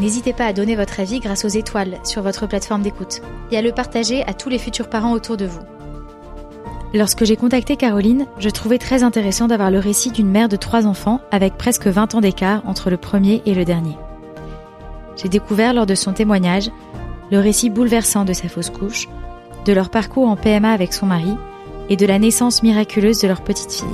N'hésitez 0.00 0.32
pas 0.32 0.46
à 0.46 0.52
donner 0.52 0.74
votre 0.74 1.00
avis 1.00 1.20
grâce 1.20 1.44
aux 1.44 1.48
étoiles 1.48 1.98
sur 2.04 2.22
votre 2.22 2.46
plateforme 2.46 2.82
d'écoute 2.82 3.20
et 3.50 3.58
à 3.58 3.62
le 3.62 3.72
partager 3.72 4.22
à 4.24 4.32
tous 4.32 4.48
les 4.48 4.58
futurs 4.58 4.88
parents 4.88 5.12
autour 5.12 5.36
de 5.36 5.46
vous. 5.46 5.60
Lorsque 6.94 7.24
j'ai 7.24 7.36
contacté 7.36 7.76
Caroline, 7.76 8.26
je 8.38 8.50
trouvais 8.50 8.78
très 8.78 9.02
intéressant 9.02 9.48
d'avoir 9.48 9.70
le 9.70 9.78
récit 9.78 10.10
d'une 10.10 10.30
mère 10.30 10.48
de 10.48 10.56
trois 10.56 10.86
enfants 10.86 11.20
avec 11.30 11.56
presque 11.56 11.86
20 11.86 12.14
ans 12.14 12.20
d'écart 12.20 12.62
entre 12.66 12.90
le 12.90 12.98
premier 12.98 13.42
et 13.46 13.54
le 13.54 13.64
dernier. 13.64 13.96
J'ai 15.16 15.28
découvert 15.28 15.72
lors 15.72 15.86
de 15.86 15.94
son 15.94 16.12
témoignage 16.12 16.70
le 17.30 17.38
récit 17.38 17.70
bouleversant 17.70 18.24
de 18.24 18.32
sa 18.32 18.48
fausse 18.48 18.70
couche, 18.70 19.08
de 19.64 19.72
leur 19.72 19.90
parcours 19.90 20.28
en 20.28 20.36
PMA 20.36 20.70
avec 20.70 20.92
son 20.92 21.06
mari 21.06 21.34
et 21.88 21.96
de 21.96 22.06
la 22.06 22.18
naissance 22.18 22.62
miraculeuse 22.62 23.20
de 23.20 23.28
leur 23.28 23.42
petite 23.42 23.72
fille. 23.72 23.86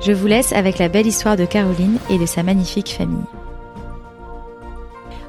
Je 0.00 0.12
vous 0.12 0.26
laisse 0.26 0.52
avec 0.52 0.78
la 0.78 0.88
belle 0.88 1.06
histoire 1.06 1.36
de 1.36 1.44
Caroline 1.44 1.98
et 2.08 2.18
de 2.18 2.26
sa 2.26 2.42
magnifique 2.42 2.94
famille. 2.96 3.24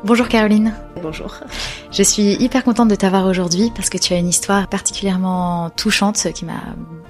Bonjour 0.03 0.27
Caroline. 0.27 0.73
Bonjour. 1.03 1.35
Je 1.91 2.01
suis 2.01 2.33
hyper 2.33 2.63
contente 2.63 2.87
de 2.87 2.95
t'avoir 2.95 3.27
aujourd'hui 3.27 3.71
parce 3.75 3.91
que 3.91 3.99
tu 3.99 4.13
as 4.13 4.17
une 4.17 4.27
histoire 4.27 4.67
particulièrement 4.67 5.69
touchante 5.69 6.27
qui 6.33 6.43
m'a 6.43 6.63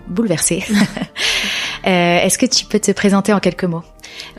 bouleversée. 0.09 0.66
euh, 1.88 2.17
Est-ce 2.17 2.38
que 2.38 2.45
tu 2.45 2.66
peux 2.66 2.80
te 2.80 2.92
présenter 2.92 3.31
en 3.31 3.39
quelques 3.39 3.64
mots? 3.64 3.84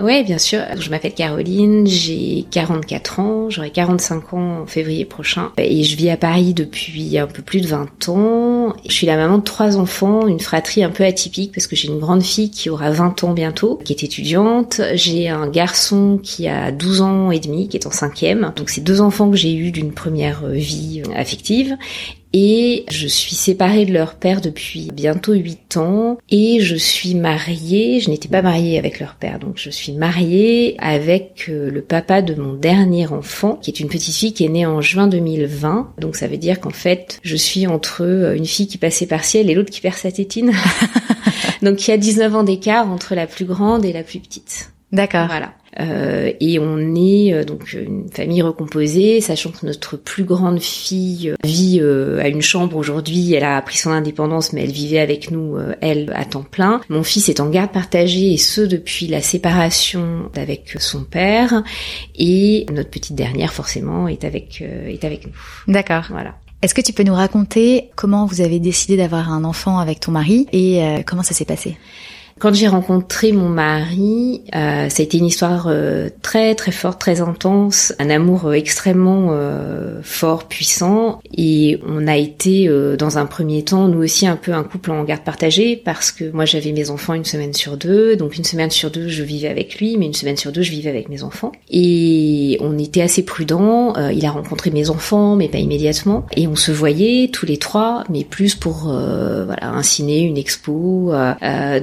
Oui, 0.00 0.24
bien 0.24 0.38
sûr. 0.38 0.60
Je 0.78 0.91
m'appelle 0.91 1.14
Caroline, 1.14 1.86
j'ai 1.86 2.44
44 2.50 3.20
ans, 3.20 3.50
j'aurai 3.50 3.70
45 3.70 4.34
ans 4.34 4.62
en 4.62 4.66
février 4.66 5.05
prochain 5.05 5.52
et 5.58 5.84
je 5.84 5.96
vis 5.96 6.10
à 6.10 6.16
Paris 6.16 6.55
depuis 6.55 7.18
un 7.18 7.27
peu 7.27 7.42
plus 7.42 7.60
de 7.60 7.66
20 7.66 8.08
ans. 8.08 8.74
Je 8.86 8.92
suis 8.92 9.06
la 9.06 9.16
maman 9.16 9.38
de 9.38 9.44
trois 9.44 9.77
enfants, 9.77 10.27
une 10.27 10.40
fratrie 10.40 10.83
un 10.83 10.90
peu 10.90 11.05
atypique 11.05 11.52
parce 11.52 11.66
que 11.66 11.77
j'ai 11.77 11.88
une 11.88 11.98
grande 11.98 12.22
fille 12.22 12.50
qui 12.50 12.70
aura 12.70 12.90
20 12.90 13.24
ans 13.24 13.33
bientôt, 13.33 13.78
qui 13.84 13.92
est 13.92 14.02
étudiante. 14.02 14.80
J'ai 14.94 15.28
un 15.28 15.48
garçon 15.48 16.18
qui 16.22 16.48
a 16.48 16.72
12 16.72 17.00
ans 17.02 17.30
et 17.30 17.40
demi, 17.40 17.68
qui 17.68 17.77
est 17.77 17.86
en 17.86 17.90
cinquième. 17.90 18.52
Donc 18.56 18.70
c'est 18.70 18.83
deux 18.83 19.00
enfants 19.00 19.30
que 19.30 19.36
j'ai 19.36 19.55
eu 19.55 19.70
d'une 19.70 19.92
première 19.92 20.46
vie 20.46 21.02
affective 21.14 21.77
et 22.33 22.84
je 22.91 23.06
suis 23.06 23.34
séparée 23.34 23.84
de 23.84 23.92
leur 23.92 24.14
père 24.14 24.41
depuis 24.41 24.91
bientôt 24.92 25.33
8 25.33 25.77
ans 25.77 26.19
et 26.30 26.61
je 26.61 26.77
suis 26.77 27.14
mariée, 27.14 28.00
je 28.00 28.11
n'étais 28.11 28.28
pas 28.28 28.42
mariée 28.42 28.78
avec 28.78 29.00
leur 29.00 29.14
père, 29.14 29.39
donc 29.39 29.55
je 29.56 29.70
suis 29.70 29.92
mariée 29.92 30.77
avec 30.79 31.46
euh, 31.48 31.70
le 31.70 31.83
papa 31.83 32.23
de 32.23 32.34
mon 32.34 32.55
dernier 32.55 33.06
enfant, 33.08 33.56
qui 33.56 33.70
est 33.70 33.80
une 33.80 33.89
petite 33.89 34.14
fille 34.14 34.33
qui 34.33 34.45
est 34.45 34.48
née 34.48 34.67
en 34.67 34.80
juin 34.80 35.06
2020. 35.06 35.95
Donc 35.98 36.17
ça 36.17 36.27
veut 36.27 36.39
dire 36.39 36.61
qu'en 36.61 36.70
fait, 36.70 37.20
je 37.23 37.36
suis 37.36 37.67
entre 37.67 38.02
euh, 38.02 38.35
une 38.35 38.46
fille 38.46 38.67
qui 38.67 38.79
passait 38.79 39.06
partielle 39.06 39.51
et 39.51 39.55
l'autre 39.55 39.70
qui 39.70 39.80
perd 39.80 39.96
sa 39.96 40.11
tétine. 40.11 40.52
donc 41.62 41.86
il 41.86 41.90
y 41.90 41.95
a 41.95 41.98
19 41.98 42.35
ans 42.35 42.45
d'écart 42.45 42.90
entre 42.90 43.14
la 43.14 43.27
plus 43.27 43.45
grande 43.45 43.85
et 43.85 43.92
la 43.92 44.02
plus 44.02 44.20
petite. 44.20 44.73
D'accord. 44.92 45.27
Voilà. 45.27 45.52
Euh, 45.80 46.33
et 46.38 46.58
on 46.58 46.94
est 46.94 47.33
euh, 47.33 47.44
donc 47.44 47.72
une 47.72 48.08
famille 48.10 48.42
recomposée, 48.42 49.20
sachant 49.20 49.50
que 49.50 49.64
notre 49.64 49.96
plus 49.96 50.24
grande 50.24 50.60
fille 50.60 51.30
euh, 51.30 51.36
vit 51.44 51.80
à 51.80 52.28
une 52.28 52.42
chambre 52.42 52.77
aujourd'hui. 52.77 53.33
Elle 53.34 53.44
a 53.44 53.60
pris 53.62 53.78
son 53.78 53.90
indépendance, 53.90 54.52
mais 54.52 54.64
elle 54.64 54.72
vivait 54.72 54.98
avec 54.98 55.30
nous, 55.30 55.56
elle, 55.80 56.12
à 56.14 56.24
temps 56.24 56.44
plein. 56.48 56.80
Mon 56.88 57.02
fils 57.02 57.28
est 57.28 57.40
en 57.40 57.48
garde 57.48 57.72
partagée, 57.72 58.32
et 58.32 58.36
ce 58.36 58.61
depuis 58.61 59.06
la 59.06 59.20
séparation 59.20 60.30
avec 60.36 60.77
son 60.78 61.05
père. 61.05 61.62
Et 62.16 62.66
notre 62.72 62.90
petite 62.90 63.14
dernière, 63.14 63.52
forcément, 63.52 64.08
est 64.08 64.24
avec 64.24 64.61
est 64.62 65.05
avec 65.05 65.27
nous. 65.27 65.72
D'accord. 65.72 66.05
Voilà. 66.11 66.34
Est-ce 66.62 66.74
que 66.74 66.80
tu 66.80 66.92
peux 66.92 67.02
nous 67.02 67.14
raconter 67.14 67.90
comment 67.96 68.27
vous 68.27 68.40
avez 68.40 68.61
décidé 68.61 68.96
d'avoir 68.96 69.32
un 69.32 69.44
enfant 69.44 69.78
avec 69.78 70.00
ton 70.00 70.12
mari 70.12 70.46
et 70.52 70.82
comment 71.06 71.22
ça 71.22 71.34
s'est 71.34 71.44
passé? 71.44 71.77
Quand 72.42 72.53
j'ai 72.53 72.67
rencontré 72.67 73.30
mon 73.30 73.48
mari, 73.48 74.42
euh, 74.57 74.89
ça 74.89 75.01
a 75.01 75.05
été 75.05 75.17
une 75.17 75.27
histoire 75.27 75.67
euh, 75.69 76.08
très 76.23 76.57
très 76.57 76.73
forte, 76.73 77.01
très 77.01 77.20
intense, 77.20 77.95
un 78.01 78.11
amour 78.11 78.47
euh, 78.47 78.53
extrêmement 78.55 79.29
euh, 79.30 80.01
fort, 80.03 80.48
puissant, 80.48 81.20
et 81.39 81.79
on 81.86 82.08
a 82.08 82.17
été 82.17 82.69
dans 82.98 83.17
un 83.17 83.27
premier 83.27 83.63
temps 83.63 83.86
nous 83.86 84.03
aussi 84.03 84.27
un 84.27 84.35
peu 84.35 84.53
un 84.53 84.64
couple 84.64 84.91
en 84.91 85.05
garde 85.05 85.23
partagée 85.23 85.77
parce 85.77 86.11
que 86.11 86.33
moi 86.33 86.45
j'avais 86.45 86.73
mes 86.73 86.91
enfants 86.91 87.14
une 87.14 87.25
semaine 87.25 87.55
sur 87.55 87.77
deux, 87.77 88.17
donc 88.17 88.36
une 88.36 88.42
semaine 88.42 88.73
sur 88.73 88.91
deux 88.91 89.07
je 89.07 89.23
vivais 89.23 89.47
avec 89.47 89.79
lui, 89.79 89.97
mais 89.97 90.07
une 90.07 90.14
semaine 90.14 90.36
sur 90.36 90.51
deux 90.51 90.63
je 90.63 90.73
vivais 90.73 90.91
avec 90.91 91.09
mes 91.09 91.23
enfants, 91.23 91.53
et 91.70 92.59
on 92.61 92.77
était 92.77 93.03
assez 93.03 93.24
prudents. 93.24 93.95
il 94.11 94.27
a 94.27 94.33
rencontré 94.33 94.73
mes 94.73 94.91
enfants, 94.91 95.36
mais 95.36 95.47
pas 95.47 95.59
immédiatement, 95.59 96.27
et 96.36 96.48
on 96.48 96.57
se 96.57 96.73
voyait 96.73 97.29
tous 97.33 97.47
les 97.47 97.59
trois, 97.59 98.03
mais 98.11 98.24
plus 98.24 98.57
pour 98.57 98.92
voilà 98.92 99.69
un 99.69 99.83
ciné, 99.85 100.23
une 100.23 100.39
expo, 100.39 101.13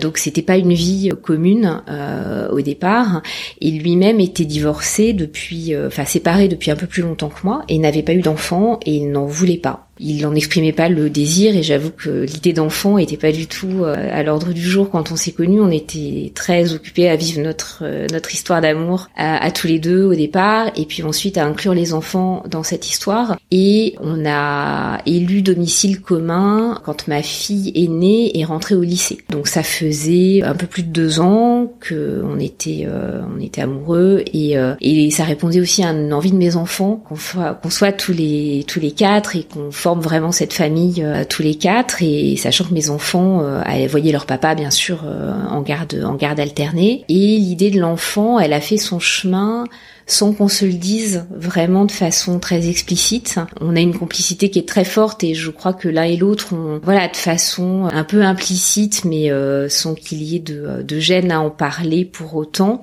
donc 0.01 0.17
c'était 0.17 0.48
pas 0.49 0.57
une 0.57 0.73
vie 0.73 1.11
commune 1.21 1.83
euh, 1.87 2.49
au 2.49 2.61
départ. 2.61 3.21
Et 3.61 3.69
lui-même 3.69 4.19
était 4.19 4.45
divorcé 4.45 5.13
depuis, 5.13 5.75
euh, 5.75 5.85
enfin 5.85 6.05
séparé 6.05 6.47
depuis 6.47 6.71
un 6.71 6.75
peu 6.75 6.87
plus 6.87 7.03
longtemps 7.03 7.29
que 7.29 7.41
moi 7.43 7.61
et 7.69 7.77
n'avait 7.77 8.01
pas 8.01 8.13
eu 8.13 8.21
d'enfant 8.21 8.79
et 8.83 8.95
il 8.95 9.11
n'en 9.11 9.27
voulait 9.27 9.59
pas 9.59 9.88
il 9.99 10.21
n'en 10.21 10.33
exprimait 10.33 10.71
pas 10.71 10.87
le 10.87 11.09
désir 11.09 11.55
et 11.55 11.63
j'avoue 11.63 11.91
que 11.91 12.21
l'idée 12.23 12.53
d'enfant 12.53 12.97
était 12.97 13.17
pas 13.17 13.31
du 13.31 13.47
tout 13.47 13.83
euh, 13.83 13.95
à 14.11 14.23
l'ordre 14.23 14.53
du 14.53 14.61
jour 14.61 14.89
quand 14.89 15.11
on 15.11 15.15
s'est 15.15 15.33
connus. 15.33 15.59
On 15.59 15.71
était 15.71 16.31
très 16.33 16.73
occupés 16.73 17.09
à 17.09 17.15
vivre 17.15 17.41
notre 17.41 17.79
euh, 17.81 18.07
notre 18.11 18.33
histoire 18.33 18.61
d'amour 18.61 19.09
à, 19.15 19.51
tous 19.51 19.67
les 19.67 19.79
deux 19.79 20.03
au 20.03 20.15
départ 20.15 20.71
et 20.75 20.85
puis 20.85 21.03
ensuite 21.03 21.37
à 21.37 21.45
inclure 21.45 21.73
les 21.73 21.93
enfants 21.93 22.43
dans 22.49 22.63
cette 22.63 22.89
histoire. 22.89 23.37
Et 23.51 23.95
on 23.99 24.25
a 24.25 24.99
élu 25.05 25.41
domicile 25.41 26.01
commun 26.01 26.79
quand 26.85 27.07
ma 27.07 27.21
fille 27.21 27.71
est 27.75 27.89
née 27.89 28.37
et 28.39 28.45
rentrée 28.45 28.75
au 28.75 28.83
lycée. 28.83 29.17
Donc 29.29 29.47
ça 29.47 29.63
faisait 29.63 30.41
un 30.43 30.55
peu 30.55 30.67
plus 30.67 30.83
de 30.83 30.89
deux 30.89 31.19
ans 31.19 31.73
que 31.79 32.23
on 32.23 32.39
était 32.39 32.85
euh, 32.87 33.21
on 33.35 33.41
était 33.41 33.61
amoureux 33.61 34.23
et 34.33 34.55
et 34.81 35.11
ça 35.11 35.23
répondait 35.23 35.59
aussi 35.59 35.83
à 35.83 35.89
une 35.89 36.13
envie 36.13 36.31
de 36.31 36.37
mes 36.37 36.55
enfants 36.55 37.01
qu'on 37.07 37.15
soit 37.15 37.53
qu'on 37.55 37.69
soit 37.69 37.91
tous 37.91 38.13
les 38.13 38.63
tous 38.67 38.79
les 38.79 38.91
quatre 38.91 39.35
et 39.35 39.43
qu'on 39.43 39.71
vraiment 39.95 40.31
cette 40.31 40.53
famille 40.53 41.03
euh, 41.03 41.23
tous 41.27 41.41
les 41.41 41.55
quatre. 41.55 42.01
Et 42.01 42.35
sachant 42.37 42.65
que 42.65 42.73
mes 42.73 42.89
enfants 42.89 43.41
euh, 43.41 43.87
voyaient 43.89 44.11
leur 44.11 44.25
papa 44.25 44.55
bien 44.55 44.71
sûr 44.71 45.03
euh, 45.05 45.31
en 45.49 45.61
garde 45.61 46.01
en 46.05 46.15
garde 46.15 46.39
alternée. 46.39 47.05
Et 47.09 47.37
l'idée 47.37 47.71
de 47.71 47.79
l'enfant 47.79 48.39
elle 48.39 48.53
a 48.53 48.61
fait 48.61 48.77
son 48.77 48.99
chemin 48.99 49.65
sans 50.05 50.33
qu'on 50.33 50.47
se 50.47 50.65
le 50.65 50.73
dise 50.73 51.25
vraiment 51.29 51.85
de 51.85 51.91
façon 51.91 52.39
très 52.39 52.67
explicite. 52.67 53.39
On 53.61 53.75
a 53.75 53.79
une 53.79 53.95
complicité 53.95 54.49
qui 54.49 54.57
est 54.57 54.67
très 54.67 54.85
forte 54.85 55.23
et 55.23 55.35
je 55.35 55.51
crois 55.51 55.73
que 55.73 55.87
l'un 55.87 56.03
et 56.03 56.17
l'autre 56.17 56.55
voilà, 56.81 57.07
de 57.07 57.15
façon 57.15 57.87
un 57.93 58.03
peu 58.03 58.23
implicite, 58.23 59.05
mais 59.05 59.29
sans 59.69 59.93
qu'il 59.93 60.23
y 60.23 60.37
ait 60.37 60.39
de 60.39 60.99
gêne 60.99 61.31
à 61.31 61.39
en 61.41 61.51
parler 61.51 62.05
pour 62.05 62.35
autant 62.35 62.79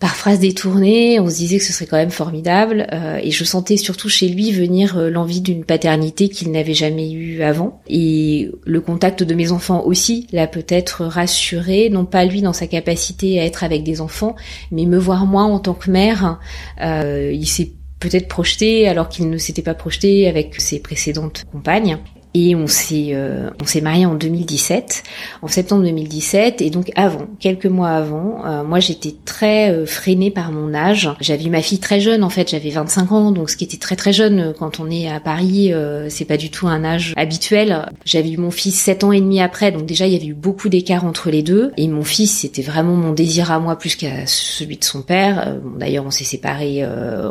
par 0.00 0.16
phrase 0.16 0.38
détournée, 0.38 1.20
on 1.20 1.28
se 1.28 1.36
disait 1.36 1.58
que 1.58 1.64
ce 1.64 1.74
serait 1.74 1.84
quand 1.84 1.98
même 1.98 2.10
formidable, 2.10 2.86
euh, 2.90 3.20
et 3.22 3.30
je 3.30 3.44
sentais 3.44 3.76
surtout 3.76 4.08
chez 4.08 4.28
lui 4.28 4.50
venir 4.50 4.96
euh, 4.96 5.10
l'envie 5.10 5.42
d'une 5.42 5.62
paternité 5.62 6.30
qu'il 6.30 6.50
n'avait 6.50 6.74
jamais 6.74 7.12
eue 7.12 7.42
avant, 7.42 7.82
et 7.86 8.50
le 8.64 8.80
contact 8.80 9.22
de 9.22 9.34
mes 9.34 9.52
enfants 9.52 9.84
aussi 9.84 10.26
l'a 10.32 10.46
peut-être 10.46 11.04
rassuré, 11.04 11.90
non 11.90 12.06
pas 12.06 12.24
lui 12.24 12.40
dans 12.40 12.54
sa 12.54 12.66
capacité 12.66 13.38
à 13.40 13.44
être 13.44 13.62
avec 13.62 13.84
des 13.84 14.00
enfants, 14.00 14.36
mais 14.72 14.86
me 14.86 14.96
voir 14.96 15.26
moi 15.26 15.42
en 15.42 15.58
tant 15.58 15.74
que 15.74 15.90
mère, 15.90 16.40
euh, 16.80 17.30
il 17.34 17.46
s'est 17.46 17.72
peut-être 17.98 18.28
projeté 18.28 18.88
alors 18.88 19.10
qu'il 19.10 19.28
ne 19.28 19.36
s'était 19.36 19.60
pas 19.60 19.74
projeté 19.74 20.26
avec 20.26 20.58
ses 20.58 20.80
précédentes 20.80 21.44
compagnes. 21.52 21.98
Et 22.34 22.54
on 22.54 22.66
s'est 22.66 23.10
euh, 23.12 23.50
on 23.60 23.66
s'est 23.66 23.80
marié 23.80 24.06
en 24.06 24.14
2017, 24.14 25.02
en 25.42 25.48
septembre 25.48 25.82
2017 25.82 26.60
et 26.60 26.70
donc 26.70 26.92
avant, 26.94 27.26
quelques 27.40 27.66
mois 27.66 27.90
avant, 27.90 28.44
euh, 28.46 28.62
moi 28.62 28.78
j'étais 28.78 29.14
très 29.24 29.72
euh, 29.72 29.86
freinée 29.86 30.30
par 30.30 30.52
mon 30.52 30.72
âge. 30.74 31.10
J'avais 31.20 31.44
eu 31.44 31.50
ma 31.50 31.62
fille 31.62 31.80
très 31.80 32.00
jeune 32.00 32.22
en 32.22 32.30
fait, 32.30 32.50
j'avais 32.50 32.70
25 32.70 33.12
ans 33.12 33.32
donc 33.32 33.50
ce 33.50 33.56
qui 33.56 33.64
était 33.64 33.78
très 33.78 33.96
très 33.96 34.12
jeune 34.12 34.54
quand 34.58 34.78
on 34.78 34.90
est 34.90 35.08
à 35.08 35.18
Paris, 35.20 35.72
c'est 36.08 36.24
pas 36.24 36.36
du 36.36 36.50
tout 36.50 36.68
un 36.68 36.84
âge 36.84 37.14
habituel. 37.16 37.86
J'avais 38.04 38.30
eu 38.30 38.36
mon 38.36 38.50
fils 38.50 38.78
7 38.80 39.04
ans 39.04 39.12
et 39.12 39.20
demi 39.20 39.40
après 39.40 39.72
donc 39.72 39.86
déjà 39.86 40.06
il 40.06 40.12
y 40.12 40.16
avait 40.16 40.26
eu 40.26 40.34
beaucoup 40.34 40.68
d'écart 40.68 41.04
entre 41.04 41.30
les 41.30 41.42
deux 41.42 41.72
et 41.76 41.88
mon 41.88 42.04
fils 42.04 42.40
c'était 42.40 42.62
vraiment 42.62 42.94
mon 42.94 43.12
désir 43.12 43.50
à 43.50 43.58
moi 43.58 43.76
plus 43.76 43.96
qu'à 43.96 44.26
celui 44.26 44.76
de 44.76 44.84
son 44.84 45.02
père. 45.02 45.56
D'ailleurs 45.78 46.06
on 46.06 46.10
s'est 46.10 46.24
séparés 46.24 46.84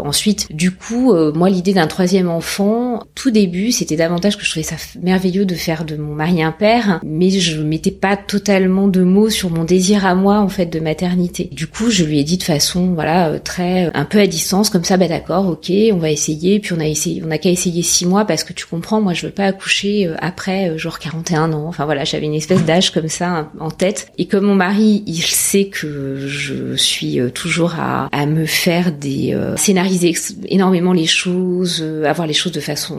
ensuite. 0.04 0.48
Du 0.54 0.72
coup 0.72 1.14
moi 1.34 1.50
l'idée 1.50 1.74
d'un 1.74 1.88
troisième 1.88 2.30
enfant, 2.30 3.04
tout 3.16 3.32
début 3.32 3.72
c'était 3.72 3.96
davantage 3.96 4.38
que 4.38 4.44
je 4.44 4.50
trouvais 4.50 4.64
ça 4.64 4.76
merveilleux 5.02 5.46
de 5.46 5.56
faire 5.56 5.86
de 5.86 5.96
mon 5.96 6.16
mari 6.16 6.42
un 6.44 6.52
père, 6.52 7.00
mais 7.04 7.30
je 7.30 7.62
mettais 7.62 7.92
pas 7.92 8.18
totalement 8.18 8.88
de 8.88 9.04
mots 9.04 9.30
sur 9.30 9.50
mon 9.50 9.64
désir 9.64 10.06
à 10.06 10.16
moi 10.16 10.40
en 10.40 10.50
fait 10.50 10.68
de 10.68 10.80
maternité. 10.80 11.50
Du 11.52 11.68
coup, 11.68 11.90
je 11.90 12.04
lui 12.04 12.20
ai 12.20 12.24
dit 12.24 12.38
de 12.38 12.44
façon 12.44 12.94
voilà 12.94 13.30
euh, 13.30 13.40
très 13.44 13.88
euh, 13.88 13.92
un 13.94 14.06
peu 14.06 14.20
à 14.20 14.28
distance 14.28 14.70
comme 14.70 14.84
ça, 14.84 14.98
bah 14.98 15.08
d'accord, 15.08 15.48
ok, 15.48 15.72
on 15.94 15.98
va 15.98 16.12
essayer. 16.12 16.60
Puis 16.60 16.74
on 16.74 16.80
a 16.80 16.88
essayé, 16.88 17.22
on 17.26 17.32
a 17.32 17.38
qu'à 17.38 17.50
essayer 17.50 17.82
six 17.82 18.06
mois 18.06 18.26
parce 18.26 18.44
que 18.44 18.54
tu 18.54 18.66
comprends, 18.66 19.02
moi 19.02 19.14
je 19.14 19.26
veux 19.26 19.32
pas 19.32 19.46
accoucher 19.46 20.08
euh, 20.08 20.16
après 20.20 20.78
genre 20.78 21.00
41 21.00 21.54
ans. 21.54 21.66
Enfin 21.68 21.86
voilà, 21.86 22.04
j'avais 22.04 22.26
une 22.26 22.36
espèce 22.36 22.64
d'âge 22.64 22.92
comme 22.92 23.10
ça 23.10 23.52
en 23.60 23.72
tête. 23.72 24.12
Et 24.18 24.28
comme 24.28 24.46
mon 24.46 24.56
mari, 24.56 25.04
il 25.06 25.22
sait 25.22 25.66
que 25.66 26.28
je 26.28 26.76
suis 26.76 27.20
toujours 27.34 27.76
à, 27.78 28.08
à 28.12 28.26
me 28.26 28.46
faire 28.46 28.92
des 28.92 29.38
scénariser 29.56 30.14
énormément 30.48 30.94
les 30.94 31.06
choses, 31.06 31.84
avoir 32.06 32.28
les 32.28 32.34
choses 32.34 32.52
de 32.52 32.60
façon 32.60 32.98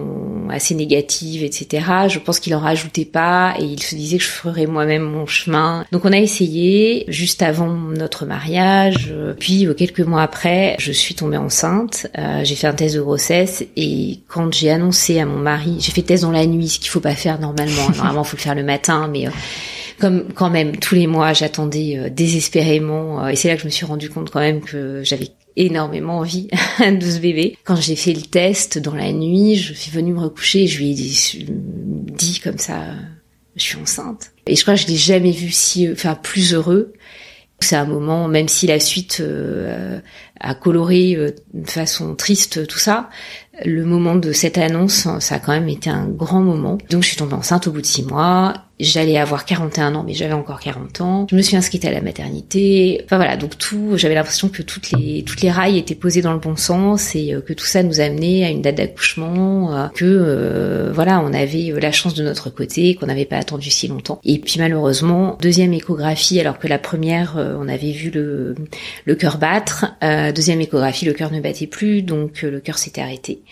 assez 0.50 0.74
négative, 0.74 1.42
etc. 1.44 1.79
Je 1.80 2.18
pense 2.18 2.40
qu'il 2.40 2.54
en 2.54 2.60
rajoutait 2.60 3.04
pas 3.04 3.54
et 3.58 3.64
il 3.64 3.82
se 3.82 3.94
disait 3.94 4.18
que 4.18 4.24
je 4.24 4.28
ferais 4.28 4.66
moi-même 4.66 5.02
mon 5.02 5.26
chemin. 5.26 5.84
Donc 5.92 6.04
on 6.04 6.12
a 6.12 6.18
essayé 6.18 7.04
juste 7.08 7.42
avant 7.42 7.68
notre 7.68 8.26
mariage. 8.26 9.12
Puis 9.38 9.66
euh, 9.66 9.74
quelques 9.74 10.00
mois 10.00 10.22
après, 10.22 10.76
je 10.78 10.92
suis 10.92 11.14
tombée 11.14 11.36
enceinte. 11.36 12.06
Euh, 12.18 12.42
j'ai 12.44 12.54
fait 12.54 12.66
un 12.66 12.74
test 12.74 12.94
de 12.96 13.00
grossesse 13.00 13.64
et 13.76 14.20
quand 14.28 14.52
j'ai 14.52 14.70
annoncé 14.70 15.20
à 15.20 15.26
mon 15.26 15.38
mari, 15.38 15.76
j'ai 15.80 15.92
fait 15.92 16.02
test 16.02 16.22
dans 16.22 16.30
la 16.30 16.46
nuit, 16.46 16.68
ce 16.68 16.78
qu'il 16.78 16.90
faut 16.90 17.00
pas 17.00 17.14
faire 17.14 17.38
normalement. 17.40 17.88
Normalement, 17.96 18.24
faut 18.24 18.36
le 18.36 18.42
faire 18.42 18.54
le 18.54 18.62
matin, 18.62 19.08
mais 19.12 19.26
euh, 19.26 19.30
comme 19.98 20.32
quand 20.34 20.50
même 20.50 20.76
tous 20.76 20.94
les 20.94 21.06
mois, 21.06 21.32
j'attendais 21.32 22.10
désespérément. 22.10 23.28
et 23.28 23.36
c'est 23.36 23.48
là 23.48 23.56
que 23.56 23.60
je 23.60 23.66
me 23.66 23.70
suis 23.70 23.84
rendu 23.84 24.08
compte 24.08 24.30
quand 24.30 24.40
même 24.40 24.60
que 24.60 25.02
j'avais 25.04 25.28
énormément 25.56 26.18
envie 26.18 26.48
de 26.80 27.00
ce 27.00 27.18
bébé. 27.18 27.56
Quand 27.64 27.76
j'ai 27.76 27.96
fait 27.96 28.12
le 28.12 28.22
test 28.22 28.78
dans 28.78 28.94
la 28.94 29.12
nuit, 29.12 29.56
je 29.56 29.72
suis 29.72 29.90
venue 29.90 30.12
me 30.12 30.20
recoucher 30.20 30.64
et 30.64 30.66
je 30.66 30.78
lui 30.78 30.90
ai 30.90 30.94
dit, 30.94 32.40
comme 32.42 32.58
ça, 32.58 32.80
je 33.56 33.62
suis 33.62 33.76
enceinte. 33.76 34.32
Et 34.46 34.56
je 34.56 34.62
crois 34.62 34.74
que 34.74 34.80
je 34.80 34.86
l'ai 34.86 34.96
jamais 34.96 35.32
vu 35.32 35.50
si, 35.50 35.90
enfin, 35.90 36.14
plus 36.14 36.54
heureux. 36.54 36.92
C'est 37.62 37.76
un 37.76 37.84
moment, 37.84 38.26
même 38.26 38.48
si 38.48 38.66
la 38.66 38.80
suite 38.80 39.18
euh, 39.20 40.00
a 40.40 40.54
coloré 40.54 41.14
euh, 41.14 41.32
de 41.52 41.68
façon 41.68 42.14
triste 42.14 42.66
tout 42.66 42.78
ça, 42.78 43.10
le 43.62 43.84
moment 43.84 44.14
de 44.14 44.32
cette 44.32 44.56
annonce, 44.56 45.06
ça 45.18 45.34
a 45.34 45.38
quand 45.38 45.52
même 45.52 45.68
été 45.68 45.90
un 45.90 46.08
grand 46.08 46.40
moment. 46.40 46.78
Donc 46.88 47.02
je 47.02 47.08
suis 47.08 47.18
tombée 47.18 47.34
enceinte 47.34 47.66
au 47.66 47.72
bout 47.72 47.82
de 47.82 47.86
six 47.86 48.02
mois 48.02 48.69
J'allais 48.80 49.18
avoir 49.18 49.44
41 49.44 49.94
ans, 49.94 50.04
mais 50.06 50.14
j'avais 50.14 50.32
encore 50.32 50.58
40 50.58 51.00
ans. 51.02 51.26
Je 51.30 51.36
me 51.36 51.42
suis 51.42 51.56
inscrite 51.56 51.84
à 51.84 51.90
la 51.90 52.00
maternité. 52.00 53.02
Enfin 53.04 53.16
voilà, 53.16 53.36
donc 53.36 53.58
tout, 53.58 53.92
j'avais 53.96 54.14
l'impression 54.14 54.48
que 54.48 54.62
toutes 54.62 54.90
les 54.90 55.22
toutes 55.22 55.42
les 55.42 55.50
rails 55.50 55.76
étaient 55.76 55.94
posées 55.94 56.22
dans 56.22 56.32
le 56.32 56.38
bon 56.38 56.56
sens 56.56 57.14
et 57.14 57.34
euh, 57.34 57.40
que 57.40 57.52
tout 57.52 57.66
ça 57.66 57.82
nous 57.82 58.00
amenait 58.00 58.44
à 58.44 58.48
une 58.48 58.62
date 58.62 58.76
d'accouchement, 58.76 59.74
euh, 59.74 59.88
que 59.88 60.04
euh, 60.04 60.90
voilà, 60.92 61.20
on 61.20 61.32
avait 61.32 61.72
la 61.80 61.92
chance 61.92 62.14
de 62.14 62.22
notre 62.22 62.48
côté, 62.48 62.94
qu'on 62.94 63.06
n'avait 63.06 63.26
pas 63.26 63.36
attendu 63.36 63.70
si 63.70 63.86
longtemps. 63.88 64.18
Et 64.24 64.38
puis 64.38 64.56
malheureusement, 64.58 65.36
deuxième 65.42 65.74
échographie, 65.74 66.40
alors 66.40 66.58
que 66.58 66.66
la 66.66 66.78
première, 66.78 67.36
on 67.36 67.68
avait 67.68 67.92
vu 67.92 68.10
le 68.10 68.54
le 69.04 69.14
cœur 69.14 69.38
battre. 69.38 69.86
deuxième 70.34 70.60
échographie, 70.60 71.04
le 71.04 71.12
cœur 71.12 71.30
ne 71.32 71.40
battait 71.40 71.66
plus, 71.66 72.02
donc 72.02 72.42
le 72.42 72.60
cœur 72.60 72.78
s'était 72.78 73.00
arrêté. 73.00 73.42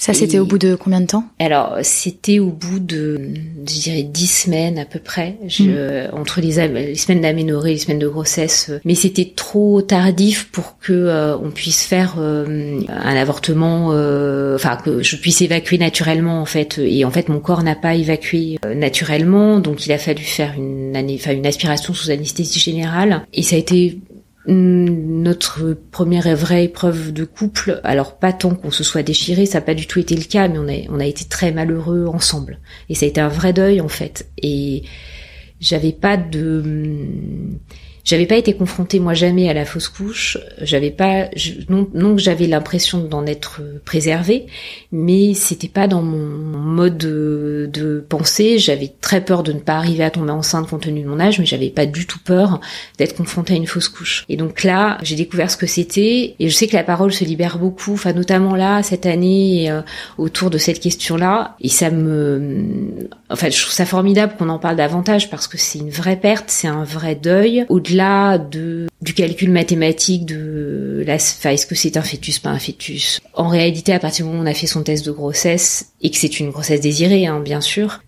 Ça, 0.00 0.14
c'était 0.14 0.38
au 0.38 0.46
bout 0.46 0.56
de 0.56 0.76
combien 0.76 1.02
de 1.02 1.06
temps? 1.06 1.24
Alors, 1.38 1.76
c'était 1.82 2.38
au 2.38 2.48
bout 2.48 2.78
de, 2.78 3.20
je 3.68 3.80
dirais, 3.80 4.02
dix 4.02 4.28
semaines 4.28 4.78
à 4.78 4.86
peu 4.86 4.98
près, 4.98 5.36
je, 5.46 6.08
mm. 6.08 6.18
entre 6.18 6.40
les, 6.40 6.66
les 6.68 6.94
semaines 6.94 7.20
d'aménorrhée, 7.20 7.72
les 7.72 7.78
semaines 7.78 7.98
de 7.98 8.08
grossesse, 8.08 8.68
euh, 8.70 8.80
mais 8.86 8.94
c'était 8.94 9.30
trop 9.36 9.82
tardif 9.82 10.50
pour 10.52 10.78
que 10.78 10.94
euh, 10.94 11.36
on 11.36 11.50
puisse 11.50 11.84
faire 11.84 12.14
euh, 12.18 12.80
un 12.88 13.14
avortement, 13.14 13.88
enfin 14.54 14.78
que 14.82 15.02
je 15.02 15.16
puisse 15.16 15.42
évacuer 15.42 15.76
naturellement 15.76 16.40
en 16.40 16.46
fait. 16.46 16.78
Et 16.78 17.04
en 17.04 17.10
fait, 17.10 17.28
mon 17.28 17.40
corps 17.40 17.62
n'a 17.62 17.76
pas 17.76 17.94
évacué 17.94 18.58
naturellement, 18.74 19.60
donc 19.60 19.84
il 19.84 19.92
a 19.92 19.98
fallu 19.98 20.22
faire 20.22 20.54
une, 20.56 20.96
une 20.96 21.46
aspiration 21.46 21.92
sous 21.92 22.10
anesthésie 22.10 22.58
générale, 22.58 23.26
et 23.34 23.42
ça 23.42 23.56
a 23.56 23.58
été 23.58 23.98
notre 24.46 25.74
première 25.90 26.34
vraie 26.34 26.64
épreuve 26.64 27.12
de 27.12 27.24
couple, 27.24 27.80
alors 27.84 28.18
pas 28.18 28.32
tant 28.32 28.54
qu'on 28.54 28.70
se 28.70 28.82
soit 28.82 29.02
déchiré, 29.02 29.44
ça 29.44 29.58
n'a 29.58 29.66
pas 29.66 29.74
du 29.74 29.86
tout 29.86 29.98
été 29.98 30.16
le 30.16 30.24
cas, 30.24 30.48
mais 30.48 30.86
on 30.90 30.98
a, 30.98 31.06
été 31.06 31.26
très 31.26 31.52
malheureux 31.52 32.06
ensemble. 32.06 32.58
Et 32.88 32.94
ça 32.94 33.04
a 33.04 33.08
été 33.08 33.20
un 33.20 33.28
vrai 33.28 33.52
deuil 33.52 33.80
en 33.80 33.88
fait. 33.88 34.30
Et 34.38 34.84
j'avais 35.60 35.92
pas 35.92 36.16
de 36.16 37.06
j'avais 38.04 38.26
pas 38.26 38.36
été 38.36 38.54
confrontée 38.54 39.00
moi 39.00 39.14
jamais 39.14 39.48
à 39.48 39.54
la 39.54 39.64
fausse 39.64 39.88
couche. 39.88 40.38
J'avais 40.60 40.90
pas 40.90 41.28
non, 41.68 41.88
non 41.94 42.16
que 42.16 42.22
j'avais 42.22 42.46
l'impression 42.46 42.98
d'en 42.98 43.26
être 43.26 43.60
préservée, 43.84 44.46
mais 44.92 45.34
c'était 45.34 45.68
pas 45.68 45.88
dans 45.88 46.02
mon 46.02 46.18
mode 46.18 46.98
de, 46.98 47.68
de 47.72 48.04
pensée. 48.08 48.58
J'avais 48.58 48.92
très 49.00 49.24
peur 49.24 49.42
de 49.42 49.52
ne 49.52 49.60
pas 49.60 49.74
arriver 49.74 50.04
à 50.04 50.10
tomber 50.10 50.32
enceinte 50.32 50.68
compte 50.68 50.82
tenu 50.82 51.02
de 51.02 51.08
mon 51.08 51.20
âge, 51.20 51.38
mais 51.38 51.46
j'avais 51.46 51.70
pas 51.70 51.86
du 51.86 52.06
tout 52.06 52.18
peur 52.18 52.60
d'être 52.98 53.16
confrontée 53.16 53.54
à 53.54 53.56
une 53.56 53.66
fausse 53.66 53.88
couche. 53.88 54.24
Et 54.28 54.36
donc 54.36 54.64
là, 54.64 54.98
j'ai 55.02 55.16
découvert 55.16 55.50
ce 55.50 55.56
que 55.56 55.66
c'était 55.66 56.34
et 56.38 56.48
je 56.48 56.54
sais 56.54 56.66
que 56.66 56.76
la 56.76 56.84
parole 56.84 57.12
se 57.12 57.24
libère 57.24 57.58
beaucoup, 57.58 57.92
enfin 57.92 58.12
notamment 58.12 58.54
là 58.54 58.82
cette 58.82 59.06
année 59.06 59.70
euh, 59.70 59.82
autour 60.18 60.50
de 60.50 60.58
cette 60.58 60.80
question-là 60.80 61.56
et 61.60 61.68
ça 61.68 61.90
me 61.90 62.64
enfin 63.28 63.50
je 63.50 63.60
trouve 63.60 63.72
ça 63.72 63.86
formidable 63.86 64.34
qu'on 64.38 64.48
en 64.48 64.58
parle 64.58 64.76
davantage 64.76 65.30
parce 65.30 65.46
que 65.46 65.58
c'est 65.58 65.78
une 65.78 65.90
vraie 65.90 66.16
perte, 66.16 66.46
c'est 66.48 66.68
un 66.68 66.84
vrai 66.84 67.14
deuil 67.14 67.66
au-delà 67.90 68.38
de 68.38 68.86
du 69.02 69.14
calcul 69.14 69.50
mathématique 69.50 70.26
de 70.26 71.02
la, 71.06 71.14
est-ce 71.14 71.66
que 71.66 71.74
c'est 71.74 71.96
un 71.96 72.02
fœtus, 72.02 72.38
pas 72.38 72.50
un 72.50 72.58
fœtus? 72.58 73.20
En 73.34 73.48
réalité, 73.48 73.92
à 73.92 73.98
partir 73.98 74.24
du 74.24 74.30
moment 74.30 74.42
où 74.42 74.46
on 74.46 74.50
a 74.50 74.54
fait 74.54 74.66
son 74.66 74.82
test 74.82 75.06
de 75.06 75.10
grossesse 75.10 75.92
et 76.02 76.10
que 76.10 76.16
c'est 76.16 76.38
une 76.38 76.50
grossesse 76.50 76.80
désirée, 76.80 77.26
hein, 77.26 77.40
bien 77.40 77.62
sûr, 77.62 78.02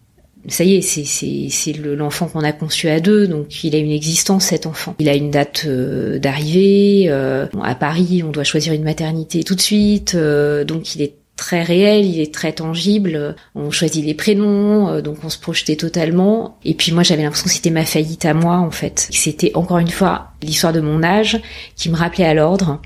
ça 0.49 0.65
y 0.65 0.75
est, 0.75 0.83
c'est 0.83 1.05
c'est 1.05 1.73
l'enfant 1.73 2.27
qu'on 2.27 2.45
a 2.45 2.53
conçu 2.53 2.89
à 2.89 3.01
deux, 3.01 3.27
donc 3.27 3.65
il 3.65 3.75
a 3.75 3.79
une 3.79 3.91
existence 3.91 4.47
cet 4.47 4.67
enfant. 4.67 4.95
Il 4.99 5.09
a 5.09 5.15
une 5.15 5.31
date 5.31 5.65
euh, 5.67 6.19
d'arrivée. 6.19 7.07
Euh, 7.09 7.47
à 7.63 7.75
Paris, 7.75 8.23
on 8.27 8.31
doit 8.31 8.45
choisir 8.45 8.73
une 8.73 8.85
maternité 8.85 9.45
tout 9.45 9.55
de 9.55 9.61
suite, 9.61 10.15
euh, 10.15 10.65
donc 10.65 10.95
il 10.95 11.03
est 11.03 11.15
très 11.37 11.63
réel, 11.63 12.05
il 12.05 12.21
est 12.21 12.33
très 12.33 12.53
tangible. 12.53 13.37
On 13.55 13.71
choisit 13.71 14.05
les 14.05 14.15
prénoms, 14.15 14.89
euh, 14.89 15.01
donc 15.01 15.19
on 15.25 15.29
se 15.29 15.39
projetait 15.39 15.77
totalement. 15.77 16.59
Et 16.65 16.75
puis 16.75 16.93
moi, 16.93 17.03
j'avais 17.03 17.23
l'impression 17.23 17.47
que 17.47 17.53
c'était 17.53 17.71
ma 17.71 17.85
faillite 17.85 18.25
à 18.25 18.35
moi, 18.35 18.57
en 18.57 18.71
fait. 18.71 19.09
C'était 19.11 19.53
encore 19.55 19.79
une 19.79 19.91
fois 19.91 20.33
l'histoire 20.43 20.73
de 20.73 20.81
mon 20.81 21.03
âge 21.03 21.41
qui 21.77 21.91
me 21.91 21.97
rappelait 21.97 22.27
à 22.27 22.35
l'ordre 22.35 22.81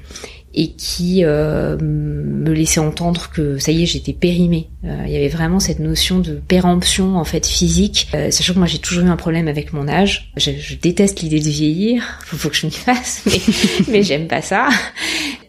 et 0.59 0.73
qui 0.73 1.23
euh, 1.23 1.76
me 1.79 2.50
laissait 2.50 2.81
entendre 2.81 3.29
que 3.31 3.59
ça 3.59 3.73
y 3.73 3.83
est, 3.83 3.87
j'étais 3.87 4.15
périmée. 4.15 4.71
Euh, 4.85 5.05
il 5.07 5.12
y 5.12 5.17
avait 5.17 5.29
vraiment 5.29 5.61
cette 5.61 5.81
notion 5.81 6.19
de 6.19 6.41
péremption 6.49 7.19
en 7.19 7.25
fait 7.25 7.47
physique, 7.47 8.09
sachant 8.31 8.55
que 8.55 8.59
moi 8.59 8.67
j'ai 8.67 8.79
toujours 8.79 9.05
eu 9.05 9.09
un 9.09 9.17
problème 9.17 9.49
avec 9.49 9.75
mon 9.75 9.87
âge. 9.87 10.33
Je, 10.38 10.75
déteste 10.81 11.21
l'idée 11.21 11.41
de 11.41 11.50
vieillir, 11.50 12.21
faut, 12.25 12.38
faut 12.38 12.49
que 12.49 12.57
je 12.57 12.67
m'y 12.67 12.73
fasse, 12.73 13.23
mais, 13.26 13.41
mais 13.88 14.03
j'aime 14.03 14.29
pas 14.29 14.41
ça. 14.41 14.69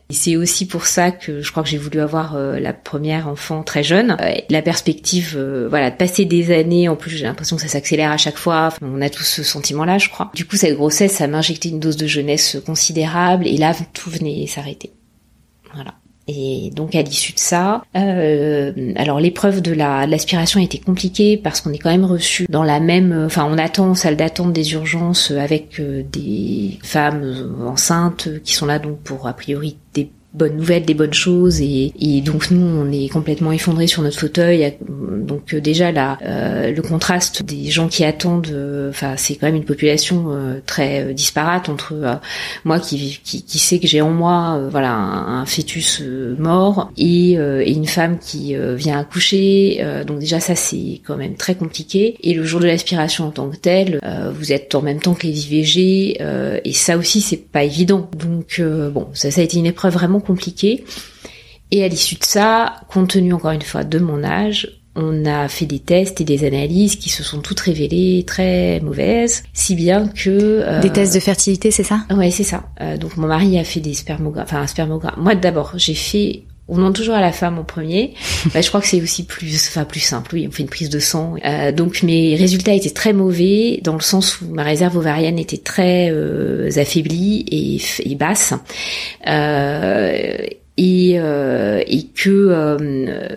C'est 0.09 0.37
aussi 0.37 0.65
pour 0.65 0.85
ça 0.85 1.11
que 1.11 1.41
je 1.41 1.51
crois 1.51 1.63
que 1.63 1.69
j'ai 1.69 1.77
voulu 1.77 1.99
avoir 1.99 2.35
euh, 2.35 2.59
la 2.59 2.71
première 2.71 3.27
enfant 3.27 3.61
très 3.61 3.83
jeune. 3.83 4.15
Euh, 4.21 4.35
la 4.49 4.61
perspective, 4.61 5.35
euh, 5.35 5.67
voilà, 5.67 5.91
de 5.91 5.97
passer 5.97 6.23
des 6.23 6.53
années, 6.53 6.87
en 6.87 6.95
plus 6.95 7.11
j'ai 7.11 7.25
l'impression 7.25 7.57
que 7.57 7.61
ça 7.61 7.67
s'accélère 7.67 8.11
à 8.11 8.17
chaque 8.17 8.37
fois. 8.37 8.69
on 8.81 9.01
a 9.01 9.09
tous 9.09 9.23
ce 9.23 9.43
sentiment-là, 9.43 9.97
je 9.97 10.09
crois. 10.09 10.31
Du 10.33 10.45
coup, 10.45 10.55
cette 10.55 10.75
grossesse, 10.75 11.11
ça 11.13 11.27
m'a 11.27 11.39
injecté 11.39 11.69
une 11.69 11.81
dose 11.81 11.97
de 11.97 12.07
jeunesse 12.07 12.57
considérable, 12.65 13.47
et 13.47 13.57
là, 13.57 13.75
tout 13.93 14.09
venait 14.09 14.47
s'arrêter. 14.47 14.93
Voilà. 15.73 15.95
Et 16.27 16.71
donc 16.75 16.93
à 16.93 17.01
l'issue 17.01 17.33
de 17.33 17.39
ça, 17.39 17.83
euh, 17.95 18.93
alors 18.97 19.19
l'épreuve 19.19 19.61
de 19.61 19.71
la 19.71 20.05
l'aspiration 20.05 20.59
a 20.59 20.63
été 20.63 20.77
compliquée 20.77 21.37
parce 21.37 21.61
qu'on 21.61 21.71
est 21.71 21.77
quand 21.77 21.89
même 21.89 22.05
reçu 22.05 22.45
dans 22.49 22.63
la 22.63 22.79
même, 22.81 23.23
enfin 23.25 23.47
on 23.49 23.57
attend 23.57 23.91
en 23.91 23.95
salle 23.95 24.17
d'attente 24.17 24.51
des 24.51 24.73
urgences 24.73 25.31
avec 25.31 25.79
euh, 25.79 26.03
des 26.11 26.79
femmes 26.83 27.55
enceintes 27.65 28.41
qui 28.43 28.53
sont 28.53 28.65
là 28.65 28.77
donc 28.77 28.99
pour 28.99 29.27
a 29.27 29.33
priori 29.33 29.77
des 29.93 30.09
bonnes 30.33 30.57
nouvelles, 30.57 30.85
des 30.85 30.93
bonnes 30.93 31.13
choses 31.13 31.61
et, 31.61 31.93
et 31.99 32.21
donc 32.21 32.51
nous 32.51 32.65
on 32.65 32.91
est 32.91 33.09
complètement 33.09 33.51
effondrés 33.51 33.87
sur 33.87 34.01
notre 34.03 34.19
fauteuil. 34.19 34.75
Donc 34.87 35.37
Donc 35.37 35.55
déjà 35.55 35.91
là, 35.91 36.17
le 36.21 36.81
contraste 36.81 37.43
des 37.43 37.69
gens 37.69 37.87
qui 37.87 38.03
attendent, 38.03 38.53
enfin 38.89 39.15
c'est 39.17 39.35
quand 39.35 39.47
même 39.47 39.55
une 39.55 39.65
population 39.65 40.31
très 40.65 41.13
disparate 41.13 41.69
entre 41.69 42.19
moi 42.65 42.79
qui, 42.79 43.19
qui, 43.23 43.43
qui 43.43 43.59
sait 43.59 43.79
que 43.79 43.87
j'ai 43.87 44.01
en 44.01 44.09
moi 44.09 44.67
voilà 44.69 44.93
un, 44.93 45.45
fœtus 45.45 46.01
mort 46.37 46.91
et, 46.97 47.33
et, 47.33 47.71
une 47.71 47.87
femme 47.87 48.17
qui 48.19 48.55
vient 48.75 48.99
accoucher. 48.99 49.85
donc 50.05 50.19
déjà 50.19 50.39
ça 50.39 50.55
c'est 50.55 51.01
quand 51.05 51.17
même 51.17 51.35
très 51.35 51.55
compliqué. 51.55 52.17
Et 52.21 52.33
le 52.33 52.43
jour 52.43 52.59
de 52.59 52.65
l'aspiration 52.65 53.27
en 53.27 53.31
tant 53.31 53.49
que 53.49 53.57
tel, 53.57 53.99
vous 54.33 54.51
êtes 54.51 54.73
en 54.75 54.81
même 54.81 54.99
temps 54.99 55.13
que 55.13 55.27
les 55.27 55.45
IVG 55.45 56.17
et 56.63 56.73
ça 56.73 56.97
aussi 56.97 57.21
c'est 57.21 57.37
pas 57.37 57.63
évident. 57.63 58.09
Donc 58.17 58.61
bon, 58.61 59.07
ça, 59.13 59.31
ça 59.31 59.41
a 59.41 59.43
été 59.43 59.57
une 59.57 59.65
épreuve 59.67 59.93
vraiment 59.93 60.16
compliquée. 60.19 60.83
Et 61.71 61.83
à 61.83 61.87
l'issue 61.87 62.15
de 62.15 62.23
ça, 62.23 62.75
compte 62.89 63.09
tenu 63.09 63.33
encore 63.33 63.51
une 63.51 63.61
fois 63.61 63.83
de 63.83 63.99
mon 63.99 64.23
âge, 64.23 64.79
on 64.95 65.25
a 65.25 65.47
fait 65.47 65.67
des 65.67 65.79
tests 65.79 66.21
et 66.21 66.23
des 66.23 66.43
analyses 66.45 66.95
qui 66.95 67.09
se 67.09 67.23
sont 67.23 67.39
toutes 67.39 67.59
révélées 67.59 68.23
très 68.25 68.79
mauvaises, 68.79 69.43
si 69.53 69.75
bien 69.75 70.07
que 70.07 70.29
euh, 70.29 70.81
des 70.81 70.89
tests 70.89 71.13
de 71.13 71.19
fertilité, 71.19 71.69
c'est 71.69 71.83
ça? 71.83 72.05
Ouais, 72.09 72.31
c'est 72.31 72.43
ça. 72.43 72.63
Euh, 72.81 72.97
donc 72.97 73.15
mon 73.15 73.27
mari 73.27 73.59
a 73.59 73.63
fait 73.63 73.79
des 73.79 73.93
spermogrammes, 73.93 74.45
enfin 74.45 74.61
un 74.61 74.67
spermogramme. 74.67 75.15
Moi 75.17 75.35
d'abord, 75.35 75.73
j'ai 75.75 75.93
fait 75.93 76.45
on 76.67 76.75
demande 76.75 76.95
toujours 76.95 77.15
à 77.15 77.21
la 77.21 77.31
femme 77.31 77.57
en 77.57 77.63
premier. 77.63 78.13
Bah, 78.53 78.61
je 78.61 78.69
crois 78.69 78.79
que 78.81 78.87
c'est 78.87 79.01
aussi 79.01 79.25
plus, 79.25 79.67
enfin 79.67 79.83
plus 79.83 79.99
simple. 79.99 80.33
Oui, 80.33 80.47
on 80.47 80.51
fait 80.51 80.63
une 80.63 80.69
prise 80.69 80.89
de 80.89 80.99
sang. 80.99 81.35
Euh, 81.43 81.71
donc 81.71 82.01
mes 82.03 82.35
résultats 82.35 82.73
étaient 82.73 82.91
très 82.91 83.11
mauvais 83.11 83.79
dans 83.83 83.93
le 83.93 84.01
sens 84.01 84.39
où 84.41 84.47
ma 84.47 84.63
réserve 84.63 84.95
ovarienne 84.97 85.37
était 85.37 85.57
très 85.57 86.09
euh, 86.11 86.69
affaiblie 86.77 87.45
et, 87.51 88.09
et 88.09 88.15
basse. 88.15 88.53
Euh, 89.27 90.37
et, 90.77 91.15
euh, 91.19 91.81
et 91.87 92.03
que 92.03 92.29
euh, 92.29 92.77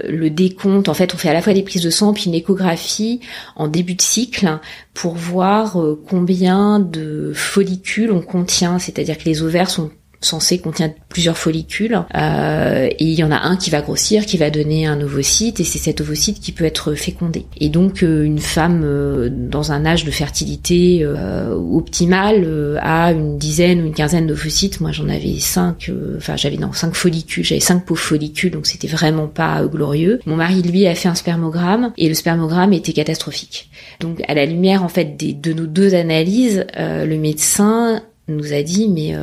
le 0.09 0.31
décompte, 0.31 0.89
en 0.89 0.95
fait, 0.95 1.15
on 1.15 1.17
fait 1.17 1.31
à 1.31 1.33
la 1.33 1.41
fois 1.41 1.55
des 1.55 1.63
prises 1.63 1.83
de 1.83 1.91
sang 1.91 2.13
puis 2.13 2.27
une 2.27 2.35
échographie 2.35 3.21
en 3.57 3.67
début 3.67 3.95
de 3.95 4.03
cycle 4.03 4.59
pour 4.93 5.15
voir 5.15 5.81
euh, 5.81 6.01
combien 6.09 6.79
de 6.79 7.33
follicules 7.35 8.13
on 8.13 8.21
contient, 8.21 8.79
c'est-à-dire 8.79 9.17
que 9.17 9.25
les 9.25 9.43
ovaires 9.43 9.71
sont 9.71 9.91
censé 10.21 10.59
contient 10.59 10.93
plusieurs 11.09 11.39
follicules 11.39 12.03
euh, 12.15 12.89
et 12.91 13.05
il 13.05 13.15
y 13.15 13.25
en 13.25 13.31
a 13.31 13.39
un 13.39 13.57
qui 13.57 13.71
va 13.71 13.81
grossir, 13.81 14.27
qui 14.27 14.37
va 14.37 14.51
donner 14.51 14.87
un 14.87 15.01
ovocyte 15.01 15.61
et 15.61 15.65
c'est 15.65 15.79
cet 15.79 16.01
ovocyte 16.03 16.41
qui 16.41 16.53
peut 16.53 16.65
être 16.65 16.95
fécondé. 16.95 17.47
Et 17.59 17.71
donc 17.71 18.03
euh, 18.03 18.23
une 18.23 18.39
femme 18.39 18.83
euh, 18.85 19.31
dans 19.31 19.73
un 19.73 19.87
âge 19.87 20.05
de 20.05 20.11
fertilité 20.11 21.01
euh, 21.03 21.55
optimal 21.55 22.79
a 22.83 23.13
une 23.13 23.39
dizaine 23.39 23.83
ou 23.83 23.87
une 23.87 23.95
quinzaine 23.95 24.27
d'ovocytes. 24.27 24.81
Moi 24.81 24.93
j'en 24.93 25.09
avais 25.09 25.39
cinq, 25.39 25.91
enfin 26.19 26.37
j'avais 26.37 26.59
non 26.59 26.73
cinq 26.73 26.95
follicules, 26.95 27.45
j'avais 27.45 27.61
cinq 27.61 27.87
pauvres 27.87 28.01
follicules 28.01 28.51
donc 28.51 28.67
c'était 28.67 28.89
vraiment 28.89 29.27
pas 29.27 29.65
glorieux. 29.65 30.21
Mon 30.27 30.37
mari 30.37 30.61
lui 30.63 30.87
a 30.87 30.95
fait 30.95 31.09
un 31.09 31.15
spermogramme 31.15 31.93
et 31.97 32.09
le 32.09 32.15
spermogramme 32.15 32.75
était 32.75 32.93
catastrophique. 32.93 33.71
Donc 34.01 34.23
à 34.29 34.35
la 34.35 34.45
lumière 34.45 34.85
en 34.85 34.89
fait 34.89 35.17
des, 35.17 35.33
de 35.33 35.55
nos 35.55 35.67
deux 35.67 35.95
analyses, 35.95 36.67
le 36.77 37.17
médecin 37.17 38.03
nous 38.29 38.53
a 38.53 38.63
dit 38.63 38.89
mais 38.89 39.15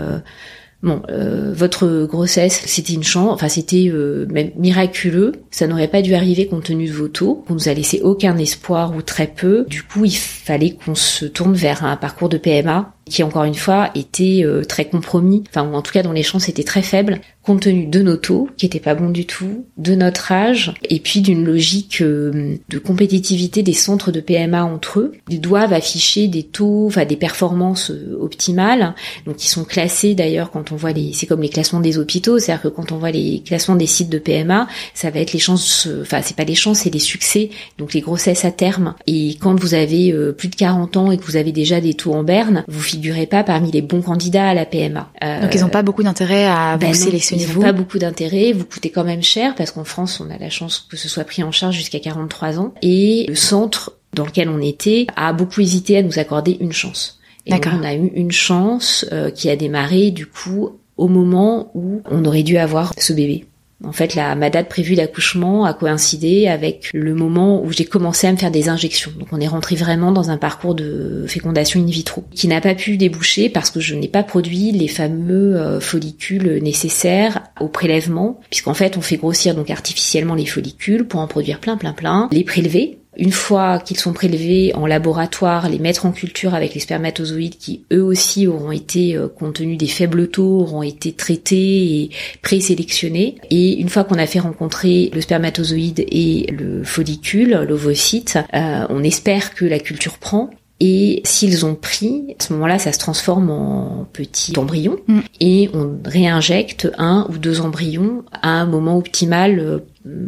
Bon, 0.88 1.02
euh, 1.10 1.52
votre 1.54 2.06
grossesse, 2.06 2.62
c'était 2.66 2.94
une 2.94 3.04
chance, 3.04 3.34
enfin 3.34 3.50
c'était 3.50 3.90
euh, 3.90 4.26
même 4.32 4.52
miraculeux. 4.56 5.34
Ça 5.52 5.68
n'aurait 5.68 5.90
pas 5.90 6.02
dû 6.02 6.16
arriver 6.16 6.48
compte 6.48 6.64
tenu 6.64 6.88
de 6.88 6.94
vos 6.94 7.10
taux. 7.10 7.44
On 7.50 7.56
nous 7.56 7.68
a 7.68 7.74
laissé 7.74 8.00
aucun 8.02 8.38
espoir 8.38 8.96
ou 8.96 9.02
très 9.02 9.28
peu. 9.28 9.66
Du 9.68 9.84
coup, 9.84 10.06
il 10.06 10.16
fallait 10.16 10.72
qu'on 10.72 10.96
se 10.96 11.26
tourne 11.26 11.56
vers 11.56 11.84
un 11.84 11.98
parcours 11.98 12.30
de 12.30 12.38
PMA 12.38 12.94
qui 13.08 13.24
encore 13.24 13.44
une 13.44 13.56
fois 13.56 13.92
était 13.96 14.42
euh, 14.44 14.64
très 14.64 14.86
compromis, 14.86 15.44
enfin 15.50 15.72
en 15.72 15.82
tout 15.82 15.92
cas 15.92 16.04
dont 16.04 16.12
les 16.12 16.24
chances 16.24 16.50
étaient 16.50 16.64
très 16.64 16.82
faibles, 16.82 17.20
compte 17.44 17.62
tenu 17.62 17.86
de 17.86 18.02
nos 18.02 18.18
taux, 18.18 18.50
qui 18.58 18.66
étaient 18.66 18.82
pas 18.82 18.94
bons 18.94 19.10
du 19.10 19.26
tout, 19.26 19.66
de 19.78 19.96
notre 19.96 20.32
âge, 20.34 20.74
et 20.90 21.00
puis 21.00 21.22
d'une 21.22 21.46
logique 21.46 22.02
euh, 22.02 22.58
de 22.68 22.78
compétitivité 22.78 23.64
des 23.64 23.74
centres 23.74 24.12
de 24.12 24.20
PMA 24.20 24.66
entre 24.66 25.00
eux. 25.00 25.14
Ils 25.30 25.40
doivent 25.40 25.72
afficher 25.72 26.28
des 26.28 26.44
taux, 26.44 26.88
enfin 26.88 27.06
des 27.06 27.16
performances 27.16 27.92
euh, 27.92 28.18
optimales, 28.20 28.96
donc 29.26 29.44
ils 29.44 29.48
sont 29.48 29.64
classés 29.64 30.14
d'ailleurs 30.14 30.52
quand 30.52 30.72
on 30.72 30.76
voit 30.76 30.92
les, 30.92 31.14
c'est 31.14 31.26
comme 31.26 31.42
les 31.42 31.50
classements 31.50 31.80
des 31.80 31.98
hôpitaux, 31.98 32.38
c'est-à-dire 32.38 32.64
que 32.64 32.68
quand 32.68 32.92
on 32.92 32.98
voit 32.98 33.12
les 33.12 33.42
classements 33.46 33.76
des 33.76 33.88
sites 33.88 34.10
de 34.10 34.20
PMA, 34.20 34.68
ça 34.94 35.10
va 35.10 35.20
être 35.20 35.34
les 35.34 35.40
chances, 35.40 35.88
enfin 36.02 36.22
c'est 36.22 36.36
pas 36.36 36.44
les 36.44 36.56
chances, 36.56 36.80
c'est 36.80 36.94
les 36.94 37.00
succès, 37.00 37.50
donc 37.78 37.94
les 37.94 38.02
grossesses 38.02 38.44
à 38.44 38.52
terme. 38.52 38.96
Et 39.08 39.38
quand 39.40 39.58
vous 39.58 39.74
avez 39.74 40.14
plus 40.38 40.50
de 40.50 40.56
40 40.56 40.98
ans 40.98 41.12
et 41.12 41.18
que 41.18 41.24
vous 41.24 41.38
avez 41.38 41.52
déjà 41.52 41.80
des 41.80 41.94
taux 41.94 42.14
en 42.14 42.24
berne, 42.24 42.66
vous 42.68 42.82
figurez 42.98 43.28
pas 43.28 43.44
parmi 43.44 43.72
les 43.72 43.82
bons 43.82 44.02
candidats 44.02 44.50
à 44.50 44.54
la 44.54 44.66
PMA. 44.66 45.12
Euh, 45.24 45.42
Donc 45.42 45.54
ils 45.54 45.62
n'ont 45.62 45.70
pas 45.70 45.84
beaucoup 45.84 46.04
d'intérêt 46.04 46.46
à 46.46 46.78
ben 46.78 46.88
vous 46.88 46.94
sélectionner 46.94 47.44
ils 47.44 47.54
n'ont 47.56 47.62
pas 47.62 47.72
beaucoup 47.72 48.00
d'intérêt, 48.00 48.54
vous 48.54 48.66
coûtez 48.66 48.90
quand 48.90 49.04
même 49.04 49.22
cher 49.22 49.54
parce 49.56 49.72
qu'en 49.72 49.84
France 49.84 50.20
on 50.20 50.30
a 50.32 50.38
la 50.38 50.50
chance 50.50 50.88
que 50.90 50.98
ce 50.98 51.08
soit 51.08 51.24
pris 51.24 51.44
en 51.44 51.52
charge 51.52 51.76
jusqu'à 51.76 52.00
43 52.00 52.60
ans 52.60 52.74
et 52.82 53.26
le 53.28 53.36
centre 53.36 53.94
dans 54.14 54.26
lequel 54.26 54.50
on 54.50 54.62
était 54.62 55.06
a 55.16 55.32
beaucoup 55.34 55.62
hésité 55.62 55.98
à 55.98 56.02
nous 56.02 56.18
accorder 56.18 56.58
une 56.60 56.74
chance. 56.74 57.20
Et 57.46 57.54
on 57.54 57.84
a 57.84 57.94
eu 57.94 58.12
une 58.16 58.32
chance 58.32 59.06
euh, 59.14 59.30
qui 59.30 59.50
a 59.50 59.56
démarré 59.56 60.12
du 60.12 60.26
coup 60.26 60.72
au 60.98 61.08
moment 61.08 61.72
où 61.76 62.02
on 62.10 62.26
aurait 62.26 62.44
dû 62.44 62.58
avoir 62.58 62.94
ce 62.98 63.14
bébé. 63.14 63.46
En 63.84 63.92
fait, 63.92 64.16
la, 64.16 64.36
ma 64.36 64.50
date 64.50 64.70
prévue 64.70 64.96
d'accouchement 64.96 65.66
a 65.66 65.74
coïncidé 65.74 66.48
avec 66.48 66.90
le 66.94 67.14
moment 67.14 67.64
où 67.64 67.72
j'ai 67.72 67.86
commencé 67.86 68.26
à 68.26 68.32
me 68.32 68.38
faire 68.38 68.50
des 68.50 68.70
injections. 68.70 69.12
Donc 69.20 69.28
on 69.32 69.40
est 69.40 69.48
rentré 69.48 69.76
vraiment 69.76 70.12
dans 70.12 70.32
un 70.32 70.38
parcours 70.38 70.74
de 70.74 71.26
fécondation 71.28 71.80
in 71.80 71.86
vitro 71.86 72.24
qui 72.32 72.48
n'a 72.48 72.60
pas 72.60 72.74
pu 72.74 72.98
déboucher 72.98 73.50
parce 73.50 73.70
que 73.70 73.80
je 73.80 73.94
n'ai 73.94 74.08
pas 74.08 74.24
produit 74.24 74.72
les 74.72 74.88
fameux 74.88 75.58
euh, 75.58 75.80
follicules 75.80 76.60
nécessaires 76.64 77.44
au 77.60 77.68
prélèvement, 77.68 78.40
puisqu'en 78.50 78.74
fait 78.74 78.98
on 78.98 79.02
fait 79.02 79.18
grossir 79.18 79.54
donc 79.54 79.70
artificiellement 79.70 80.36
les 80.36 80.46
follicules 80.46 81.06
pour 81.06 81.20
en 81.20 81.28
produire 81.28 81.60
plein 81.60 81.78
plein 81.78 81.94
plein, 81.94 82.30
les 82.32 82.44
prélever 82.44 82.98
une 83.18 83.32
fois 83.32 83.80
qu'ils 83.80 83.98
sont 83.98 84.14
prélevés 84.14 84.74
en 84.76 84.86
laboratoire, 84.86 85.70
les 85.70 85.80
mettre 85.80 86.06
en 86.06 86.12
culture 86.12 86.54
avec 86.54 86.74
les 86.74 86.80
spermatozoïdes 86.80 87.58
qui 87.58 87.84
eux 87.92 88.04
aussi 88.04 88.48
auront 88.48 88.72
été, 88.72 89.16
euh, 89.16 89.28
compte 89.28 89.56
tenu 89.56 89.76
des 89.76 89.88
faibles 89.88 90.30
taux, 90.30 90.62
auront 90.62 90.84
été 90.84 91.12
traités 91.12 92.02
et 92.02 92.10
présélectionnés. 92.42 93.36
Et 93.50 93.80
une 93.80 93.90
fois 93.90 94.04
qu'on 94.04 94.18
a 94.18 94.28
fait 94.28 94.40
rencontrer 94.40 95.10
le 95.14 95.22
spermatozoïde 95.22 96.06
et 96.08 96.48
le 96.52 96.84
follicule, 96.84 97.66
l'ovocyte, 97.68 98.38
euh, 98.54 98.86
on 98.90 99.04
espère 99.04 99.56
que 99.56 99.66
la 99.66 99.80
culture 99.80 100.18
prend 100.18 100.52
et 100.80 101.22
s'ils 101.24 101.66
ont 101.66 101.74
pris, 101.74 102.36
à 102.40 102.44
ce 102.44 102.54
moment-là, 102.54 102.78
ça 102.78 102.92
se 102.92 103.00
transforme 103.00 103.50
en 103.50 104.08
petit 104.14 104.58
embryon 104.60 104.98
mm. 105.08 105.20
et 105.40 105.70
on 105.74 105.98
réinjecte 106.06 106.88
un 107.00 107.26
ou 107.30 107.38
deux 107.40 107.62
embryons 107.62 108.24
à 108.32 108.50
un 108.50 108.66
moment 108.68 108.98
optimal 108.98 109.60
euh, 109.60 109.80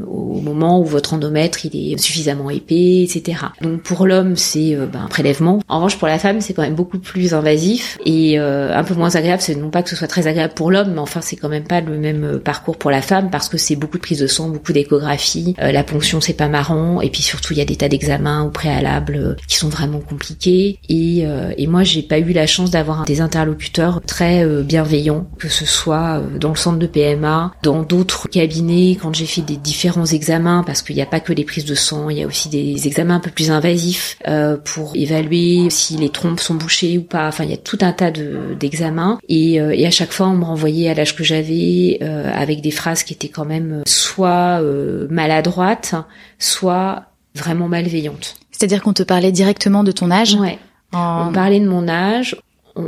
au 0.08 0.42
moment 0.42 0.80
où 0.80 0.86
votre 0.86 1.14
endomètre 1.14 1.66
il 1.66 1.94
est 1.94 1.98
suffisamment 1.98 2.50
épais, 2.50 3.04
etc. 3.04 3.40
Donc 3.62 3.82
pour 3.84 4.06
l'homme 4.08 4.36
c'est 4.36 4.76
euh, 4.76 4.86
ben, 4.86 5.04
un 5.04 5.08
prélèvement. 5.08 5.60
En 5.68 5.78
revanche 5.78 5.98
pour 5.98 6.08
la 6.08 6.20
femme 6.20 6.42
c'est 6.42 6.54
quand 6.54 6.62
même 6.62 6.76
beaucoup 6.76 7.00
plus 7.00 7.34
invasif 7.34 7.98
et 8.06 8.40
euh, 8.40 8.76
un 8.76 8.84
peu 8.84 8.94
moins 8.94 9.16
agréable. 9.16 9.42
C'est 9.42 9.56
non 9.56 9.70
pas 9.70 9.84
que 9.84 9.90
ce 9.90 9.96
soit 9.96 10.08
très 10.08 10.28
agréable 10.28 10.54
pour 10.54 10.72
l'homme, 10.72 10.94
mais 10.94 11.00
enfin 11.00 11.22
c'est 11.22 11.36
quand 11.36 11.50
même 11.50 11.66
pas 11.66 11.82
le 11.82 11.98
même 11.98 12.24
euh, 12.24 12.38
parcours 12.40 12.78
pour 12.78 12.92
la 12.92 13.02
femme 13.02 13.30
parce 13.30 13.50
que 13.50 13.58
c'est 13.58 13.76
beaucoup 13.76 13.98
de 13.98 14.02
prise 14.02 14.20
de 14.20 14.28
sang, 14.28 14.50
beaucoup 14.50 14.74
d'échographie. 14.74 15.56
la 15.60 15.84
ponction 15.84 16.22
c'est 16.22 16.34
pas 16.34 16.48
marrant 16.48 17.02
et 17.02 17.10
puis 17.10 17.22
surtout 17.22 17.54
il 17.54 17.60
y 17.60 17.62
a 17.62 17.66
des 17.66 17.76
tas 17.76 17.90
d'examens 17.90 18.44
au 18.44 18.50
préalable 18.50 19.36
qui 19.48 19.58
sont 19.58 19.70
vraiment 19.70 20.00
compliqués. 20.00 20.80
Et, 20.90 21.26
et 21.58 21.68
moi 21.68 21.84
j'ai 21.84 22.02
pas 22.02 22.20
eu 22.20 22.32
la 22.34 22.48
chance 22.48 22.72
d'avoir 22.72 23.06
des 23.06 23.22
interlocuteurs 23.22 24.02
très 24.06 24.46
bienveillants, 24.64 25.28
que 25.38 25.50
ce 25.50 25.66
soit 25.66 26.22
dans 26.40 26.50
le 26.50 26.56
centre 26.56 26.80
de 26.80 26.88
PMA, 26.88 27.54
dans 27.64 27.84
d'autres 27.84 28.28
cabinets 28.30 28.98
quand 29.00 29.14
j'ai 29.16 29.26
fait 29.26 29.42
des 29.42 29.58
différents 29.70 30.06
examens 30.06 30.64
parce 30.66 30.82
qu'il 30.82 30.96
n'y 30.96 31.02
a 31.02 31.06
pas 31.06 31.20
que 31.20 31.32
les 31.32 31.44
prises 31.44 31.66
de 31.66 31.76
sang, 31.76 32.10
il 32.10 32.18
y 32.18 32.24
a 32.24 32.28
aussi 32.28 32.50
des 32.50 32.88
examens 32.88 33.16
un 33.16 33.20
peu 33.20 33.30
plus 33.30 33.52
invasifs 33.52 34.18
euh, 34.28 34.58
pour 34.58 34.96
évaluer 34.96 35.70
si 35.70 35.96
les 35.96 36.10
trompes 36.10 36.40
sont 36.40 36.56
bouchées 36.56 36.98
ou 36.98 37.04
pas. 37.04 37.28
Enfin, 37.28 37.44
il 37.44 37.52
y 37.52 37.54
a 37.54 37.58
tout 37.58 37.78
un 37.82 37.94
tas 37.94 38.12
d'examens 38.12 39.20
et, 39.30 39.62
euh, 39.62 39.72
et, 39.76 39.86
à 39.86 39.92
chaque 39.92 40.12
fois 40.12 40.28
on 40.28 40.36
me 40.36 40.44
renvoyait 40.44 40.90
à 40.90 40.94
l'âge 40.94 41.16
que 41.16 41.24
j'avais 41.24 42.00
euh, 42.02 42.32
avec 42.34 42.62
des 42.62 42.72
phrases 42.72 43.04
qui 43.04 43.14
étaient 43.14 43.30
quand 43.30 43.46
même 43.46 43.84
soit 43.86 44.62
maladroites, 45.10 45.96
soit 46.40 47.04
vraiment 47.36 47.68
malveillantes. 47.68 48.36
C'est-à-dire 48.52 48.82
qu'on 48.82 48.94
te 48.94 49.04
parlait 49.04 49.32
directement 49.32 49.84
de 49.84 49.92
ton 49.92 50.12
âge? 50.12 50.36
Ouais. 50.36 50.60
On 50.92 51.32
parlait 51.32 51.60
de 51.60 51.70
mon 51.70 51.88
âge, 51.88 52.36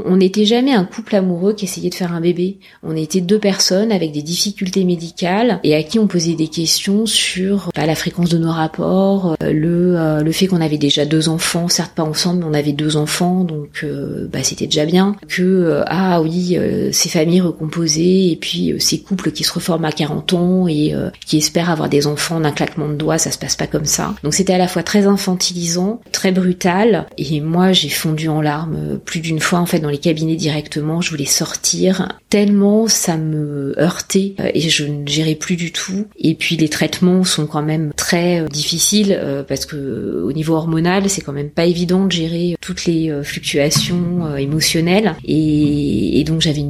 on 0.06 0.18
n'était 0.18 0.46
jamais 0.46 0.74
un 0.74 0.86
couple 0.86 1.16
amoureux 1.16 1.54
qui 1.54 1.66
essayait 1.66 1.90
de 1.90 1.96
faire 1.96 2.14
un 2.14 2.22
bébé. 2.22 2.58
On 2.84 2.96
était 2.96 3.22
deux 3.22 3.40
personnes 3.40 3.92
avec 3.92 4.12
des 4.12 4.22
difficultés 4.22 4.84
médicales 4.84 5.60
et 5.64 5.76
à 5.76 5.84
qui 5.84 6.00
on 6.00 6.08
posait 6.08 6.34
des 6.34 6.48
questions 6.48 7.06
sur 7.06 7.70
bah, 7.76 7.86
la 7.86 7.96
fréquence 7.96 8.30
de 8.30 8.38
nos 8.38 8.52
rapports, 8.52 9.36
euh, 9.42 9.52
le, 9.52 9.96
euh, 9.98 10.24
le 10.24 10.32
fait 10.32 10.48
qu'on 10.48 10.62
avait 10.62 10.78
déjà 10.78 11.06
deux 11.06 11.30
enfants, 11.30 11.68
certes 11.68 11.94
pas 11.94 12.04
ensemble, 12.04 12.40
mais 12.40 12.46
on 12.46 12.54
avait 12.54 12.72
deux 12.72 12.98
enfants, 12.98 13.44
donc 13.44 13.82
euh, 13.84 14.28
bah, 14.32 14.40
c'était 14.44 14.66
déjà 14.66 14.86
bien. 14.86 15.16
Que 15.28 15.82
ah 15.88 16.22
oui, 16.22 16.58
ces 16.92 17.10
familles 17.10 17.42
recomposées 17.42 18.32
et 18.32 18.36
puis 18.36 18.76
ces 18.80 19.00
couples 19.00 19.32
qui 19.32 19.44
se 19.44 19.54
reforment 19.54 19.86
à 19.86 19.92
40 19.92 20.34
ans 20.34 20.68
et 20.68 20.94
qui 21.26 21.38
espèrent 21.38 21.70
avoir 21.70 21.90
des 21.90 22.08
enfants 22.08 22.40
d'un 22.40 22.52
claquement 22.52 22.88
de 22.88 22.96
doigts, 22.96 23.18
ça 23.18 23.32
se 23.32 23.38
passe 23.38 23.56
pas 23.56 23.68
comme 23.68 23.86
ça. 23.86 24.14
Donc 24.24 24.34
c'était 24.34 24.54
à 24.54 24.58
la 24.58 24.68
fois 24.68 24.84
très 24.84 25.08
infantilisant, 25.08 26.02
très 26.12 26.32
brutal 26.32 27.06
et 27.18 27.42
moi 27.42 27.72
j'ai 27.72 27.90
fondu 27.90 28.28
en 28.28 28.42
larmes 28.42 29.00
plus 29.04 29.20
d'une 29.20 29.40
fois 29.40 29.60
en 29.60 29.66
fait 29.66 29.80
dans 29.82 29.90
les 29.90 29.98
cabinets 29.98 30.36
directement, 30.36 31.02
je 31.02 31.10
voulais 31.10 31.26
sortir 31.26 32.20
tellement 32.30 32.88
ça 32.88 33.18
me 33.18 33.74
heurtait 33.80 34.36
euh, 34.40 34.50
et 34.54 34.62
je 34.62 34.86
ne 34.86 35.08
gérais 35.08 35.36
plus 35.36 35.56
du 35.56 35.72
tout. 35.72 36.08
Et 36.18 36.36
puis 36.36 36.56
les 36.58 36.70
traitements 36.70 37.24
sont 37.24 37.48
quand 37.48 37.62
même 37.62 37.92
très 37.96 38.46
difficiles 38.46 39.20
parce 39.48 39.66
que 39.66 40.22
au 40.24 40.32
niveau 40.34 40.56
hormonal, 40.56 41.10
c'est 41.10 41.22
quand 41.22 41.34
même 41.34 41.50
pas 41.50 41.66
évident 41.66 42.06
de 42.06 42.12
gérer 42.12 42.56
toutes 42.62 42.86
les 42.86 43.12
fluctuations 43.24 44.36
émotionnelles 44.38 45.16
et, 45.26 46.20
et 46.20 46.24
donc 46.24 46.42
j'avais 46.42 46.66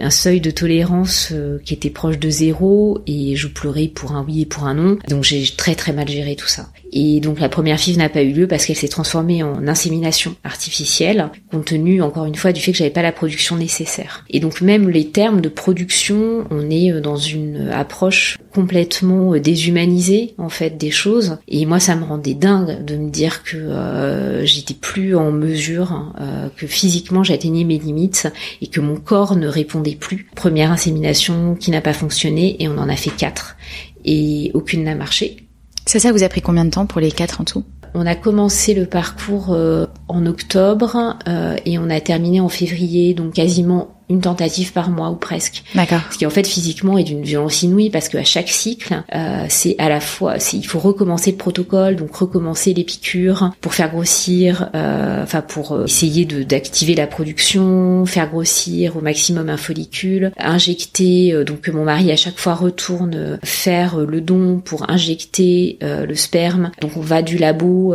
un 0.00 0.10
seuil 0.10 0.40
de 0.40 0.50
tolérance 0.50 1.32
qui 1.64 1.74
était 1.74 1.90
proche 1.90 2.18
de 2.18 2.30
zéro 2.30 3.00
et 3.06 3.36
je 3.36 3.48
pleurais 3.48 3.88
pour 3.88 4.12
un 4.12 4.24
oui 4.24 4.42
et 4.42 4.46
pour 4.46 4.64
un 4.64 4.74
non. 4.74 4.98
Donc 5.08 5.24
j'ai 5.24 5.44
très 5.56 5.74
très 5.74 5.92
mal 5.92 6.08
géré 6.08 6.36
tout 6.36 6.48
ça. 6.48 6.68
Et 6.92 7.20
donc 7.20 7.40
la 7.40 7.48
première 7.48 7.80
FIV 7.80 7.96
n'a 7.96 8.08
pas 8.08 8.22
eu 8.22 8.32
lieu 8.32 8.46
parce 8.46 8.66
qu'elle 8.66 8.76
s'est 8.76 8.88
transformée 8.88 9.42
en 9.42 9.66
insémination 9.66 10.36
artificielle, 10.44 11.30
compte 11.50 11.64
tenu 11.64 12.02
encore 12.02 12.26
une 12.26 12.34
fois 12.34 12.52
du 12.52 12.60
fait 12.60 12.72
que 12.72 12.78
j'avais 12.78 12.90
pas 12.90 13.02
la 13.02 13.12
production 13.12 13.56
nécessaire. 13.56 14.24
Et 14.28 14.40
donc 14.40 14.60
même 14.60 14.90
les 14.90 15.08
termes 15.08 15.40
de 15.40 15.48
production, 15.48 16.44
on 16.50 16.70
est 16.70 16.92
euh, 16.92 17.00
dans 17.00 17.16
une 17.16 17.70
approche 17.72 18.38
complètement 18.54 19.34
euh, 19.34 19.40
déshumanisée 19.40 20.34
en 20.36 20.50
fait 20.50 20.76
des 20.76 20.90
choses. 20.90 21.38
Et 21.48 21.64
moi 21.64 21.80
ça 21.80 21.96
me 21.96 22.04
rendait 22.04 22.34
dingue 22.34 22.84
de 22.84 22.96
me 22.96 23.10
dire 23.10 23.42
que 23.42 23.56
euh, 23.56 24.44
j'étais 24.44 24.74
plus 24.74 25.16
en 25.16 25.32
mesure, 25.32 25.92
hein, 25.92 26.50
que 26.56 26.66
physiquement 26.66 27.24
j'atteignais 27.24 27.64
mes 27.64 27.78
limites 27.78 28.28
et 28.60 28.66
que 28.66 28.80
mon 28.80 28.96
corps 28.96 29.36
ne 29.36 29.48
répondait 29.48 29.96
plus. 29.96 30.28
Première 30.34 30.70
insémination 30.70 31.54
qui 31.54 31.70
n'a 31.70 31.80
pas 31.80 31.92
fonctionné 31.92 32.56
et 32.62 32.68
on 32.68 32.76
en 32.78 32.88
a 32.88 32.96
fait 32.96 33.10
quatre 33.10 33.56
et 34.04 34.50
aucune 34.54 34.84
n'a 34.84 34.94
marché. 34.94 35.36
C'est 35.86 35.98
ça 35.98 36.12
vous 36.12 36.22
a 36.22 36.28
pris 36.28 36.42
combien 36.42 36.64
de 36.64 36.70
temps 36.70 36.86
pour 36.86 37.00
les 37.00 37.10
quatre 37.10 37.40
en 37.40 37.44
tout? 37.44 37.64
On 37.94 38.06
a 38.06 38.14
commencé 38.14 38.72
le 38.72 38.86
parcours 38.86 39.52
euh, 39.52 39.86
en 40.08 40.24
octobre 40.24 41.18
euh, 41.28 41.56
et 41.66 41.78
on 41.78 41.90
a 41.90 42.00
terminé 42.00 42.40
en 42.40 42.48
février, 42.48 43.12
donc 43.12 43.34
quasiment 43.34 43.91
une 44.08 44.20
tentative 44.20 44.72
par 44.72 44.90
mois 44.90 45.10
ou 45.10 45.16
presque. 45.16 45.64
D'accord. 45.74 46.00
Ce 46.10 46.18
qui 46.18 46.26
en 46.26 46.30
fait 46.30 46.46
physiquement 46.46 46.98
est 46.98 47.04
d'une 47.04 47.22
violence 47.22 47.62
inouïe 47.62 47.90
parce 47.90 48.08
qu'à 48.08 48.24
chaque 48.24 48.48
cycle, 48.48 49.02
euh, 49.14 49.46
c'est 49.48 49.76
à 49.78 49.88
la 49.88 50.00
fois, 50.00 50.38
c'est 50.38 50.56
il 50.56 50.66
faut 50.66 50.78
recommencer 50.78 51.30
le 51.30 51.36
protocole, 51.36 51.96
donc 51.96 52.14
recommencer 52.14 52.74
les 52.74 52.84
piqûres 52.84 53.52
pour 53.60 53.74
faire 53.74 53.90
grossir, 53.90 54.70
euh, 54.74 55.22
enfin 55.22 55.40
pour 55.40 55.72
euh, 55.72 55.84
essayer 55.84 56.24
de 56.24 56.42
d'activer 56.42 56.94
la 56.94 57.06
production, 57.06 58.04
faire 58.06 58.28
grossir 58.28 58.96
au 58.96 59.00
maximum 59.00 59.48
un 59.48 59.56
follicule, 59.56 60.32
injecter, 60.38 61.32
euh, 61.32 61.44
donc 61.44 61.62
que 61.62 61.70
mon 61.70 61.84
mari 61.84 62.10
à 62.12 62.16
chaque 62.16 62.38
fois 62.38 62.54
retourne 62.54 63.38
faire 63.42 63.98
le 63.98 64.20
don 64.20 64.60
pour 64.64 64.90
injecter 64.90 65.78
le 65.80 66.14
sperme. 66.14 66.70
Donc 66.80 66.96
on 66.96 67.00
va 67.00 67.22
du 67.22 67.38
labo 67.38 67.94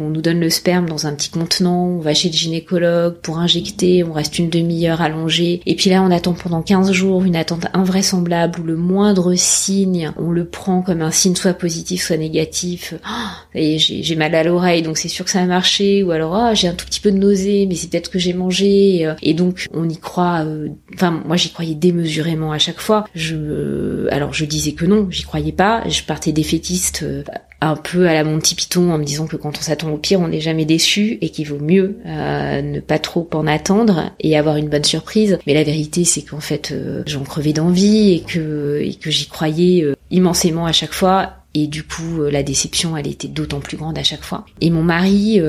on 0.00 0.08
nous 0.10 0.20
donne 0.22 0.40
le 0.40 0.50
sperme 0.50 0.88
dans 0.88 1.06
un 1.06 1.14
petit 1.14 1.30
contenant, 1.30 1.86
on 1.86 1.98
va 1.98 2.14
chez 2.14 2.28
le 2.28 2.34
gynécologue 2.34 3.14
pour 3.22 3.38
injecter, 3.38 4.04
on 4.04 4.12
reste 4.12 4.38
une 4.38 4.50
demi-heure 4.50 5.00
et 5.28 5.74
puis 5.76 5.90
là, 5.90 6.02
on 6.02 6.10
attend 6.10 6.32
pendant 6.32 6.62
15 6.62 6.92
jours, 6.92 7.24
une 7.24 7.36
attente 7.36 7.66
invraisemblable 7.72 8.60
où 8.60 8.62
le 8.64 8.76
moindre 8.76 9.34
signe, 9.34 10.12
on 10.16 10.30
le 10.30 10.44
prend 10.44 10.82
comme 10.82 11.02
un 11.02 11.10
signe 11.10 11.34
soit 11.34 11.54
positif, 11.54 12.02
soit 12.02 12.16
négatif. 12.16 12.94
Oh, 13.04 13.54
j'ai 13.54 14.16
mal 14.16 14.34
à 14.34 14.42
l'oreille, 14.42 14.82
donc 14.82 14.98
c'est 14.98 15.08
sûr 15.08 15.24
que 15.24 15.30
ça 15.30 15.40
a 15.40 15.46
marché. 15.46 16.02
Ou 16.02 16.10
alors, 16.10 16.38
oh, 16.38 16.54
j'ai 16.54 16.68
un 16.68 16.74
tout 16.74 16.86
petit 16.86 17.00
peu 17.00 17.12
de 17.12 17.18
nausée, 17.18 17.66
mais 17.66 17.74
c'est 17.74 17.88
peut-être 17.88 18.10
que 18.10 18.18
j'ai 18.18 18.32
mangé. 18.32 19.10
Et 19.22 19.34
donc, 19.34 19.66
on 19.72 19.88
y 19.88 19.98
croit. 19.98 20.44
Euh, 20.44 20.68
enfin, 20.94 21.22
moi, 21.26 21.36
j'y 21.36 21.50
croyais 21.50 21.74
démesurément 21.74 22.52
à 22.52 22.58
chaque 22.58 22.80
fois. 22.80 23.06
Je, 23.14 24.08
alors, 24.10 24.32
je 24.32 24.44
disais 24.44 24.72
que 24.72 24.84
non, 24.84 25.08
j'y 25.10 25.22
croyais 25.22 25.52
pas. 25.52 25.82
Je 25.88 26.02
partais 26.02 26.32
défaitiste 26.32 27.02
euh, 27.02 27.22
un 27.60 27.76
peu 27.76 28.08
à 28.08 28.14
la 28.14 28.24
Monty 28.24 28.54
Python 28.54 28.90
en 28.90 28.98
me 28.98 29.04
disant 29.04 29.26
que 29.26 29.36
quand 29.36 29.58
on 29.58 29.60
s'attend 29.60 29.90
au 29.90 29.98
pire, 29.98 30.20
on 30.20 30.28
n'est 30.28 30.40
jamais 30.40 30.64
déçu 30.64 31.18
et 31.20 31.28
qu'il 31.30 31.46
vaut 31.46 31.58
mieux 31.58 31.98
euh, 32.06 32.62
ne 32.62 32.80
pas 32.80 32.98
trop 32.98 33.28
en 33.34 33.46
attendre 33.46 34.10
et 34.20 34.36
avoir 34.38 34.56
une 34.56 34.68
bonne 34.68 34.84
surprise. 34.84 35.38
Mais 35.46 35.54
la 35.54 35.64
vérité, 35.64 36.04
c'est 36.04 36.22
qu'en 36.22 36.40
fait, 36.40 36.72
euh, 36.72 37.02
j'en 37.06 37.22
crevais 37.22 37.52
d'envie 37.52 38.12
et 38.12 38.20
que 38.20 38.80
et 38.82 38.94
que 38.94 39.10
j'y 39.10 39.26
croyais 39.28 39.84
euh, 39.84 39.94
immensément 40.10 40.66
à 40.66 40.72
chaque 40.72 40.92
fois. 40.92 41.39
Et 41.54 41.66
du 41.66 41.82
coup, 41.82 42.22
la 42.30 42.42
déception, 42.42 42.96
elle 42.96 43.08
était 43.08 43.28
d'autant 43.28 43.60
plus 43.60 43.76
grande 43.76 43.98
à 43.98 44.02
chaque 44.02 44.22
fois. 44.22 44.46
Et 44.60 44.70
mon 44.70 44.82
mari, 44.82 45.40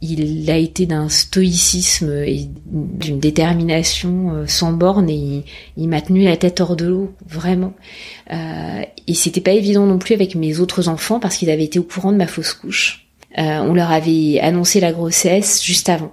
il 0.00 0.50
a 0.50 0.56
été 0.56 0.86
d'un 0.86 1.08
stoïcisme 1.08 2.22
et 2.24 2.48
d'une 2.66 3.18
détermination 3.18 4.32
euh, 4.32 4.46
sans 4.46 4.72
borne 4.72 5.10
et 5.10 5.44
il, 5.76 5.88
m'a 5.88 6.00
tenu 6.00 6.22
la 6.22 6.36
tête 6.36 6.60
hors 6.60 6.76
de 6.76 6.86
l'eau 6.86 7.14
vraiment. 7.26 7.72
Euh, 8.32 8.82
et 9.06 9.14
c'était 9.14 9.40
pas 9.40 9.52
évident 9.52 9.86
non 9.86 9.98
plus 9.98 10.14
avec 10.14 10.36
mes 10.36 10.60
autres 10.60 10.88
enfants 10.88 11.18
parce 11.18 11.36
qu'ils 11.36 11.50
avaient 11.50 11.64
été 11.64 11.78
au 11.78 11.82
courant 11.82 12.12
de 12.12 12.16
ma 12.16 12.28
fausse 12.28 12.52
couche. 12.52 13.08
Euh, 13.38 13.58
on 13.58 13.74
leur 13.74 13.90
avait 13.90 14.38
annoncé 14.40 14.78
la 14.80 14.92
grossesse 14.92 15.62
juste 15.64 15.88
avant 15.88 16.12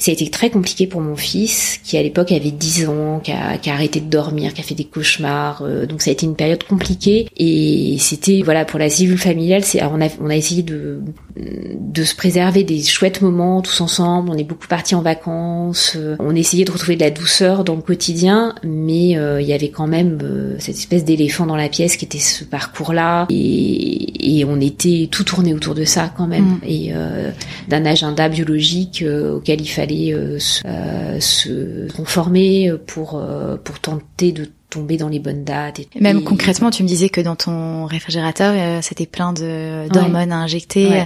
ça 0.00 0.10
a 0.10 0.14
été 0.14 0.30
très 0.30 0.48
compliqué 0.48 0.86
pour 0.86 1.02
mon 1.02 1.14
fils, 1.14 1.78
qui 1.84 1.98
à 1.98 2.02
l'époque 2.02 2.32
avait 2.32 2.50
10 2.50 2.88
ans, 2.88 3.20
qui 3.22 3.32
a, 3.32 3.58
qui 3.58 3.68
a, 3.68 3.74
arrêté 3.74 4.00
de 4.00 4.08
dormir, 4.08 4.54
qui 4.54 4.60
a 4.62 4.64
fait 4.64 4.74
des 4.74 4.84
cauchemars. 4.84 5.62
Euh, 5.62 5.84
donc 5.84 6.00
ça 6.00 6.10
a 6.10 6.12
été 6.12 6.24
une 6.24 6.36
période 6.36 6.64
compliquée. 6.64 7.28
Et 7.36 7.96
c'était, 7.98 8.40
voilà, 8.42 8.64
pour 8.64 8.78
la 8.78 8.88
cellule 8.88 9.18
familiale, 9.18 9.62
c'est, 9.62 9.82
on 9.84 10.00
a, 10.00 10.08
on 10.20 10.30
a 10.30 10.36
essayé 10.36 10.62
de, 10.62 11.00
de 11.36 12.04
se 12.04 12.14
préserver 12.14 12.64
des 12.64 12.82
chouettes 12.82 13.20
moments 13.20 13.60
tous 13.60 13.80
ensemble. 13.82 14.30
On 14.30 14.38
est 14.38 14.44
beaucoup 14.44 14.68
partis 14.68 14.94
en 14.94 15.02
vacances. 15.02 15.94
Euh, 15.96 16.16
on 16.18 16.34
essayait 16.34 16.64
de 16.64 16.72
retrouver 16.72 16.96
de 16.96 17.02
la 17.02 17.10
douceur 17.10 17.62
dans 17.64 17.76
le 17.76 17.82
quotidien, 17.82 18.54
mais 18.64 19.18
euh, 19.18 19.42
il 19.42 19.48
y 19.48 19.52
avait 19.52 19.68
quand 19.68 19.86
même 19.86 20.18
cette 20.58 20.76
espèce 20.76 21.04
d'éléphant 21.04 21.44
dans 21.44 21.56
la 21.56 21.68
pièce 21.68 21.98
qui 21.98 22.06
était 22.06 22.18
ce 22.18 22.44
parcours-là. 22.44 23.26
Et, 23.28 24.38
et, 24.38 24.44
on 24.46 24.60
était 24.60 25.08
tout 25.10 25.24
tourné 25.24 25.52
autour 25.52 25.74
de 25.74 25.84
ça 25.84 26.10
quand 26.16 26.26
même. 26.26 26.44
Mm. 26.44 26.60
Et 26.66 26.92
d'un 27.68 27.84
agenda 27.84 28.28
biologique 28.28 29.04
auquel 29.04 29.60
il 29.60 29.66
fallait 29.66 29.89
euh, 29.90 30.38
euh, 30.66 31.20
se, 31.20 31.90
conformer 31.92 32.72
pour 32.86 33.16
euh, 33.16 33.56
pour 33.56 33.80
tenter 33.80 34.32
de 34.32 34.48
tomber 34.68 34.96
dans 34.96 35.08
les 35.08 35.18
bonnes 35.18 35.44
dates. 35.44 35.80
Et, 35.80 35.88
Même 36.00 36.22
concrètement, 36.22 36.70
tu 36.70 36.82
me 36.82 36.88
disais 36.88 37.08
que 37.08 37.20
dans 37.20 37.36
ton 37.36 37.86
réfrigérateur, 37.86 38.82
c'était 38.82 39.06
plein 39.06 39.32
de 39.32 39.88
d'hormones 39.88 40.32
à 40.32 40.36
injecter. 40.36 41.04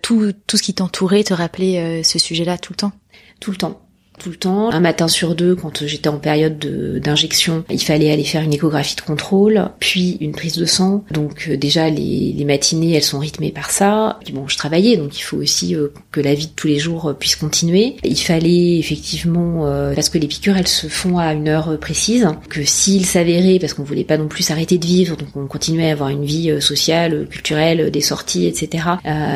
tout 0.00 0.32
tout 0.46 0.56
ce 0.56 0.62
qui 0.62 0.74
t'entourait 0.74 1.24
te 1.24 1.34
rappelait 1.34 2.02
ce 2.02 2.18
sujet-là 2.18 2.58
tout 2.58 2.72
le 2.72 2.78
temps. 2.78 2.92
Tout 3.40 3.50
le 3.50 3.56
temps 3.56 3.80
tout 4.18 4.30
le 4.30 4.36
temps. 4.36 4.70
Un 4.70 4.80
matin 4.80 5.08
sur 5.08 5.34
deux, 5.34 5.54
quand 5.54 5.84
j'étais 5.86 6.08
en 6.08 6.18
période 6.18 6.58
d'injection, 6.58 7.64
il 7.70 7.82
fallait 7.82 8.10
aller 8.10 8.24
faire 8.24 8.42
une 8.42 8.52
échographie 8.52 8.96
de 8.96 9.00
contrôle, 9.00 9.70
puis 9.80 10.16
une 10.20 10.32
prise 10.32 10.56
de 10.56 10.64
sang. 10.64 11.04
Donc 11.10 11.48
euh, 11.48 11.56
déjà, 11.56 11.88
les, 11.90 12.44
matinées, 12.44 12.94
elles 12.94 13.02
sont 13.02 13.18
rythmées 13.18 13.52
par 13.52 13.70
ça. 13.70 14.18
Puis 14.24 14.32
bon, 14.32 14.48
je 14.48 14.56
travaillais, 14.56 14.96
donc 14.96 15.18
il 15.18 15.22
faut 15.22 15.38
aussi 15.38 15.74
euh, 15.74 15.88
que 16.10 16.20
la 16.20 16.34
vie 16.34 16.46
de 16.46 16.52
tous 16.54 16.66
les 16.66 16.78
jours 16.78 17.10
euh, 17.10 17.14
puisse 17.14 17.36
continuer. 17.36 17.96
Il 18.04 18.18
fallait 18.18 18.78
effectivement, 18.78 19.64
parce 19.94 20.08
que 20.08 20.18
les 20.18 20.26
piqûres, 20.26 20.56
elles 20.56 20.68
se 20.68 20.86
font 20.86 21.18
à 21.18 21.32
une 21.32 21.48
heure 21.48 21.78
précise, 21.78 22.28
que 22.48 22.64
s'il 22.64 23.06
s'avérait, 23.06 23.58
parce 23.58 23.74
qu'on 23.74 23.82
voulait 23.82 24.04
pas 24.04 24.18
non 24.18 24.28
plus 24.28 24.42
s'arrêter 24.42 24.78
de 24.78 24.86
vivre, 24.86 25.16
donc 25.16 25.28
on 25.36 25.46
continuait 25.46 25.88
à 25.88 25.92
avoir 25.92 26.10
une 26.10 26.24
vie 26.24 26.60
sociale, 26.60 27.26
culturelle, 27.28 27.90
des 27.90 28.00
sorties, 28.00 28.46
etc. 28.46 28.84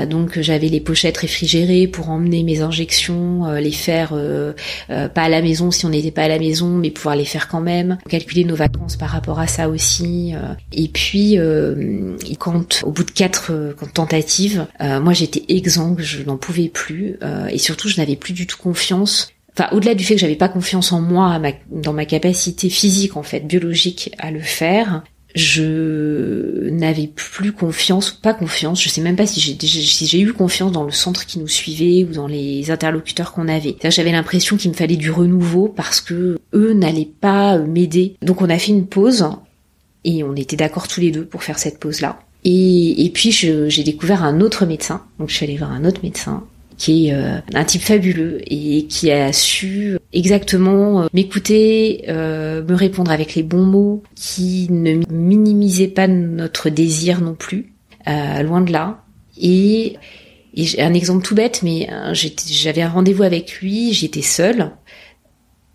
donc 0.08 0.40
j'avais 0.40 0.68
les 0.68 0.80
pochettes 0.80 1.16
réfrigérées 1.18 1.86
pour 1.86 2.10
emmener 2.10 2.42
mes 2.42 2.60
injections, 2.60 3.50
les 3.52 3.72
faire 3.72 4.14
euh, 4.90 5.08
pas 5.08 5.22
à 5.22 5.28
la 5.28 5.42
maison 5.42 5.70
si 5.70 5.86
on 5.86 5.90
n'était 5.90 6.10
pas 6.10 6.24
à 6.24 6.28
la 6.28 6.38
maison, 6.38 6.68
mais 6.68 6.90
pouvoir 6.90 7.16
les 7.16 7.24
faire 7.24 7.48
quand 7.48 7.60
même, 7.60 7.98
calculer 8.08 8.44
nos 8.44 8.56
vacances 8.56 8.96
par 8.96 9.10
rapport 9.10 9.38
à 9.38 9.46
ça 9.46 9.68
aussi. 9.68 10.32
Euh. 10.34 10.54
Et 10.72 10.88
puis, 10.88 11.38
euh, 11.38 12.16
quand 12.38 12.82
au 12.84 12.90
bout 12.90 13.04
de 13.04 13.10
quatre 13.10 13.74
tentatives, 13.94 14.66
moi 14.80 15.12
j'étais 15.12 15.44
exsangue, 15.48 16.00
je 16.00 16.22
n'en 16.22 16.36
pouvais 16.36 16.68
plus, 16.68 17.18
et 17.50 17.58
surtout 17.58 17.88
je 17.88 17.98
n'avais 17.98 18.16
plus 18.16 18.32
du 18.32 18.46
tout 18.46 18.58
confiance 18.58 19.32
enfin 19.58 19.68
au-delà 19.74 19.94
du 19.94 20.04
fait 20.04 20.14
que 20.14 20.20
j'avais 20.20 20.36
pas 20.36 20.48
confiance 20.48 20.92
en 20.92 21.00
moi, 21.00 21.40
dans 21.70 21.92
ma 21.92 22.04
capacité 22.04 22.68
physique 22.68 23.16
en 23.16 23.22
fait, 23.22 23.40
biologique 23.40 24.12
à 24.18 24.30
le 24.30 24.40
faire, 24.40 25.02
je 25.36 26.70
n'avais 26.70 27.06
plus 27.06 27.52
confiance, 27.52 28.10
pas 28.10 28.32
confiance, 28.32 28.82
je 28.82 28.88
sais 28.88 29.02
même 29.02 29.16
pas 29.16 29.26
si 29.26 29.40
j'ai 29.40 30.20
eu 30.20 30.32
confiance 30.32 30.72
dans 30.72 30.84
le 30.84 30.90
centre 30.90 31.26
qui 31.26 31.38
nous 31.38 31.46
suivait 31.46 32.04
ou 32.04 32.14
dans 32.14 32.26
les 32.26 32.70
interlocuteurs 32.70 33.32
qu'on 33.32 33.46
avait. 33.46 33.76
J'avais 33.84 34.12
l'impression 34.12 34.56
qu'il 34.56 34.70
me 34.70 34.76
fallait 34.76 34.96
du 34.96 35.10
renouveau 35.10 35.68
parce 35.68 36.00
que 36.00 36.38
eux 36.54 36.72
n'allaient 36.72 37.10
pas 37.20 37.58
m'aider. 37.58 38.16
Donc 38.22 38.40
on 38.40 38.48
a 38.48 38.58
fait 38.58 38.72
une 38.72 38.86
pause 38.86 39.28
et 40.04 40.24
on 40.24 40.34
était 40.34 40.56
d'accord 40.56 40.88
tous 40.88 41.00
les 41.00 41.10
deux 41.10 41.26
pour 41.26 41.42
faire 41.42 41.58
cette 41.58 41.78
pause 41.78 42.00
là. 42.00 42.18
Et, 42.44 43.04
et 43.04 43.10
puis 43.10 43.30
j'ai 43.30 43.84
découvert 43.84 44.24
un 44.24 44.40
autre 44.40 44.64
médecin, 44.64 45.02
donc 45.18 45.28
je 45.28 45.34
suis 45.34 45.44
allée 45.44 45.58
voir 45.58 45.72
un 45.72 45.84
autre 45.84 46.00
médecin 46.02 46.44
qui 46.76 47.08
est 47.08 47.14
euh, 47.14 47.38
un 47.54 47.64
type 47.64 47.82
fabuleux 47.82 48.40
et 48.46 48.86
qui 48.86 49.10
a 49.10 49.32
su 49.32 49.98
exactement 50.12 51.02
euh, 51.02 51.06
m'écouter, 51.14 52.04
euh, 52.08 52.62
me 52.64 52.74
répondre 52.74 53.10
avec 53.10 53.34
les 53.34 53.42
bons 53.42 53.64
mots, 53.64 54.02
qui 54.14 54.68
ne 54.70 55.00
minimisait 55.10 55.88
pas 55.88 56.06
notre 56.06 56.68
désir 56.68 57.20
non 57.20 57.34
plus, 57.34 57.72
loin 58.06 58.60
de 58.60 58.72
là. 58.72 59.04
Et, 59.38 59.96
et 60.54 60.82
un 60.82 60.94
exemple 60.94 61.24
tout 61.24 61.34
bête, 61.34 61.62
mais 61.62 61.88
j'avais 62.12 62.82
un 62.82 62.88
rendez-vous 62.88 63.24
avec 63.24 63.60
lui, 63.60 63.92
j'étais 63.92 64.22
seule, 64.22 64.70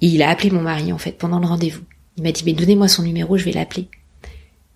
et 0.01 0.07
il 0.07 0.21
a 0.23 0.29
appelé 0.29 0.49
mon 0.49 0.61
mari 0.61 0.93
en 0.93 0.97
fait 0.97 1.17
pendant 1.17 1.39
le 1.39 1.47
rendez-vous. 1.47 1.83
Il 2.17 2.23
m'a 2.23 2.31
dit 2.31 2.43
mais 2.45 2.53
donnez-moi 2.53 2.87
son 2.87 3.03
numéro, 3.03 3.37
je 3.37 3.45
vais 3.45 3.51
l'appeler. 3.51 3.89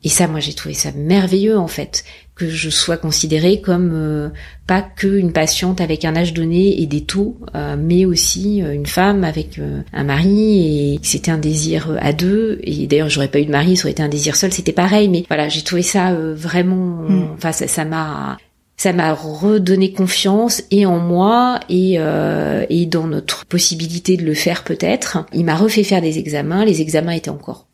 Et 0.06 0.10
ça, 0.10 0.28
moi, 0.28 0.40
j'ai 0.40 0.54
trouvé 0.54 0.74
ça 0.74 0.92
merveilleux 0.96 1.58
en 1.58 1.68
fait 1.68 2.06
que 2.36 2.48
je 2.48 2.70
sois 2.70 2.98
considérée 2.98 3.60
comme 3.60 3.92
euh, 3.94 4.30
pas 4.68 4.82
que 4.82 5.08
une 5.08 5.32
patiente 5.32 5.82
avec 5.82 6.06
un 6.06 6.16
âge 6.16 6.34
donné 6.34 6.82
et 6.82 6.86
des 6.86 7.02
taux, 7.02 7.38
euh, 7.56 7.76
mais 7.78 8.06
aussi 8.06 8.62
euh, 8.62 8.74
une 8.74 8.86
femme 8.86 9.24
avec 9.24 9.60
un 9.94 10.04
mari 10.04 10.94
et 10.94 11.00
c'était 11.02 11.32
un 11.32 11.38
désir 11.38 11.98
à 12.00 12.14
deux. 12.14 12.60
Et 12.64 12.88
d'ailleurs, 12.88 13.10
j'aurais 13.10 13.30
pas 13.30 13.40
eu 13.40 13.46
de 13.46 13.52
mari, 13.52 13.76
ça 13.76 13.84
aurait 13.84 13.92
été 13.92 14.04
un 14.04 14.10
désir 14.10 14.38
seul, 14.38 14.54
c'était 14.54 14.72
pareil. 14.72 15.10
Mais 15.10 15.26
voilà, 15.28 15.50
j'ai 15.50 15.64
trouvé 15.64 15.82
ça 15.82 16.14
vraiment, 16.14 17.10
mm. 17.10 17.30
enfin, 17.36 17.52
ça 17.52 17.86
m'a 17.86 18.38
ça 18.78 18.94
m'a 18.94 19.14
redonné 19.14 19.94
confiance 19.94 20.64
et 20.70 20.86
en 20.86 21.00
moi 21.00 21.60
et, 21.70 21.96
euh, 21.98 22.66
et 22.70 22.86
dans 22.86 23.08
notre 23.08 23.46
possibilité 23.46 24.18
de 24.18 24.26
le 24.26 24.34
faire 24.34 24.64
peut-être. 24.64 25.26
Il 25.34 25.46
m'a 25.46 25.56
refait 25.56 25.84
faire 25.84 26.02
des 26.02 26.20
examens. 26.20 26.66
Les 26.66 26.82
examens 26.82 27.14
étaient 27.14 27.30
encore 27.30 27.68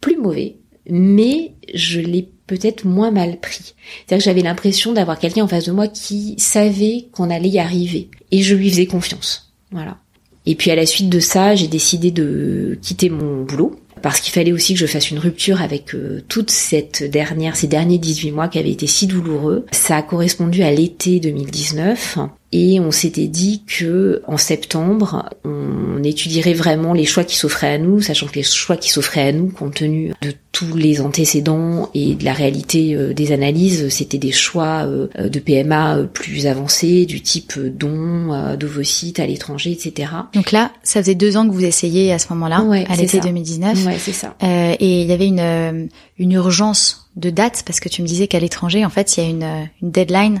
plus 0.00 0.18
mauvais, 0.18 0.56
mais 0.88 1.52
je 1.74 2.00
l'ai 2.00 2.28
peut-être 2.46 2.84
moins 2.84 3.10
mal 3.10 3.38
pris. 3.40 3.74
C'est-à-dire 4.06 4.18
que 4.18 4.24
j'avais 4.24 4.42
l'impression 4.42 4.92
d'avoir 4.92 5.18
quelqu'un 5.18 5.44
en 5.44 5.48
face 5.48 5.66
de 5.66 5.72
moi 5.72 5.88
qui 5.88 6.34
savait 6.38 7.06
qu'on 7.12 7.30
allait 7.30 7.48
y 7.48 7.58
arriver. 7.58 8.08
Et 8.30 8.42
je 8.42 8.54
lui 8.54 8.70
faisais 8.70 8.86
confiance. 8.86 9.52
Voilà. 9.70 9.98
Et 10.46 10.54
puis 10.54 10.70
à 10.70 10.76
la 10.76 10.86
suite 10.86 11.08
de 11.08 11.20
ça, 11.20 11.54
j'ai 11.54 11.68
décidé 11.68 12.10
de 12.10 12.78
quitter 12.82 13.08
mon 13.08 13.44
boulot 13.44 13.80
parce 14.02 14.20
qu'il 14.20 14.34
fallait 14.34 14.52
aussi 14.52 14.74
que 14.74 14.80
je 14.80 14.86
fasse 14.86 15.10
une 15.10 15.18
rupture 15.18 15.62
avec 15.62 15.94
euh, 15.94 16.22
toute 16.28 16.50
cette 16.50 17.02
dernière, 17.02 17.56
ces 17.56 17.68
derniers 17.68 17.96
18 17.96 18.32
mois 18.32 18.48
qui 18.48 18.58
avaient 18.58 18.70
été 18.70 18.86
si 18.86 19.06
douloureux. 19.06 19.64
Ça 19.72 19.96
a 19.96 20.02
correspondu 20.02 20.62
à 20.62 20.70
l'été 20.70 21.20
2019 21.20 22.18
et 22.56 22.78
on 22.78 22.92
s'était 22.92 23.26
dit 23.26 23.64
que 23.66 24.22
en 24.28 24.36
septembre, 24.36 25.28
on 25.44 26.00
étudierait 26.04 26.54
vraiment 26.54 26.92
les 26.92 27.04
choix 27.04 27.24
qui 27.24 27.34
s'offraient 27.34 27.72
à 27.72 27.78
nous, 27.78 28.00
sachant 28.00 28.28
que 28.28 28.36
les 28.36 28.44
choix 28.44 28.76
qui 28.76 28.90
s'offraient 28.90 29.26
à 29.26 29.32
nous, 29.32 29.48
compte 29.48 29.74
tenu 29.74 30.12
de 30.22 30.32
tous 30.52 30.76
les 30.76 31.00
antécédents 31.00 31.90
et 31.94 32.14
de 32.14 32.24
la 32.24 32.32
réalité 32.32 32.94
euh, 32.94 33.12
des 33.12 33.32
analyses, 33.32 33.88
c'était 33.88 34.18
des 34.18 34.30
choix 34.30 34.84
euh, 34.86 35.08
de 35.28 35.38
PMA 35.40 36.04
plus 36.12 36.46
avancés, 36.46 37.06
du 37.06 37.20
type 37.20 37.58
don 37.58 38.54
d'ovocytes 38.56 39.18
à 39.18 39.26
l'étranger, 39.26 39.72
etc. 39.72 40.12
Donc 40.32 40.52
là, 40.52 40.70
ça 40.84 41.02
faisait 41.02 41.16
deux 41.16 41.36
ans 41.36 41.48
que 41.48 41.52
vous 41.52 41.64
essayez 41.64 42.12
à 42.12 42.20
ce 42.20 42.32
moment-là, 42.34 42.64
à 42.88 42.94
l'été 42.94 43.18
2019. 43.18 43.84
Ouais, 43.84 43.96
c'est 43.98 44.12
ça. 44.12 44.36
Euh, 44.44 44.76
et 44.78 45.02
il 45.02 45.08
y 45.08 45.12
avait 45.12 45.26
une, 45.26 45.88
une 46.18 46.32
urgence 46.32 47.10
de 47.16 47.30
date 47.30 47.64
parce 47.66 47.80
que 47.80 47.88
tu 47.88 48.00
me 48.02 48.06
disais 48.06 48.28
qu'à 48.28 48.38
l'étranger, 48.38 48.84
en 48.84 48.90
fait, 48.90 49.16
il 49.16 49.24
y 49.24 49.26
a 49.26 49.30
une, 49.30 49.68
une 49.82 49.90
deadline 49.90 50.40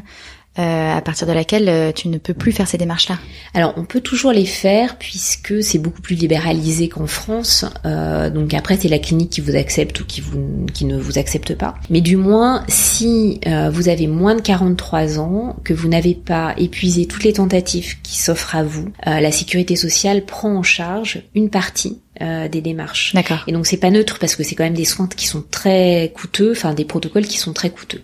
euh, 0.58 0.96
à 0.96 1.00
partir 1.00 1.26
de 1.26 1.32
laquelle 1.32 1.68
euh, 1.68 1.90
tu 1.92 2.08
ne 2.08 2.18
peux 2.18 2.34
plus 2.34 2.52
faire 2.52 2.68
ces 2.68 2.78
démarches-là 2.78 3.18
Alors, 3.54 3.74
on 3.76 3.84
peut 3.84 4.00
toujours 4.00 4.32
les 4.32 4.46
faire 4.46 4.98
puisque 4.98 5.62
c'est 5.62 5.78
beaucoup 5.78 6.00
plus 6.00 6.14
libéralisé 6.14 6.88
qu'en 6.88 7.06
France. 7.06 7.64
Euh, 7.84 8.30
donc 8.30 8.54
après, 8.54 8.76
c'est 8.76 8.88
la 8.88 9.00
clinique 9.00 9.30
qui 9.30 9.40
vous 9.40 9.56
accepte 9.56 10.00
ou 10.00 10.04
qui, 10.04 10.20
vous, 10.20 10.66
qui 10.72 10.84
ne 10.84 10.96
vous 10.96 11.18
accepte 11.18 11.54
pas. 11.56 11.74
Mais 11.90 12.00
du 12.00 12.16
moins, 12.16 12.64
si 12.68 13.40
euh, 13.46 13.70
vous 13.70 13.88
avez 13.88 14.06
moins 14.06 14.36
de 14.36 14.40
43 14.40 15.18
ans, 15.18 15.56
que 15.64 15.74
vous 15.74 15.88
n'avez 15.88 16.14
pas 16.14 16.54
épuisé 16.56 17.06
toutes 17.06 17.24
les 17.24 17.32
tentatives 17.32 18.00
qui 18.02 18.18
s'offrent 18.18 18.54
à 18.54 18.62
vous, 18.62 18.88
la 19.04 19.32
sécurité 19.32 19.76
sociale 19.76 20.24
prend 20.24 20.54
en 20.54 20.62
charge 20.62 21.22
une 21.34 21.50
partie 21.50 21.98
euh, 22.22 22.48
des 22.48 22.60
démarches. 22.60 23.12
D'accord. 23.12 23.42
Et 23.48 23.52
donc 23.52 23.66
c'est 23.66 23.76
pas 23.76 23.90
neutre 23.90 24.18
parce 24.20 24.36
que 24.36 24.44
c'est 24.44 24.54
quand 24.54 24.62
même 24.62 24.74
des 24.74 24.84
soins 24.84 25.08
qui 25.08 25.26
sont 25.26 25.42
très 25.50 26.12
coûteux, 26.14 26.52
enfin 26.52 26.72
des 26.72 26.84
protocoles 26.84 27.26
qui 27.26 27.38
sont 27.38 27.52
très 27.52 27.70
coûteux. 27.70 28.02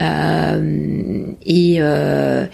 Euh, 0.00 1.26
et, 1.44 1.76
euh, 1.80 2.46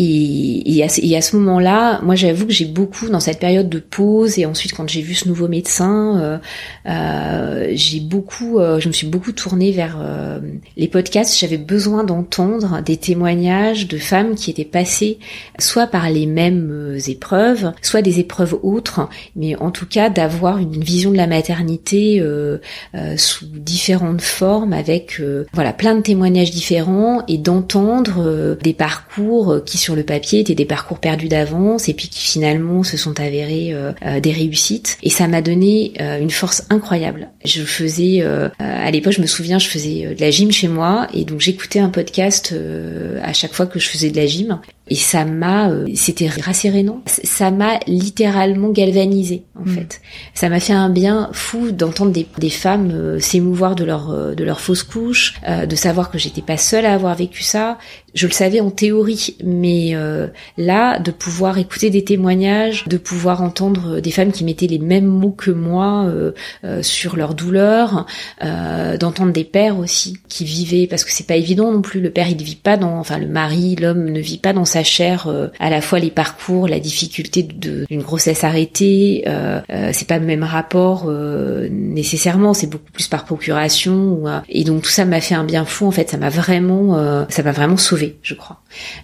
et, 0.00 0.78
et, 0.78 1.16
à, 1.16 1.20
ce 1.20 1.36
moment-là, 1.36 2.00
moi 2.04 2.14
j'avoue 2.14 2.46
que 2.46 2.52
j'ai 2.52 2.66
beaucoup 2.66 3.08
dans 3.08 3.18
cette 3.18 3.40
période 3.40 3.68
de 3.68 3.80
pause 3.80 4.38
et 4.38 4.46
ensuite 4.46 4.72
quand 4.72 4.88
j'ai 4.88 5.00
vu 5.00 5.14
ce 5.14 5.26
nouveau 5.26 5.48
médecin, 5.48 6.20
euh, 6.20 6.38
euh, 6.86 7.72
j'ai 7.72 7.98
beaucoup, 7.98 8.60
euh, 8.60 8.78
je 8.78 8.86
me 8.86 8.92
suis 8.92 9.08
beaucoup 9.08 9.32
tournée 9.32 9.72
vers 9.72 9.98
euh, 10.00 10.38
les 10.76 10.86
podcasts. 10.86 11.36
J'avais 11.36 11.58
besoin 11.58 12.04
d'entendre 12.04 12.80
des 12.80 12.96
témoignages 12.96 13.88
de 13.88 13.98
femmes 13.98 14.36
qui 14.36 14.52
étaient 14.52 14.64
passées 14.64 15.18
soit 15.58 15.88
par 15.88 16.10
les 16.10 16.26
mêmes 16.26 16.70
euh, 16.70 16.98
épreuves, 17.08 17.72
soit 17.82 18.02
des 18.02 18.20
épreuves 18.20 18.56
autres, 18.62 19.08
mais 19.34 19.56
en 19.56 19.72
tout 19.72 19.86
cas 19.86 20.10
d'avoir 20.10 20.58
une 20.58 20.80
vision 20.80 21.10
de 21.10 21.16
la 21.16 21.26
maternité 21.26 22.22
sous 23.16 23.46
différentes 23.46 24.20
formes, 24.20 24.72
avec 24.72 25.20
voilà 25.52 25.72
plein 25.72 25.94
de 25.94 26.02
témoignages 26.02 26.50
différents 26.50 27.24
et 27.26 27.38
d'entendre 27.38 28.56
des 28.62 28.72
parcours 28.72 29.62
qui 29.64 29.78
sur 29.88 29.96
le 29.96 30.02
papier 30.02 30.40
étaient 30.40 30.54
des 30.54 30.66
parcours 30.66 30.98
perdus 30.98 31.28
d'avance 31.28 31.88
et 31.88 31.94
puis 31.94 32.08
qui 32.08 32.20
finalement 32.20 32.82
se 32.82 32.98
sont 32.98 33.18
avérés 33.20 33.72
euh, 33.72 33.92
euh, 34.04 34.20
des 34.20 34.32
réussites. 34.32 34.98
Et 35.02 35.08
ça 35.08 35.28
m'a 35.28 35.40
donné 35.40 35.94
euh, 35.98 36.20
une 36.20 36.28
force 36.28 36.66
incroyable. 36.68 37.30
Je 37.48 37.62
faisais, 37.62 38.22
à 38.58 38.90
l'époque, 38.90 39.14
je 39.14 39.22
me 39.22 39.26
souviens, 39.26 39.58
je 39.58 39.68
faisais 39.68 40.14
de 40.14 40.20
la 40.20 40.30
gym 40.30 40.52
chez 40.52 40.68
moi 40.68 41.08
et 41.14 41.24
donc 41.24 41.40
j'écoutais 41.40 41.78
un 41.78 41.88
podcast 41.88 42.54
à 43.22 43.32
chaque 43.32 43.52
fois 43.52 43.66
que 43.66 43.78
je 43.78 43.88
faisais 43.88 44.10
de 44.10 44.16
la 44.16 44.26
gym 44.26 44.60
et 44.90 44.94
ça 44.94 45.24
m'a, 45.24 45.70
euh, 45.70 45.86
c'était 45.94 46.28
rassérénant. 46.28 47.02
Ça 47.06 47.50
m'a 47.50 47.78
littéralement 47.86 48.70
galvanisé 48.70 49.44
en 49.58 49.68
mm. 49.68 49.68
fait. 49.68 50.00
Ça 50.34 50.48
m'a 50.48 50.60
fait 50.60 50.72
un 50.72 50.88
bien 50.88 51.30
fou 51.32 51.70
d'entendre 51.72 52.12
des, 52.12 52.26
des 52.38 52.50
femmes 52.50 52.90
euh, 52.92 53.20
s'émouvoir 53.20 53.74
de 53.74 53.84
leur 53.84 54.10
euh, 54.10 54.34
de 54.34 54.44
leur 54.44 54.60
fausse 54.60 54.82
couche, 54.82 55.34
de 55.46 55.76
savoir 55.76 56.10
que 56.10 56.18
j'étais 56.18 56.42
pas 56.42 56.56
seule 56.56 56.86
à 56.86 56.94
avoir 56.94 57.14
vécu 57.14 57.42
ça. 57.42 57.78
Je 58.14 58.26
le 58.26 58.32
savais 58.32 58.60
en 58.60 58.70
théorie, 58.70 59.36
mais 59.44 59.94
là, 60.56 60.98
de 60.98 61.10
pouvoir 61.10 61.58
écouter 61.58 61.90
des 61.90 62.04
témoignages, 62.04 62.84
de 62.86 62.96
pouvoir 62.96 63.42
entendre 63.42 64.00
des 64.00 64.10
femmes 64.10 64.32
qui 64.32 64.44
mettaient 64.44 64.66
les 64.66 64.78
mêmes 64.78 65.06
mots 65.06 65.30
que 65.30 65.50
moi 65.50 66.10
sur 66.82 67.16
leur 67.16 67.34
douleur, 67.38 68.06
d'entendre 68.40 69.32
des 69.32 69.44
pères 69.44 69.78
aussi 69.78 70.18
qui 70.28 70.44
vivaient, 70.44 70.86
parce 70.86 71.04
que 71.04 71.12
c'est 71.12 71.26
pas 71.26 71.36
évident 71.36 71.72
non 71.72 71.82
plus. 71.82 72.00
Le 72.00 72.10
père, 72.10 72.28
il 72.28 72.42
vit 72.42 72.56
pas 72.56 72.76
dans, 72.76 72.98
enfin 72.98 73.18
le 73.18 73.26
mari, 73.26 73.76
l'homme 73.76 74.10
ne 74.10 74.20
vit 74.20 74.38
pas 74.38 74.52
dans 74.52 74.64
sa 74.64 74.82
cher 74.82 75.26
euh, 75.26 75.48
à 75.58 75.70
la 75.70 75.80
fois 75.80 75.98
les 75.98 76.10
parcours, 76.10 76.68
la 76.68 76.80
difficulté 76.80 77.42
d'une 77.42 78.02
grossesse 78.02 78.44
arrêtée. 78.44 79.24
Euh, 79.26 79.60
euh, 79.70 79.90
c'est 79.92 80.08
pas 80.08 80.18
le 80.18 80.26
même 80.26 80.44
rapport 80.44 81.10
nécessairement, 81.70 82.54
c'est 82.54 82.66
beaucoup 82.66 82.90
plus 82.92 83.08
par 83.08 83.24
procuration. 83.24 84.24
et 84.48 84.64
donc 84.64 84.82
tout 84.82 84.90
ça 84.90 85.04
m'a 85.04 85.20
fait 85.20 85.34
un 85.34 85.44
bien 85.44 85.64
fou 85.64 85.86
en 85.86 85.90
fait. 85.90 86.10
Ça 86.10 86.16
m'a 86.16 86.28
vraiment, 86.30 87.26
ça 87.28 87.42
m'a 87.42 87.52
vraiment 87.52 87.76
sauvé, 87.76 88.18
je 88.22 88.34
crois. 88.34 88.60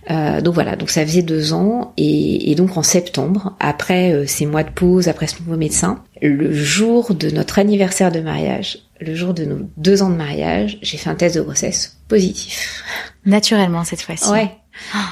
donc 0.09 0.55
voilà, 0.55 0.77
donc 0.77 0.91
ça 0.91 1.05
faisait 1.05 1.23
deux 1.23 1.53
ans 1.53 1.93
et, 1.97 2.51
et 2.51 2.55
donc 2.55 2.77
en 2.77 2.83
septembre, 2.83 3.55
après 3.61 4.27
ces 4.27 4.47
mois 4.47 4.63
de 4.63 4.71
pause, 4.71 5.09
après 5.09 5.27
ce 5.27 5.41
nouveau 5.43 5.57
médecin, 5.57 6.03
le 6.23 6.53
jour 6.53 7.15
de 7.15 7.31
notre 7.31 7.59
anniversaire 7.59 8.13
de 8.13 8.21
mariage, 8.21 8.79
le 9.01 9.15
jour 9.15 9.35
de 9.35 9.45
nos 9.45 9.69
deux 9.77 10.03
ans 10.03 10.11
de 10.11 10.17
mariage, 10.17 10.79
j'ai 10.83 10.97
fait 10.97 11.11
un 11.11 11.15
test 11.15 11.37
de 11.37 11.41
grossesse 11.41 11.99
positif. 12.09 12.85
Naturellement 13.27 13.85
cette 13.85 14.03
fois-ci. 14.03 14.31
Ouais. 14.31 14.51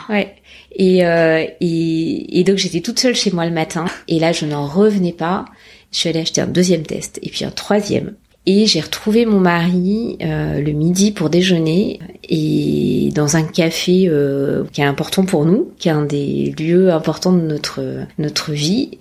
Ouais. 0.08 0.34
Et, 0.74 1.04
euh, 1.04 1.44
et, 1.60 2.40
et, 2.40 2.44
donc 2.44 2.56
j'étais 2.56 2.80
toute 2.80 2.98
seule 2.98 3.14
chez 3.14 3.30
moi 3.30 3.44
le 3.46 3.52
matin. 3.52 3.84
Et 4.08 4.18
là, 4.18 4.32
je 4.32 4.46
n'en 4.46 4.66
revenais 4.66 5.12
pas. 5.12 5.44
Je 5.92 5.98
suis 5.98 6.08
allée 6.08 6.20
acheter 6.20 6.40
un 6.40 6.46
deuxième 6.46 6.82
test 6.82 7.18
et 7.22 7.28
puis 7.28 7.44
un 7.44 7.50
troisième. 7.50 8.14
Et 8.44 8.66
j'ai 8.66 8.80
retrouvé 8.80 9.24
mon 9.24 9.38
mari 9.38 10.16
euh, 10.20 10.60
le 10.60 10.72
midi 10.72 11.12
pour 11.12 11.30
déjeuner 11.30 12.00
et 12.28 13.10
dans 13.14 13.36
un 13.36 13.44
café 13.44 14.08
euh, 14.08 14.64
qui 14.72 14.80
est 14.80 14.84
important 14.84 15.24
pour 15.24 15.44
nous, 15.44 15.70
qui 15.78 15.88
est 15.88 15.92
un 15.92 16.04
des 16.04 16.52
lieux 16.58 16.90
importants 16.90 17.32
de 17.32 17.40
notre 17.40 17.82
notre 18.18 18.50
vie. 18.50 18.98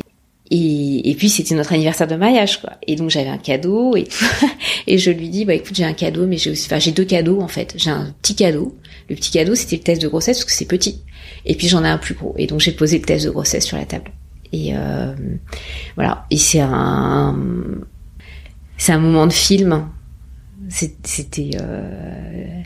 Et, 0.54 1.10
et 1.10 1.16
puis 1.16 1.30
c'était 1.30 1.56
notre 1.56 1.74
anniversaire 1.74 2.08
de 2.08 2.16
mariage 2.16 2.62
quoi. 2.62 2.74
Et 2.86 2.96
donc 2.96 3.10
j'avais 3.10 3.30
un 3.30 3.38
cadeau 3.38 3.96
et 3.96 4.08
et 4.88 4.98
je 4.98 5.10
lui 5.10 5.30
dis 5.30 5.46
bah 5.46 5.54
écoute 5.54 5.76
j'ai 5.76 5.86
un 5.86 5.94
cadeau 5.94 6.28
mais 6.28 6.38
j'ai 6.38 6.52
aussi 6.52 6.66
enfin 6.66 6.78
j'ai 6.78 6.92
deux 6.92 7.06
cadeaux 7.06 7.42
en 7.42 7.48
fait. 7.48 7.74
J'ai 7.78 7.90
un 7.90 8.14
petit 8.22 8.36
cadeau. 8.36 8.78
Le 9.10 9.16
petit 9.16 9.32
cadeau 9.32 9.56
c'était 9.56 9.78
le 9.78 9.84
test 9.84 10.02
de 10.02 10.08
grossesse 10.08 10.38
parce 10.38 10.46
que 10.46 10.52
c'est 10.52 10.66
petit. 10.66 11.02
Et 11.46 11.56
puis 11.56 11.68
j'en 11.68 11.84
ai 11.84 11.88
un 11.88 11.98
plus 11.98 12.14
gros. 12.16 12.36
Et 12.38 12.48
donc 12.48 12.60
j'ai 12.60 12.74
posé 12.74 13.00
le 13.00 13.06
test 13.06 13.26
de 13.26 13.32
grossesse 13.32 13.66
sur 13.66 13.78
la 13.78 13.86
table. 13.86 14.12
Et 14.52 14.76
euh, 14.76 15.14
voilà. 15.96 16.26
Et 16.30 16.38
c'est 16.38 16.60
un, 16.60 17.38
c'est 18.78 18.92
un 18.92 19.00
moment 19.00 19.28
de 19.28 19.34
film. 19.34 19.88
C'était, 20.70 21.52
euh, 21.60 22.62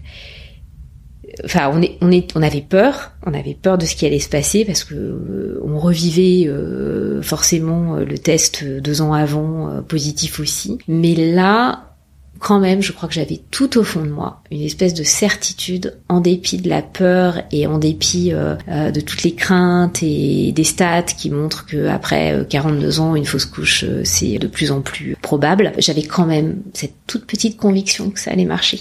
enfin, 1.44 1.72
on 1.74 1.82
est, 1.82 1.98
on 2.02 2.12
est, 2.12 2.36
on 2.36 2.42
avait 2.42 2.62
peur. 2.62 3.12
On 3.26 3.34
avait 3.34 3.58
peur 3.60 3.78
de 3.78 3.86
ce 3.86 3.96
qui 3.96 4.06
allait 4.06 4.20
se 4.20 4.30
passer 4.30 4.66
parce 4.66 4.84
que 4.84 4.96
euh, 4.96 5.62
on 5.66 5.78
revivait 5.80 6.48
euh, 6.48 7.22
forcément 7.22 7.96
le 7.96 8.18
test 8.18 8.64
deux 8.64 9.02
ans 9.02 9.14
avant 9.14 9.84
positif 9.88 10.40
aussi. 10.40 10.78
Mais 10.88 11.16
là, 11.16 11.96
quand 12.40 12.60
même, 12.60 12.82
je 12.82 12.92
crois 12.92 13.08
que 13.08 13.16
j'avais 13.16 13.42
tout 13.52 13.78
au 13.78 13.84
fond 13.84 14.04
de 14.04 14.10
moi 14.10 14.42
une 14.52 14.62
espèce 14.62 14.94
de 14.94 15.04
certitude, 15.04 15.98
en 16.10 16.20
dépit 16.20 16.58
de 16.58 16.70
la 16.70 16.82
peur 16.82 17.42
et 17.52 17.68
en 17.68 17.78
dépit 17.78 18.32
euh, 18.34 18.56
euh, 18.68 18.92
de 18.92 19.02
toutes 19.02 19.24
les 19.24 19.34
craintes 19.34 20.04
et 20.04 20.52
des 20.52 20.64
stats 20.64 21.04
qui 21.04 21.30
montrent 21.30 21.66
que 21.66 21.88
après 21.88 22.46
42 22.50 23.00
euh, 23.00 23.02
ans, 23.02 23.16
une 23.16 23.26
fausse 23.26 23.46
couche, 23.46 23.86
c'est 24.04 24.38
de 24.38 24.48
plus 24.48 24.72
en 24.72 24.82
plus 24.82 25.16
probable. 25.22 25.72
J'avais 25.78 26.04
quand 26.04 26.26
même 26.26 26.62
cette 26.74 26.94
toute 27.08 27.26
petite 27.26 27.58
conviction 27.58 28.10
que 28.10 28.20
ça 28.20 28.32
allait 28.32 28.46
marcher. 28.46 28.80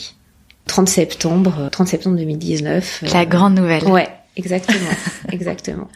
30 0.66 0.88
septembre, 0.88 1.68
30 1.70 1.88
septembre 1.88 2.16
2019. 2.16 3.04
La 3.12 3.26
grande 3.26 3.54
nouvelle. 3.54 3.84
Ouais, 3.84 4.08
exactement, 4.36 4.78
exactement. 5.32 5.88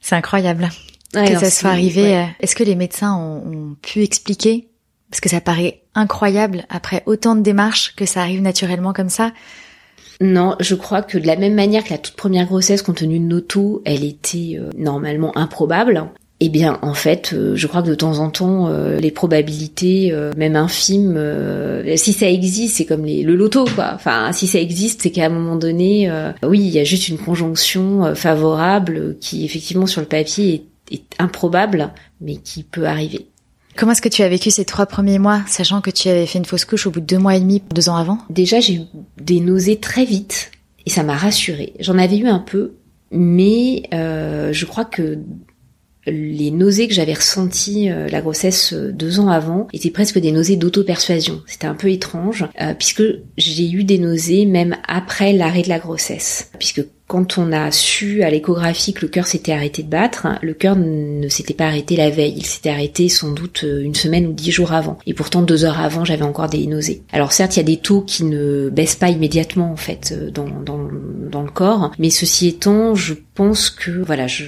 C'est 0.00 0.14
incroyable 0.14 0.68
que 1.12 1.38
ça 1.38 1.50
soit 1.50 1.70
arrivé. 1.70 2.26
Est-ce 2.40 2.54
que 2.54 2.64
les 2.64 2.74
médecins 2.74 3.14
ont 3.16 3.76
pu 3.80 4.02
expliquer? 4.02 4.68
Parce 5.10 5.20
que 5.20 5.28
ça 5.28 5.40
paraît 5.40 5.82
incroyable 5.94 6.64
après 6.68 7.02
autant 7.06 7.36
de 7.36 7.40
démarches 7.40 7.94
que 7.94 8.06
ça 8.06 8.20
arrive 8.20 8.42
naturellement 8.42 8.92
comme 8.92 9.08
ça. 9.08 9.32
Non, 10.20 10.56
je 10.60 10.74
crois 10.74 11.02
que 11.02 11.18
de 11.18 11.26
la 11.26 11.36
même 11.36 11.54
manière 11.54 11.84
que 11.84 11.90
la 11.90 11.98
toute 11.98 12.16
première 12.16 12.46
grossesse, 12.46 12.82
compte 12.82 12.98
tenu 12.98 13.18
de 13.18 13.24
nos 13.24 13.40
taux, 13.40 13.82
elle 13.84 14.04
était 14.04 14.56
euh, 14.58 14.70
normalement 14.76 15.36
improbable. 15.36 16.08
Eh 16.40 16.48
bien, 16.50 16.78
en 16.82 16.92
fait, 16.92 17.32
euh, 17.32 17.56
je 17.56 17.66
crois 17.66 17.82
que 17.82 17.88
de 17.88 17.94
temps 17.94 18.18
en 18.18 18.28
temps, 18.28 18.68
euh, 18.68 18.98
les 18.98 19.10
probabilités, 19.10 20.12
même 20.36 20.56
infimes, 20.56 21.18
si 21.96 22.12
ça 22.12 22.28
existe, 22.30 22.76
c'est 22.76 22.84
comme 22.84 23.04
les, 23.04 23.22
le 23.22 23.36
loto, 23.36 23.64
quoi. 23.64 23.92
Enfin, 23.94 24.32
si 24.32 24.46
ça 24.46 24.60
existe, 24.60 25.02
c'est 25.02 25.10
qu'à 25.10 25.26
un 25.26 25.30
moment 25.30 25.56
donné, 25.56 26.10
oui, 26.42 26.60
il 26.60 26.70
y 26.70 26.78
a 26.78 26.84
juste 26.84 27.08
une 27.08 27.18
conjonction 27.18 28.14
favorable 28.14 29.16
qui, 29.20 29.44
effectivement, 29.44 29.86
sur 29.86 30.00
le 30.00 30.06
papier, 30.06 30.66
est, 30.90 30.94
est 30.96 31.04
improbable, 31.18 31.90
mais 32.20 32.36
qui 32.36 32.62
peut 32.62 32.86
arriver. 32.86 33.26
Comment 33.76 33.92
est-ce 33.92 34.00
que 34.00 34.08
tu 34.08 34.22
as 34.22 34.28
vécu 34.28 34.50
ces 34.50 34.64
trois 34.64 34.86
premiers 34.86 35.18
mois, 35.18 35.42
sachant 35.46 35.82
que 35.82 35.90
tu 35.90 36.08
avais 36.08 36.24
fait 36.24 36.38
une 36.38 36.46
fausse 36.46 36.64
couche 36.64 36.86
au 36.86 36.90
bout 36.90 37.00
de 37.00 37.04
deux 37.04 37.18
mois 37.18 37.36
et 37.36 37.40
demi, 37.40 37.62
deux 37.74 37.90
ans 37.90 37.96
avant? 37.96 38.18
Déjà, 38.30 38.58
j'ai 38.58 38.74
eu 38.74 38.80
des 39.20 39.40
nausées 39.40 39.76
très 39.76 40.06
vite 40.06 40.50
et 40.86 40.90
ça 40.90 41.02
m'a 41.02 41.14
rassurée. 41.14 41.74
J'en 41.78 41.98
avais 41.98 42.16
eu 42.16 42.26
un 42.26 42.38
peu, 42.38 42.72
mais 43.10 43.82
euh, 43.92 44.50
je 44.54 44.64
crois 44.64 44.86
que 44.86 45.18
les 46.06 46.50
nausées 46.50 46.88
que 46.88 46.94
j'avais 46.94 47.14
ressenties 47.14 47.90
euh, 47.90 48.08
la 48.08 48.20
grossesse 48.20 48.72
euh, 48.72 48.92
deux 48.92 49.20
ans 49.20 49.28
avant 49.28 49.66
étaient 49.72 49.90
presque 49.90 50.18
des 50.18 50.32
nausées 50.32 50.56
d'auto-persuasion. 50.56 51.42
C'était 51.46 51.66
un 51.66 51.74
peu 51.74 51.90
étrange, 51.90 52.46
puisque 52.78 53.02
j'ai 53.36 53.70
eu 53.70 53.84
des 53.84 53.98
nausées 53.98 54.46
même 54.46 54.76
après 54.86 55.32
l'arrêt 55.32 55.62
de 55.62 55.68
la 55.68 55.78
grossesse. 55.78 56.50
Puisque 56.58 56.82
quand 57.06 57.38
on 57.38 57.52
a 57.52 57.70
su 57.70 58.24
à 58.24 58.30
l'échographie 58.30 58.92
que 58.92 59.02
le 59.02 59.08
cœur 59.08 59.26
s'était 59.26 59.52
arrêté 59.52 59.84
de 59.84 59.88
battre, 59.88 60.26
le 60.42 60.54
cœur 60.54 60.74
ne 60.76 61.28
s'était 61.28 61.54
pas 61.54 61.66
arrêté 61.66 61.94
la 61.94 62.10
veille, 62.10 62.34
il 62.36 62.46
s'était 62.46 62.70
arrêté 62.70 63.08
sans 63.08 63.30
doute 63.30 63.62
euh, 63.62 63.80
une 63.82 63.94
semaine 63.94 64.26
ou 64.26 64.32
dix 64.32 64.50
jours 64.50 64.72
avant. 64.72 64.98
Et 65.06 65.14
pourtant 65.14 65.42
deux 65.42 65.64
heures 65.64 65.78
avant, 65.78 66.04
j'avais 66.04 66.24
encore 66.24 66.48
des 66.48 66.66
nausées. 66.66 67.02
Alors 67.12 67.32
certes, 67.32 67.56
il 67.56 67.60
y 67.60 67.62
a 67.62 67.64
des 67.64 67.76
taux 67.76 68.02
qui 68.02 68.24
ne 68.24 68.70
baissent 68.70 68.96
pas 68.96 69.10
immédiatement 69.10 69.70
en 69.70 69.76
fait 69.76 70.12
euh, 70.16 70.30
dans, 70.30 70.48
dans, 70.48 70.76
le 71.42 71.50
corps, 71.50 71.92
mais 71.98 72.08
ceci 72.08 72.48
étant, 72.48 72.94
je 72.94 73.12
pense 73.34 73.68
que 73.68 73.90
voilà, 73.90 74.26
je, 74.26 74.44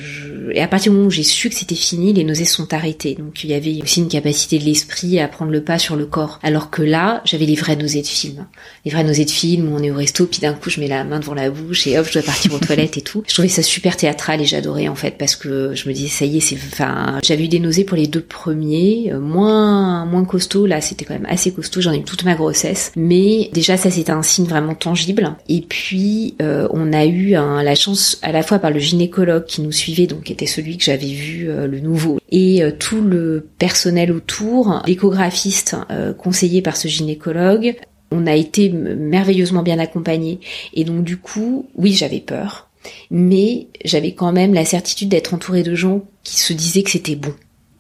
et 0.53 0.63
à 0.63 0.67
partir 0.67 0.91
du 0.91 0.97
moment 0.97 1.09
où 1.09 1.13
j'ai 1.13 1.23
su 1.23 1.51
que 1.51 1.55
c'était 1.55 1.75
fini, 1.75 2.15
les 2.15 2.25
nausées 2.25 2.47
sont 2.47 2.73
arrêtées. 2.73 3.15
Donc 3.15 3.45
il 3.45 3.51
y 3.51 3.55
avait 3.55 3.83
aussi 3.83 4.01
une 4.01 4.09
capacité 4.09 4.59
de 4.59 4.65
l'esprit 4.65 5.21
à 5.21 5.29
prendre 5.29 5.53
le 5.53 5.63
pas 5.63 5.79
sur 5.79 5.97
le 5.97 6.07
corps. 6.07 6.41
Alors 6.43 6.71
que 6.71 6.83
là, 6.83 7.21
j'avais 7.25 7.45
les 7.45 7.55
vraies 7.55 7.77
nausées 7.77 8.01
de 8.01 8.07
film, 8.07 8.47
les 8.87 8.91
vraies 8.91 9.05
nausées 9.05 9.27
de 9.27 9.31
film 9.31 9.71
on 9.73 9.83
est 9.83 9.91
au 9.91 9.95
resto, 9.95 10.27
puis 10.27 10.41
d'un 10.41 10.55
coup 10.55 10.71
je 10.71 10.81
mets 10.81 10.89
la 10.89 11.05
main 11.05 11.21
devant 11.21 11.35
la 11.35 11.51
bouche 11.51 11.87
et 11.87 11.99
hop, 11.99 12.07
je 12.07 12.15
dois 12.15 12.23
partir 12.23 12.48
aux 12.55 12.59
toilettes 12.59 12.97
et 12.97 13.01
tout. 13.01 13.23
Je 13.27 13.33
trouvais 13.33 13.49
ça 13.49 13.63
super 13.63 13.97
théâtral 13.97 14.41
et 14.41 14.45
j'adorais 14.45 14.89
en 14.89 14.95
fait 14.95 15.17
parce 15.19 15.37
que 15.37 15.75
je 15.75 15.89
me 15.89 15.95
disais 15.95 16.09
ça 16.09 16.25
y 16.25 16.39
est, 16.39 16.41
c'est 16.41 16.57
enfin 16.57 17.19
j'avais 17.23 17.45
eu 17.45 17.49
des 17.49 17.61
nausées 17.61 17.85
pour 17.85 17.97
les 17.97 18.07
deux 18.07 18.21
premiers, 18.21 19.11
euh, 19.13 19.21
moins 19.21 20.05
moins 20.05 20.25
costaud 20.25 20.67
là, 20.67 20.81
c'était 20.81 21.05
quand 21.05 21.15
même 21.15 21.27
assez 21.29 21.53
costaud, 21.53 21.81
j'en 21.81 21.93
ai 21.93 21.99
eu 21.99 22.05
toute 22.05 22.25
ma 22.25 22.35
grossesse, 22.35 22.93
mais 22.97 23.51
déjà 23.53 23.77
ça 23.77 23.91
c'était 23.91 24.13
un 24.13 24.23
signe 24.23 24.47
vraiment 24.47 24.75
tangible. 24.75 25.35
Et 25.49 25.63
puis 25.63 26.35
euh, 26.43 26.69
on 26.73 26.93
a 26.93 27.07
eu 27.07 27.31
la 27.31 27.75
chance 27.75 28.19
à 28.23 28.33
la 28.33 28.43
fois 28.43 28.59
par 28.59 28.71
le 28.71 28.79
gynécologue 28.79 29.45
qui 29.45 29.63
nous 29.63 29.73
suivait 29.73 30.07
donc 30.07 30.25
qui 30.25 30.33
était 30.33 30.47
celui 30.47 30.77
que 30.77 30.85
j'avais 30.85 31.07
vu 31.07 31.49
euh, 31.49 31.67
le 31.67 31.81
nouveau 31.81 32.19
et 32.31 32.63
tout 32.79 33.01
le 33.01 33.47
personnel 33.59 34.13
autour, 34.13 34.83
l'échographiste 34.87 35.77
conseillé 36.19 36.61
par 36.61 36.77
ce 36.77 36.87
gynécologue, 36.87 37.75
on 38.11 38.27
a 38.27 38.35
été 38.35 38.71
merveilleusement 38.71 39.63
bien 39.63 39.79
accompagnés. 39.79 40.41
Et 40.75 40.85
donc 40.85 41.05
du 41.05 41.19
coup, 41.19 41.69
oui, 41.75 41.93
j'avais 41.93 42.21
peur, 42.21 42.69
mais 43.11 43.69
j'avais 43.85 44.13
quand 44.13 44.33
même 44.33 44.55
la 44.55 44.65
certitude 44.65 45.09
d'être 45.09 45.35
entourée 45.35 45.63
de 45.63 45.75
gens 45.75 46.05
qui 46.23 46.37
se 46.37 46.53
disaient 46.53 46.83
que 46.83 46.91
c'était 46.91 47.17
bon. 47.17 47.35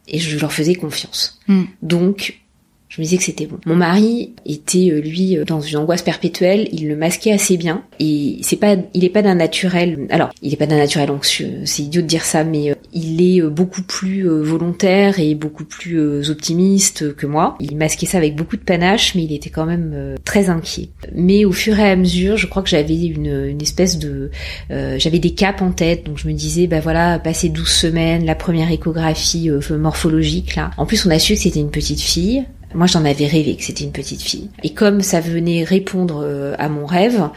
Et 0.06 0.18
je 0.18 0.38
leur 0.38 0.52
faisais 0.52 0.74
confiance. 0.74 1.38
Hmm. 1.48 1.64
Donc, 1.82 2.40
je 2.88 3.00
me 3.00 3.04
disais 3.04 3.18
que 3.18 3.22
c'était 3.22 3.46
bon. 3.46 3.58
Mon 3.66 3.76
mari 3.76 4.32
était 4.46 4.90
euh, 4.90 5.00
lui 5.00 5.36
euh, 5.36 5.44
dans 5.44 5.60
une 5.60 5.76
angoisse 5.76 6.02
perpétuelle, 6.02 6.68
il 6.72 6.88
le 6.88 6.96
masquait 6.96 7.32
assez 7.32 7.58
bien 7.58 7.82
et 8.00 8.38
c'est 8.42 8.56
pas 8.56 8.76
il 8.94 9.04
est 9.04 9.10
pas 9.10 9.20
d'un 9.20 9.34
naturel 9.34 10.06
alors, 10.10 10.30
il 10.40 10.52
est 10.54 10.56
pas 10.56 10.66
d'un 10.66 10.78
naturel 10.78 11.10
anxieux, 11.10 11.60
c'est 11.64 11.82
idiot 11.82 12.00
de 12.00 12.06
dire 12.06 12.24
ça 12.24 12.44
mais 12.44 12.70
euh, 12.70 12.74
il 12.94 13.20
est 13.20 13.42
beaucoup 13.42 13.82
plus 13.82 14.26
volontaire 14.26 15.20
et 15.20 15.34
beaucoup 15.34 15.64
plus 15.64 16.30
optimiste 16.30 17.14
que 17.14 17.26
moi. 17.26 17.56
Il 17.60 17.76
masquait 17.76 18.06
ça 18.06 18.16
avec 18.16 18.34
beaucoup 18.34 18.56
de 18.56 18.62
panache 18.62 19.14
mais 19.14 19.24
il 19.24 19.32
était 19.34 19.50
quand 19.50 19.66
même 19.66 20.14
très 20.24 20.48
inquiet. 20.48 20.88
Mais 21.14 21.44
au 21.44 21.52
fur 21.52 21.78
et 21.78 21.90
à 21.90 21.96
mesure, 21.96 22.38
je 22.38 22.46
crois 22.46 22.62
que 22.62 22.70
j'avais 22.70 23.04
une, 23.04 23.60
espèce 23.60 23.98
de 23.98 24.30
j'avais 24.70 25.18
des 25.18 25.34
caps 25.34 25.60
en 25.60 25.70
tête 25.70 26.06
donc 26.06 26.16
je 26.16 26.28
me 26.28 26.32
disais 26.32 26.66
bah 26.66 26.80
voilà, 26.80 27.18
passer 27.18 27.50
12 27.50 27.68
semaines, 27.68 28.24
la 28.24 28.34
première 28.34 28.72
échographie 28.72 29.50
morphologique 29.70 30.56
là. 30.56 30.70
En 30.78 30.86
plus, 30.86 31.04
on 31.04 31.10
a 31.10 31.18
su 31.18 31.34
que 31.34 31.40
c'était 31.40 31.60
une 31.60 31.70
petite 31.70 32.00
fille 32.00 32.46
moi, 32.74 32.86
j'en 32.86 33.04
avais 33.04 33.26
rêvé 33.26 33.56
que 33.56 33.64
c'était 33.64 33.84
une 33.84 33.92
petite 33.92 34.22
fille. 34.22 34.50
Et 34.62 34.74
comme 34.74 35.00
ça 35.02 35.20
venait 35.20 35.64
répondre 35.64 36.22
euh, 36.22 36.54
à 36.58 36.68
mon 36.68 36.86
rêve, 36.86 37.30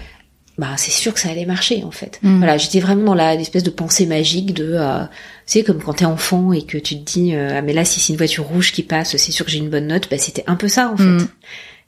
bah 0.57 0.75
c'est 0.77 0.91
sûr 0.91 1.13
que 1.13 1.19
ça 1.19 1.29
allait 1.29 1.45
marcher 1.45 1.83
en 1.83 1.91
fait. 1.91 2.19
Mm. 2.21 2.37
Voilà, 2.37 2.57
j'étais 2.57 2.79
vraiment 2.79 3.03
dans 3.05 3.15
la 3.15 3.35
espèce 3.35 3.63
de 3.63 3.69
pensée 3.69 4.05
magique 4.05 4.53
de, 4.53 4.73
euh, 4.73 5.03
tu 5.47 5.53
sais, 5.59 5.63
comme 5.63 5.81
quand 5.81 5.93
t'es 5.93 6.05
enfant 6.05 6.53
et 6.53 6.63
que 6.63 6.77
tu 6.77 6.99
te 6.99 7.11
dis, 7.11 7.35
euh, 7.35 7.57
ah 7.57 7.61
mais 7.61 7.73
là 7.73 7.85
si 7.85 7.99
c'est 7.99 8.13
une 8.13 8.17
voiture 8.17 8.45
rouge 8.45 8.71
qui 8.71 8.83
passe, 8.83 9.15
c'est 9.15 9.31
sûr 9.31 9.45
que 9.45 9.51
j'ai 9.51 9.57
une 9.57 9.69
bonne 9.69 9.87
note. 9.87 10.07
Bah 10.11 10.17
c'était 10.17 10.43
un 10.47 10.55
peu 10.55 10.67
ça 10.67 10.91
en 10.91 10.97
fait. 10.97 11.03
Mm. 11.03 11.27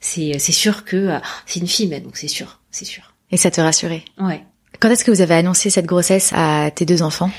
C'est 0.00 0.38
c'est 0.38 0.52
sûr 0.52 0.84
que 0.84 0.96
euh, 0.96 1.18
c'est 1.46 1.60
une 1.60 1.68
fille, 1.68 1.86
mais 1.86 2.00
donc 2.00 2.16
c'est 2.16 2.28
sûr, 2.28 2.60
c'est 2.70 2.84
sûr. 2.84 3.14
Et 3.30 3.36
ça 3.36 3.50
te 3.50 3.60
rassurait? 3.60 4.04
Ouais. 4.18 4.42
Quand 4.80 4.90
est-ce 4.90 5.04
que 5.04 5.10
vous 5.10 5.20
avez 5.20 5.34
annoncé 5.34 5.70
cette 5.70 5.86
grossesse 5.86 6.32
à 6.34 6.70
tes 6.74 6.84
deux 6.84 7.02
enfants? 7.02 7.30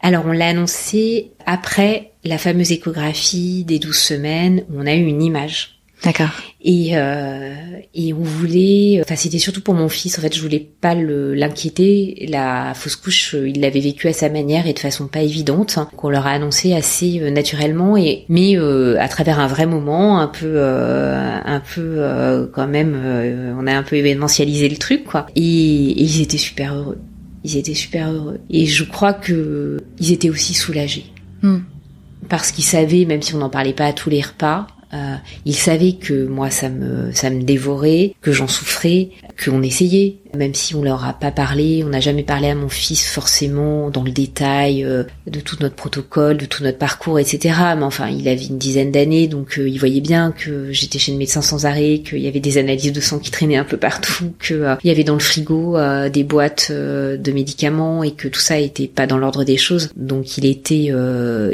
Alors 0.00 0.24
on 0.26 0.32
l'a 0.32 0.48
annoncé 0.48 1.32
après 1.46 2.12
la 2.24 2.38
fameuse 2.38 2.72
échographie 2.72 3.64
des 3.64 3.78
12 3.78 3.96
semaines 3.96 4.64
où 4.70 4.78
on 4.78 4.86
a 4.86 4.94
eu 4.94 5.04
une 5.04 5.22
image. 5.22 5.76
D'accord. 6.04 6.28
Et 6.60 6.90
euh, 6.92 7.54
et 7.94 8.12
on 8.12 8.22
voulait, 8.22 9.00
enfin 9.02 9.16
c'était 9.16 9.38
surtout 9.38 9.62
pour 9.62 9.74
mon 9.74 9.88
fils. 9.88 10.18
En 10.18 10.22
fait, 10.22 10.34
je 10.34 10.42
voulais 10.42 10.60
pas 10.60 10.94
l'inquiéter. 10.94 12.26
La 12.28 12.74
fausse 12.74 12.96
couche, 12.96 13.34
il 13.34 13.60
l'avait 13.60 13.80
vécu 13.80 14.06
à 14.08 14.12
sa 14.12 14.28
manière 14.28 14.66
et 14.66 14.74
de 14.74 14.78
façon 14.78 15.08
pas 15.08 15.22
évidente. 15.22 15.78
Qu'on 15.96 16.10
leur 16.10 16.26
a 16.26 16.32
annoncé 16.32 16.74
assez 16.74 17.20
euh, 17.20 17.30
naturellement 17.30 17.96
et 17.96 18.26
mais 18.28 18.56
euh, 18.56 19.00
à 19.00 19.08
travers 19.08 19.40
un 19.40 19.46
vrai 19.46 19.66
moment, 19.66 20.20
un 20.20 20.28
peu 20.28 20.52
euh, 20.56 21.38
un 21.44 21.60
peu 21.60 21.94
euh, 21.96 22.46
quand 22.52 22.68
même, 22.68 23.56
on 23.58 23.66
a 23.66 23.72
un 23.72 23.82
peu 23.82 23.96
événementialisé 23.96 24.68
le 24.68 24.76
truc 24.76 25.04
quoi. 25.04 25.26
Et, 25.34 25.40
et 25.40 26.02
ils 26.02 26.20
étaient 26.20 26.36
super 26.36 26.74
heureux 26.74 26.98
ils 27.46 27.56
étaient 27.56 27.74
super 27.74 28.12
heureux. 28.12 28.40
Et 28.50 28.66
je 28.66 28.82
crois 28.82 29.12
que 29.12 29.78
ils 30.00 30.12
étaient 30.12 30.30
aussi 30.30 30.52
soulagés. 30.52 31.06
Hmm. 31.42 31.60
Parce 32.28 32.50
qu'ils 32.50 32.64
savaient, 32.64 33.04
même 33.04 33.22
si 33.22 33.34
on 33.34 33.38
n'en 33.38 33.50
parlait 33.50 33.72
pas 33.72 33.86
à 33.86 33.92
tous 33.92 34.10
les 34.10 34.20
repas, 34.20 34.66
euh, 34.92 35.14
ils 35.44 35.54
savaient 35.54 35.92
que 35.92 36.26
moi 36.26 36.50
ça 36.50 36.68
me 36.68 37.12
ça 37.12 37.30
me 37.30 37.42
dévorait, 37.42 38.14
que 38.20 38.32
j'en 38.32 38.48
souffrais, 38.48 39.10
qu'on 39.42 39.62
essayait, 39.62 40.16
même 40.36 40.54
si 40.54 40.74
on 40.74 40.82
leur 40.82 41.04
a 41.04 41.12
pas 41.12 41.30
parlé, 41.30 41.82
on 41.84 41.88
n'a 41.88 42.00
jamais 42.00 42.22
parlé 42.22 42.48
à 42.48 42.54
mon 42.54 42.68
fils 42.68 43.06
forcément 43.06 43.90
dans 43.90 44.02
le 44.02 44.10
détail 44.10 44.84
euh, 44.84 45.04
de 45.26 45.40
tout 45.40 45.56
notre 45.60 45.74
protocole, 45.74 46.36
de 46.36 46.46
tout 46.46 46.62
notre 46.62 46.78
parcours, 46.78 47.18
etc. 47.18 47.54
Mais 47.76 47.84
enfin, 47.84 48.08
il 48.08 48.28
avait 48.28 48.46
une 48.46 48.58
dizaine 48.58 48.90
d'années, 48.90 49.28
donc 49.28 49.58
euh, 49.58 49.68
il 49.68 49.78
voyait 49.78 50.00
bien 50.00 50.32
que 50.32 50.72
j'étais 50.72 50.98
chez 50.98 51.12
le 51.12 51.18
médecin 51.18 51.42
sans 51.42 51.66
arrêt, 51.66 52.02
qu'il 52.04 52.20
y 52.20 52.28
avait 52.28 52.40
des 52.40 52.58
analyses 52.58 52.92
de 52.92 53.00
sang 53.00 53.18
qui 53.18 53.30
traînaient 53.30 53.56
un 53.56 53.64
peu 53.64 53.76
partout, 53.76 54.32
que 54.38 54.76
il 54.82 54.88
y 54.88 54.90
avait 54.90 55.04
dans 55.04 55.14
le 55.14 55.20
frigo 55.20 55.76
des 56.08 56.24
boîtes 56.24 56.70
de 56.70 57.32
médicaments 57.32 58.02
et 58.02 58.12
que 58.12 58.28
tout 58.28 58.40
ça 58.40 58.58
était 58.58 58.88
pas 58.88 59.06
dans 59.06 59.18
l'ordre 59.18 59.44
des 59.44 59.56
choses. 59.56 59.90
Donc 59.96 60.38
il 60.38 60.46
était 60.46 60.90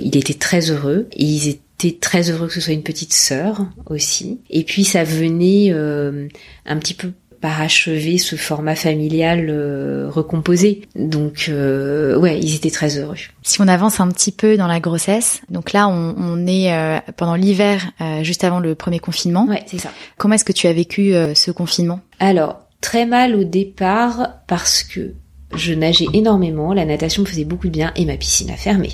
il 0.02 0.16
était 0.16 0.34
très 0.34 0.70
heureux 0.70 1.06
et 1.12 1.24
ils 1.24 1.48
étaient 1.48 1.62
très 1.90 2.30
heureux 2.30 2.46
que 2.46 2.54
ce 2.54 2.60
soit 2.60 2.74
une 2.74 2.82
petite 2.82 3.12
sœur 3.12 3.66
aussi. 3.86 4.38
Et 4.50 4.64
puis 4.64 4.84
ça 4.84 5.04
venait 5.04 5.68
euh, 5.70 6.28
un 6.66 6.76
petit 6.78 6.94
peu 6.94 7.12
parachever 7.42 8.16
ce 8.16 8.36
format 8.36 8.74
familial 8.74 9.48
euh, 9.50 10.08
recomposé. 10.08 10.88
Donc 10.96 11.50
euh, 11.50 12.16
ouais, 12.16 12.38
ils 12.38 12.54
étaient 12.54 12.70
très 12.70 12.96
heureux. 12.96 13.16
Si 13.42 13.60
on 13.60 13.68
avance 13.68 14.00
un 14.00 14.08
petit 14.08 14.32
peu 14.32 14.56
dans 14.56 14.66
la 14.68 14.80
grossesse, 14.80 15.42
donc 15.50 15.74
là 15.74 15.88
on, 15.88 16.14
on 16.16 16.46
est 16.46 16.72
pendant 17.18 17.34
l'hiver, 17.34 17.90
juste 18.22 18.44
avant 18.44 18.60
le 18.60 18.74
premier 18.74 19.00
confinement. 19.00 19.46
Ouais, 19.46 19.64
c'est 19.66 19.78
ça. 19.78 19.90
Comment 20.16 20.36
est-ce 20.36 20.46
que 20.46 20.52
tu 20.52 20.66
as 20.68 20.72
vécu 20.72 21.12
ce 21.34 21.50
confinement? 21.50 22.00
Alors 22.18 22.60
très 22.80 23.04
mal 23.04 23.34
au 23.34 23.44
départ 23.44 24.30
parce 24.46 24.82
que 24.82 25.12
je 25.54 25.72
nageais 25.74 26.06
énormément, 26.12 26.72
la 26.72 26.84
natation 26.84 27.22
me 27.22 27.26
faisait 27.26 27.44
beaucoup 27.44 27.68
de 27.68 27.72
bien 27.72 27.92
et 27.96 28.04
ma 28.04 28.16
piscine 28.16 28.50
a 28.50 28.56
fermé. 28.56 28.90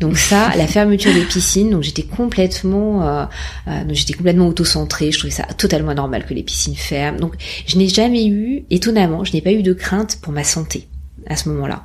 Donc 0.00 0.18
ça, 0.18 0.52
la 0.56 0.66
fermeture 0.66 1.12
des 1.12 1.24
piscines, 1.24 1.70
donc 1.70 1.82
j'étais 1.82 2.02
complètement, 2.02 3.06
euh, 3.06 3.24
euh, 3.68 3.84
j'étais 3.90 4.14
complètement 4.14 4.48
auto-centrée. 4.48 5.12
Je 5.12 5.18
trouvais 5.18 5.32
ça 5.32 5.44
totalement 5.44 5.94
normal 5.94 6.26
que 6.26 6.34
les 6.34 6.42
piscines 6.42 6.76
ferment. 6.76 7.18
Donc 7.18 7.34
je 7.66 7.76
n'ai 7.76 7.88
jamais 7.88 8.26
eu, 8.26 8.64
étonnamment, 8.70 9.24
je 9.24 9.32
n'ai 9.32 9.40
pas 9.40 9.52
eu 9.52 9.62
de 9.62 9.72
crainte 9.72 10.18
pour 10.20 10.32
ma 10.32 10.44
santé 10.44 10.88
à 11.26 11.36
ce 11.36 11.48
moment-là. 11.50 11.82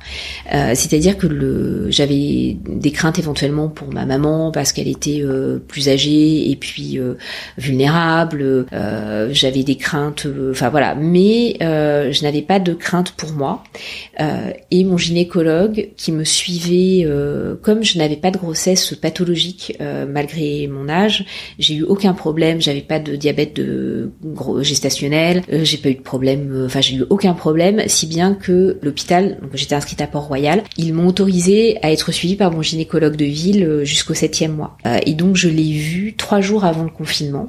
Euh, 0.54 0.72
C'est-à-dire 0.74 1.16
que 1.16 1.86
j'avais 1.90 2.56
des 2.66 2.90
craintes 2.90 3.18
éventuellement 3.18 3.68
pour 3.68 3.92
ma 3.92 4.06
maman 4.06 4.50
parce 4.50 4.72
qu'elle 4.72 4.88
était 4.88 5.20
euh, 5.22 5.58
plus 5.58 5.88
âgée 5.88 6.50
et 6.50 6.56
puis 6.56 6.98
euh, 6.98 7.14
vulnérable. 7.56 8.66
Euh, 8.72 9.28
j'avais 9.32 9.62
des 9.62 9.76
craintes, 9.76 10.26
euh, 10.26 10.52
enfin 10.52 10.68
voilà, 10.68 10.94
mais 10.94 11.56
je 11.60 12.22
n'avais 12.22 12.42
pas 12.42 12.58
de 12.58 12.72
crainte 12.74 13.12
pour 13.12 13.32
moi. 13.32 13.62
et 14.70 14.84
mon 14.84 14.96
gynécologue 14.96 15.90
qui 15.96 16.12
me 16.12 16.24
suivait, 16.24 17.06
comme 17.62 17.82
je 17.84 17.98
n'avais 17.98 18.16
pas 18.16 18.30
de 18.30 18.38
grossesse 18.38 18.94
pathologique 18.94 19.76
malgré 20.08 20.66
mon 20.66 20.88
âge, 20.88 21.24
j'ai 21.58 21.74
eu 21.74 21.82
aucun 21.82 22.14
problème. 22.14 22.60
J'avais 22.60 22.80
pas 22.80 22.98
de 22.98 23.16
diabète 23.16 23.54
de 23.54 24.10
gestationnel, 24.60 25.42
j'ai 25.50 25.78
pas 25.78 25.90
eu 25.90 25.94
de 25.94 26.00
problème, 26.00 26.64
enfin 26.66 26.80
j'ai 26.80 26.96
eu 26.96 27.04
aucun 27.10 27.34
problème, 27.34 27.82
si 27.86 28.06
bien 28.06 28.34
que 28.34 28.78
l'hôpital 28.82 29.37
j'étais 29.54 29.74
inscrite 29.74 30.00
à 30.00 30.06
Port-Royal, 30.06 30.62
ils 30.76 30.94
m'ont 30.94 31.06
autorisé 31.06 31.78
à 31.82 31.92
être 31.92 32.12
suivie 32.12 32.36
par 32.36 32.50
mon 32.50 32.62
gynécologue 32.62 33.16
de 33.16 33.24
ville 33.24 33.64
euh, 33.64 33.84
jusqu'au 33.84 34.14
septième 34.14 34.54
mois. 34.54 34.76
Euh, 34.86 34.98
et 35.06 35.14
donc 35.14 35.36
je 35.36 35.48
l'ai 35.48 35.72
vu 35.72 36.14
trois 36.16 36.40
jours 36.40 36.64
avant 36.64 36.84
le 36.84 36.90
confinement. 36.90 37.48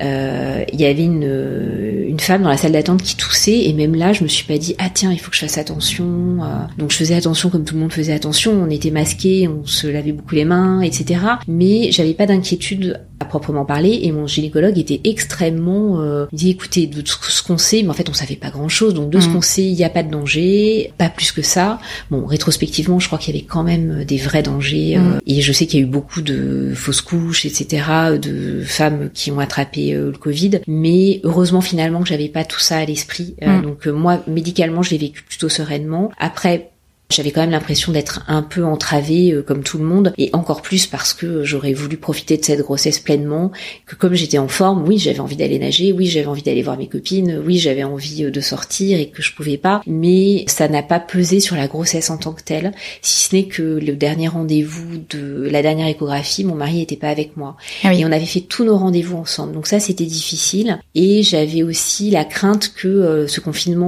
Euh, 0.00 0.64
il 0.72 0.80
y 0.80 0.86
avait 0.86 1.04
une, 1.04 2.04
une 2.08 2.20
femme 2.20 2.42
dans 2.42 2.48
la 2.48 2.56
salle 2.56 2.72
d'attente 2.72 3.02
qui 3.02 3.16
toussait 3.16 3.64
et 3.64 3.72
même 3.72 3.94
là 3.94 4.12
je 4.12 4.22
me 4.22 4.28
suis 4.28 4.46
pas 4.46 4.58
dit 4.58 4.74
ah 4.78 4.88
tiens 4.92 5.12
il 5.12 5.18
faut 5.18 5.30
que 5.30 5.36
je 5.36 5.42
fasse 5.42 5.58
attention. 5.58 6.38
donc 6.78 6.90
je 6.90 6.96
faisais 6.96 7.14
attention 7.14 7.50
comme 7.50 7.64
tout 7.64 7.74
le 7.74 7.80
monde 7.80 7.92
faisait 7.92 8.12
attention. 8.12 8.52
On 8.52 8.70
était 8.70 8.90
masqués, 8.90 9.48
on 9.48 9.66
se 9.66 9.86
lavait 9.86 10.12
beaucoup 10.12 10.34
les 10.34 10.44
mains, 10.44 10.80
etc. 10.80 11.20
Mais 11.46 11.92
j'avais 11.92 12.14
pas 12.14 12.26
d'inquiétude 12.26 13.00
à 13.20 13.26
proprement 13.26 13.66
parler 13.66 14.00
et 14.02 14.12
mon 14.12 14.26
gynécologue 14.26 14.78
était 14.78 15.00
extrêmement 15.04 16.00
euh, 16.00 16.26
il 16.32 16.38
dit 16.38 16.50
écoutez 16.50 16.86
de 16.86 17.02
ce 17.06 17.42
qu'on 17.42 17.58
sait 17.58 17.82
mais 17.82 17.90
en 17.90 17.94
fait 17.94 18.08
on 18.08 18.14
savait 18.14 18.36
pas 18.36 18.48
grand 18.50 18.68
chose 18.68 18.94
donc 18.94 19.10
de 19.10 19.20
ce 19.20 19.28
mm. 19.28 19.32
qu'on 19.32 19.40
sait 19.42 19.64
il 19.64 19.74
n'y 19.74 19.84
a 19.84 19.90
pas 19.90 20.02
de 20.02 20.10
danger 20.10 20.92
pas 20.96 21.10
plus 21.10 21.30
que 21.30 21.42
ça 21.42 21.78
bon 22.10 22.24
rétrospectivement 22.24 22.98
je 22.98 23.06
crois 23.06 23.18
qu'il 23.18 23.34
y 23.34 23.38
avait 23.38 23.46
quand 23.46 23.62
même 23.62 24.04
des 24.04 24.16
vrais 24.16 24.42
dangers 24.42 24.96
euh, 24.96 25.00
mm. 25.00 25.20
et 25.26 25.42
je 25.42 25.52
sais 25.52 25.66
qu'il 25.66 25.80
y 25.80 25.82
a 25.82 25.86
eu 25.86 25.88
beaucoup 25.88 26.22
de 26.22 26.72
fausses 26.74 27.02
couches 27.02 27.44
etc 27.44 27.84
de 28.20 28.62
femmes 28.64 29.10
qui 29.12 29.30
ont 29.30 29.38
attrapé 29.38 29.92
euh, 29.92 30.10
le 30.12 30.18
Covid 30.18 30.62
mais 30.66 31.20
heureusement 31.22 31.60
finalement 31.60 32.00
que 32.00 32.08
j'avais 32.08 32.28
pas 32.28 32.44
tout 32.44 32.60
ça 32.60 32.78
à 32.78 32.84
l'esprit 32.86 33.34
mm. 33.42 33.60
donc 33.60 33.86
moi 33.86 34.22
médicalement 34.26 34.82
je 34.82 34.92
l'ai 34.92 34.98
vécu 34.98 35.22
plutôt 35.22 35.50
sereinement 35.50 36.10
après 36.18 36.69
j'avais 37.10 37.32
quand 37.32 37.40
même 37.40 37.50
l'impression 37.50 37.92
d'être 37.92 38.22
un 38.28 38.42
peu 38.42 38.64
entravée 38.64 39.32
euh, 39.32 39.42
comme 39.42 39.62
tout 39.62 39.78
le 39.78 39.84
monde 39.84 40.12
et 40.16 40.30
encore 40.32 40.62
plus 40.62 40.86
parce 40.86 41.12
que 41.12 41.44
j'aurais 41.44 41.72
voulu 41.72 41.96
profiter 41.96 42.36
de 42.36 42.44
cette 42.44 42.60
grossesse 42.60 43.00
pleinement, 43.00 43.50
que 43.86 43.96
comme 43.96 44.14
j'étais 44.14 44.38
en 44.38 44.48
forme, 44.48 44.86
oui 44.86 44.98
j'avais 44.98 45.20
envie 45.20 45.36
d'aller 45.36 45.58
nager, 45.58 45.92
oui 45.92 46.06
j'avais 46.06 46.26
envie 46.26 46.42
d'aller 46.42 46.62
voir 46.62 46.78
mes 46.78 46.86
copines, 46.86 47.42
oui 47.44 47.58
j'avais 47.58 47.82
envie 47.84 48.24
euh, 48.24 48.30
de 48.30 48.40
sortir 48.40 48.98
et 48.98 49.08
que 49.08 49.22
je 49.22 49.34
pouvais 49.34 49.56
pas, 49.56 49.82
mais 49.86 50.44
ça 50.46 50.68
n'a 50.68 50.82
pas 50.82 51.00
pesé 51.00 51.40
sur 51.40 51.56
la 51.56 51.66
grossesse 51.66 52.10
en 52.10 52.16
tant 52.16 52.32
que 52.32 52.42
telle, 52.42 52.72
si 53.02 53.28
ce 53.28 53.34
n'est 53.34 53.46
que 53.46 53.62
le 53.62 53.92
dernier 53.94 54.28
rendez-vous 54.28 54.98
de 55.10 55.48
la 55.50 55.62
dernière 55.62 55.88
échographie, 55.88 56.44
mon 56.44 56.54
mari 56.54 56.80
était 56.80 56.96
pas 56.96 57.08
avec 57.08 57.36
moi. 57.36 57.56
Ah 57.82 57.92
et 57.92 58.04
on 58.04 58.12
avait 58.12 58.24
fait 58.24 58.40
tous 58.40 58.64
nos 58.64 58.76
rendez-vous 58.76 59.16
ensemble, 59.16 59.52
donc 59.52 59.66
ça 59.66 59.80
c'était 59.80 60.04
difficile. 60.04 60.78
Et 60.94 61.22
j'avais 61.22 61.62
aussi 61.62 62.10
la 62.10 62.24
crainte 62.24 62.72
que 62.74 62.88
euh, 62.88 63.26
ce 63.26 63.40
confinement 63.40 63.80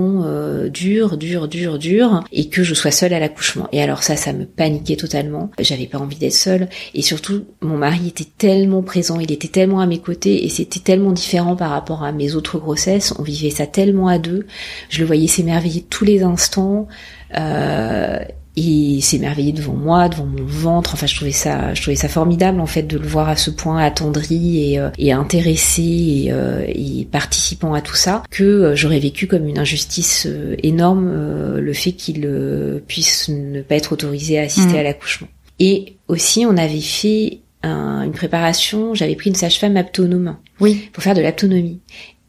dure, 0.68 1.16
dure, 1.16 1.48
dure, 1.48 1.78
dure 1.78 2.24
et 2.32 2.48
que 2.48 2.62
je 2.62 2.74
sois 2.74 2.90
seule 2.90 3.11
à 3.12 3.20
l'accouchement. 3.20 3.68
Et 3.72 3.82
alors 3.82 4.02
ça, 4.02 4.16
ça 4.16 4.32
me 4.32 4.44
paniquait 4.44 4.96
totalement. 4.96 5.50
J'avais 5.58 5.86
pas 5.86 5.98
envie 5.98 6.16
d'être 6.16 6.32
seule. 6.32 6.68
Et 6.94 7.02
surtout, 7.02 7.44
mon 7.60 7.76
mari 7.76 8.08
était 8.08 8.28
tellement 8.38 8.82
présent, 8.82 9.20
il 9.20 9.32
était 9.32 9.48
tellement 9.48 9.80
à 9.80 9.86
mes 9.86 9.98
côtés 9.98 10.44
et 10.44 10.48
c'était 10.48 10.80
tellement 10.80 11.12
différent 11.12 11.56
par 11.56 11.70
rapport 11.70 12.04
à 12.04 12.12
mes 12.12 12.34
autres 12.34 12.58
grossesses. 12.58 13.14
On 13.18 13.22
vivait 13.22 13.50
ça 13.50 13.66
tellement 13.66 14.08
à 14.08 14.18
deux. 14.18 14.46
Je 14.88 15.00
le 15.00 15.06
voyais 15.06 15.28
s'émerveiller 15.28 15.82
tous 15.82 16.04
les 16.04 16.22
instants. 16.22 16.88
Euh, 17.36 18.18
il 18.54 19.00
s'émerveillait 19.00 19.52
devant 19.52 19.74
moi, 19.74 20.08
devant 20.08 20.26
mon 20.26 20.44
ventre. 20.44 20.94
Enfin, 20.94 21.06
je 21.06 21.14
trouvais 21.16 21.32
ça, 21.32 21.72
je 21.74 21.80
trouvais 21.80 21.96
ça 21.96 22.08
formidable 22.08 22.60
en 22.60 22.66
fait 22.66 22.82
de 22.82 22.98
le 22.98 23.06
voir 23.06 23.28
à 23.28 23.36
ce 23.36 23.50
point 23.50 23.78
attendri 23.78 24.72
et, 24.72 24.78
euh, 24.78 24.90
et 24.98 25.12
intéressé 25.12 25.82
et, 25.82 26.32
euh, 26.32 26.64
et, 26.68 27.06
participant 27.10 27.72
à 27.72 27.80
tout 27.80 27.94
ça 27.94 28.22
que 28.30 28.44
euh, 28.44 28.76
j'aurais 28.76 28.98
vécu 28.98 29.26
comme 29.26 29.46
une 29.46 29.58
injustice 29.58 30.28
énorme 30.62 31.10
le 31.56 31.72
fait 31.72 31.92
qu'il 31.92 32.82
puisse 32.86 33.28
ne 33.28 33.62
pas 33.62 33.76
être 33.76 33.92
autorisé 33.92 34.38
à 34.38 34.42
assister 34.42 34.74
mmh. 34.74 34.76
à 34.76 34.82
l'accouchement. 34.82 35.28
Et 35.58 35.96
aussi, 36.08 36.44
on 36.46 36.56
avait 36.56 36.80
fait 36.80 37.40
une 37.62 38.12
préparation. 38.12 38.94
J'avais 38.94 39.14
pris 39.14 39.30
une 39.30 39.36
sage-femme 39.36 39.76
autonome. 39.76 40.36
Oui. 40.60 40.88
Pour 40.92 41.02
faire 41.02 41.14
de 41.14 41.22
l'autonomie. 41.22 41.80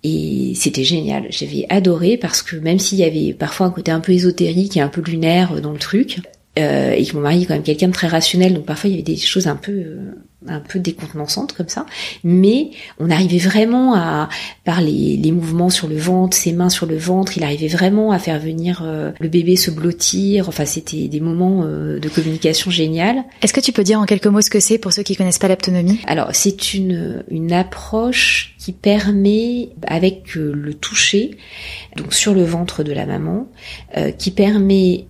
Et 0.03 0.53
c'était 0.55 0.83
génial. 0.83 1.27
J'avais 1.29 1.65
adoré 1.69 2.17
parce 2.17 2.41
que 2.41 2.57
même 2.57 2.79
s'il 2.79 2.97
y 2.97 3.03
avait 3.03 3.33
parfois 3.33 3.67
un 3.67 3.71
côté 3.71 3.91
un 3.91 4.01
peu 4.01 4.11
ésotérique 4.11 4.75
et 4.75 4.81
un 4.81 4.89
peu 4.89 5.01
lunaire 5.01 5.61
dans 5.61 5.71
le 5.71 5.79
truc, 5.79 6.19
euh, 6.59 6.91
et 6.91 7.05
que 7.05 7.15
mon 7.15 7.21
mari 7.21 7.43
est 7.43 7.45
quand 7.45 7.53
même 7.53 7.63
quelqu'un 7.63 7.87
de 7.87 7.93
très 7.93 8.07
rationnel, 8.07 8.53
donc 8.53 8.65
parfois 8.65 8.89
il 8.89 8.93
y 8.93 8.95
avait 8.95 9.03
des 9.03 9.15
choses 9.15 9.47
un 9.47 9.55
peu 9.55 9.71
euh, 9.71 10.11
un 10.47 10.59
peu 10.59 10.79
décontenançante 10.79 11.53
comme 11.53 11.69
ça, 11.69 11.85
mais 12.23 12.71
on 12.99 13.09
arrivait 13.09 13.37
vraiment 13.37 13.95
à, 13.95 14.29
par 14.65 14.81
les, 14.81 15.17
les, 15.17 15.31
mouvements 15.31 15.69
sur 15.69 15.87
le 15.87 15.97
ventre, 15.97 16.35
ses 16.35 16.53
mains 16.53 16.69
sur 16.69 16.85
le 16.85 16.97
ventre, 16.97 17.37
il 17.37 17.43
arrivait 17.43 17.67
vraiment 17.67 18.11
à 18.11 18.19
faire 18.19 18.39
venir 18.39 18.81
euh, 18.83 19.11
le 19.19 19.27
bébé 19.27 19.55
se 19.55 19.71
blottir. 19.71 20.49
Enfin, 20.49 20.65
c'était 20.65 21.07
des 21.07 21.19
moments 21.19 21.63
euh, 21.63 21.99
de 21.99 22.09
communication 22.09 22.71
génial. 22.71 23.23
Est-ce 23.41 23.53
que 23.53 23.59
tu 23.59 23.71
peux 23.71 23.83
dire 23.83 23.99
en 23.99 24.05
quelques 24.05 24.27
mots 24.27 24.41
ce 24.41 24.49
que 24.49 24.59
c'est 24.59 24.77
pour 24.77 24.93
ceux 24.93 25.03
qui 25.03 25.15
connaissent 25.15 25.39
pas 25.39 25.47
l'aptonomie 25.47 25.99
Alors, 26.07 26.29
c'est 26.33 26.73
une 26.73 27.23
une 27.29 27.53
approche 27.53 28.55
qui 28.57 28.71
permet, 28.71 29.69
avec 29.85 30.37
euh, 30.37 30.51
le 30.53 30.73
toucher, 30.73 31.31
donc 31.97 32.13
sur 32.13 32.33
le 32.33 32.43
ventre 32.43 32.83
de 32.83 32.93
la 32.93 33.05
maman, 33.05 33.47
qui 34.17 34.31
permet 34.31 35.05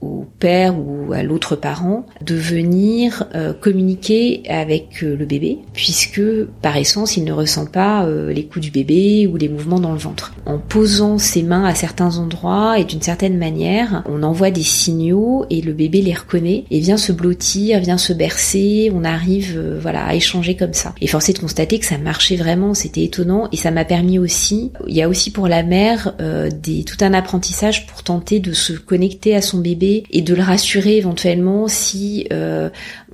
au 0.00 0.26
père 0.40 0.74
ou 0.76 1.12
à 1.12 1.22
l'autre 1.22 1.54
parent 1.54 2.06
de 2.20 2.34
venir 2.34 3.28
communiquer 3.60 4.33
avec 4.48 5.02
euh, 5.02 5.16
le 5.16 5.24
bébé, 5.24 5.58
puisque 5.72 6.22
par 6.62 6.76
essence, 6.76 7.16
il 7.16 7.24
ne 7.24 7.32
ressent 7.32 7.66
pas 7.66 8.04
euh, 8.04 8.32
les 8.32 8.44
coups 8.44 8.64
du 8.64 8.70
bébé 8.70 9.26
ou 9.26 9.36
les 9.36 9.48
mouvements 9.48 9.80
dans 9.80 9.92
le 9.92 9.98
ventre. 9.98 10.34
En 10.46 10.58
posant 10.58 11.18
ses 11.18 11.42
mains 11.42 11.64
à 11.64 11.74
certains 11.74 12.18
endroits 12.18 12.78
et 12.78 12.84
d'une 12.84 13.02
certaine 13.02 13.38
manière, 13.38 14.02
on 14.08 14.22
envoie 14.22 14.50
des 14.50 14.62
signaux 14.62 15.46
et 15.50 15.60
le 15.60 15.72
bébé 15.72 16.00
les 16.00 16.14
reconnaît 16.14 16.64
et 16.70 16.80
vient 16.80 16.96
se 16.96 17.12
blottir, 17.12 17.80
vient 17.80 17.98
se 17.98 18.12
bercer, 18.12 18.90
on 18.94 19.04
arrive 19.04 19.54
euh, 19.56 19.78
voilà 19.80 20.04
à 20.04 20.14
échanger 20.14 20.56
comme 20.56 20.74
ça. 20.74 20.94
Et 21.00 21.06
forcé 21.06 21.32
de 21.32 21.38
constater 21.38 21.78
que 21.78 21.86
ça 21.86 21.98
marchait 21.98 22.36
vraiment, 22.36 22.74
c'était 22.74 23.04
étonnant 23.04 23.48
et 23.52 23.56
ça 23.56 23.70
m'a 23.70 23.84
permis 23.84 24.18
aussi, 24.18 24.72
il 24.86 24.94
y 24.94 25.02
a 25.02 25.08
aussi 25.08 25.30
pour 25.30 25.48
la 25.48 25.62
mère 25.62 26.14
des, 26.62 26.84
tout 26.84 26.96
un 27.00 27.12
apprentissage 27.12 27.86
pour 27.86 28.02
tenter 28.02 28.40
de 28.40 28.52
se 28.52 28.72
connecter 28.72 29.34
à 29.34 29.42
son 29.42 29.58
bébé 29.58 30.04
et 30.10 30.22
de 30.22 30.34
le 30.34 30.42
rassurer 30.42 30.96
éventuellement 30.96 31.68
si 31.68 32.26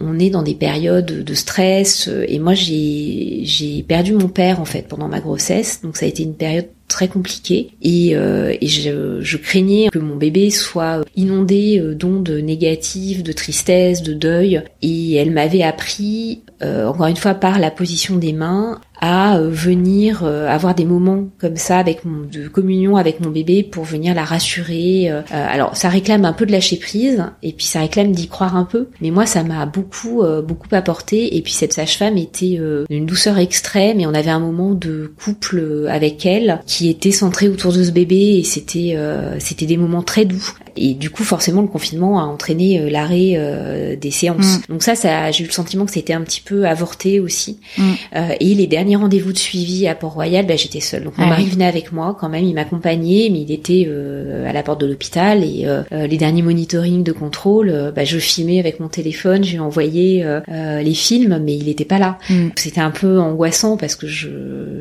on 0.01 0.19
est 0.19 0.31
dans 0.31 0.43
des 0.43 0.55
périodes 0.55 1.10
de, 1.11 1.35
stress. 1.35 2.09
Et 2.29 2.38
moi, 2.38 2.55
j'ai 2.55 3.85
perdu 3.87 4.14
mon 4.14 4.29
père 4.29 4.61
en 4.61 4.64
fait 4.64 4.87
pendant 4.88 5.09
ma 5.09 5.20
grossesse, 5.20 5.81
donc 5.83 5.96
ça 5.96 6.07
a 6.07 6.09
été 6.09 6.23
une 6.23 6.35
période 6.35 6.68
très 6.90 7.09
compliquée 7.09 7.70
et, 7.81 8.16
euh, 8.16 8.55
et 8.61 8.66
je, 8.66 9.20
je, 9.20 9.37
craignais 9.37 9.88
que 9.90 9.99
mon 9.99 10.16
bébé 10.16 10.51
soit 10.51 11.03
inondé 11.16 11.79
euh, 11.79 11.94
d'ondes 11.94 12.29
négatives, 12.29 13.23
de 13.23 13.33
tristesse, 13.33 14.03
de 14.03 14.12
deuil. 14.12 14.62
Et 14.83 15.14
elle 15.14 15.31
m'avait 15.31 15.62
appris, 15.62 16.42
euh, 16.62 16.87
encore 16.87 17.07
une 17.07 17.16
fois 17.16 17.35
par 17.35 17.61
la 17.61 17.70
position 17.70 18.16
des 18.16 18.33
mains, 18.33 18.81
à 19.01 19.39
euh, 19.39 19.49
venir 19.51 20.23
euh, 20.25 20.47
avoir 20.47 20.75
des 20.75 20.85
moments 20.85 21.29
comme 21.39 21.57
ça 21.57 21.79
avec 21.79 22.05
mon, 22.05 22.27
de 22.27 22.49
communion 22.49 22.97
avec 22.97 23.21
mon 23.21 23.31
bébé 23.31 23.63
pour 23.63 23.85
venir 23.85 24.15
la 24.15 24.25
rassurer. 24.25 25.11
Euh, 25.11 25.23
alors 25.31 25.77
ça 25.77 25.89
réclame 25.89 26.25
un 26.25 26.33
peu 26.33 26.47
de 26.47 26.53
lâcher 26.53 26.77
prise 26.77 27.25
et 27.43 27.53
puis 27.53 27.67
ça 27.67 27.81
réclame 27.81 28.13
d'y 28.13 28.29
croire 28.29 28.57
un 28.57 28.65
peu. 28.65 28.89
Mais 29.01 29.11
moi 29.11 29.27
ça 29.27 29.43
m'a 29.43 29.67
beaucoup 29.67 30.23
beaucoup 30.47 30.69
apporté 30.73 31.37
et 31.37 31.43
puis 31.43 31.53
cette 31.53 31.73
sage-femme 31.73 32.17
était 32.17 32.61
d'une 32.89 33.07
douceur 33.07 33.39
extrême 33.39 34.01
et 34.01 34.07
on 34.07 34.15
avait 34.15 34.31
un 34.31 34.39
moment 34.39 34.75
de 34.75 35.13
couple 35.23 35.87
avec 35.89 36.27
elle 36.27 36.61
qui 36.67 36.91
était 36.91 37.11
centré 37.11 37.49
autour 37.49 37.73
de 37.73 37.83
ce 37.83 37.91
bébé 37.91 38.39
et 38.39 38.45
c'était 38.45 38.97
c'était 39.39 39.67
des 39.67 39.77
moments 39.77 40.03
très 40.03 40.25
doux. 40.25 40.53
Et 40.77 40.95
du 40.95 41.11
coup 41.11 41.25
forcément 41.25 41.63
le 41.63 41.69
confinement 41.69 42.21
a 42.21 42.25
entraîné 42.25 42.91
l'arrêt 42.91 43.97
des 44.01 44.11
séances. 44.11 44.59
Mm. 44.59 44.63
Donc 44.69 44.83
ça 44.83 44.95
ça 44.95 45.31
j'ai 45.31 45.45
eu 45.45 45.47
le 45.47 45.53
sentiment 45.53 45.85
que 45.85 45.93
c'était 45.93 46.13
un 46.13 46.23
petit 46.23 46.41
peu 46.41 46.67
avorté 46.67 47.21
aussi. 47.21 47.59
Mm. 47.79 47.93
et 48.41 48.55
les 48.55 48.67
derniers 48.67 48.97
rendez-vous 48.97 49.33
de 49.33 49.39
suivi 49.39 49.87
à 49.87 49.95
Port-Royal, 49.95 50.47
bah, 50.47 50.57
j'étais 50.57 50.81
seule. 50.81 51.05
Donc 51.05 51.19
mon 51.19 51.27
mari 51.27 51.47
venait 51.47 51.67
avec 51.67 51.93
moi 51.93 52.17
quand 52.19 52.29
même, 52.29 52.45
il 52.45 52.55
m'accompagnait, 52.55 53.29
mais 53.31 53.41
il 53.43 53.53
était 53.53 53.87
euh, 53.87 54.49
à 54.49 54.53
la 54.53 54.63
porte 54.63 54.81
de 54.81 54.87
l'hôpital 54.87 55.45
et 55.45 55.67
euh, 55.67 55.83
euh, 55.93 56.07
les 56.07 56.17
derniers 56.17 56.43
monitoring 56.43 57.03
de 57.03 57.13
contrôle, 57.13 57.93
bah, 57.95 58.05
je 58.05 58.19
filmais 58.19 58.59
avec 58.59 58.81
mon 58.81 58.89
téléphone, 58.89 59.45
j'ai 59.45 59.59
envoyé 59.59 60.25
les 60.49 60.95
films, 60.95 61.41
mais 61.43 61.57
il 61.57 61.67
n'était 61.67 61.85
pas 61.85 61.99
là. 61.99 62.19
Mm. 62.29 62.49
C'était 62.57 62.81
un 62.81 62.91
peu 62.91 63.21
angoissant 63.21 63.77
parce 63.77 63.95
que 63.95 64.07
je, 64.07 64.29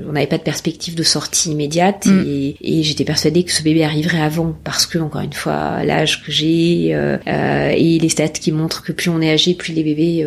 on 0.08 0.14
n'avait 0.14 0.28
pas 0.28 0.38
de 0.38 0.44
perspective 0.44 0.96
de 0.96 1.04
sortie 1.04 1.52
immédiate 1.52 2.06
mm. 2.06 2.24
et, 2.26 2.56
et 2.62 2.84
j'étais 2.84 3.06
persuadée 3.06 3.44
que 3.44 3.52
ce 3.52 3.64
bébé 3.64 3.84
arriverait 3.84 4.22
avant 4.22 4.54
parce 4.64 4.86
que 4.86 5.00
encore 5.00 5.22
une 5.22 5.34
fois 5.34 5.79
l'âge 5.84 6.24
que 6.24 6.32
j'ai 6.32 6.90
et 6.90 8.00
les 8.00 8.10
stats 8.10 8.30
qui 8.30 8.52
montrent 8.52 8.84
que 8.84 8.92
plus 8.92 9.10
on 9.10 9.22
est 9.22 9.32
âgé, 9.32 9.54
plus 9.54 9.74
les 9.74 9.84
bébés 9.84 10.26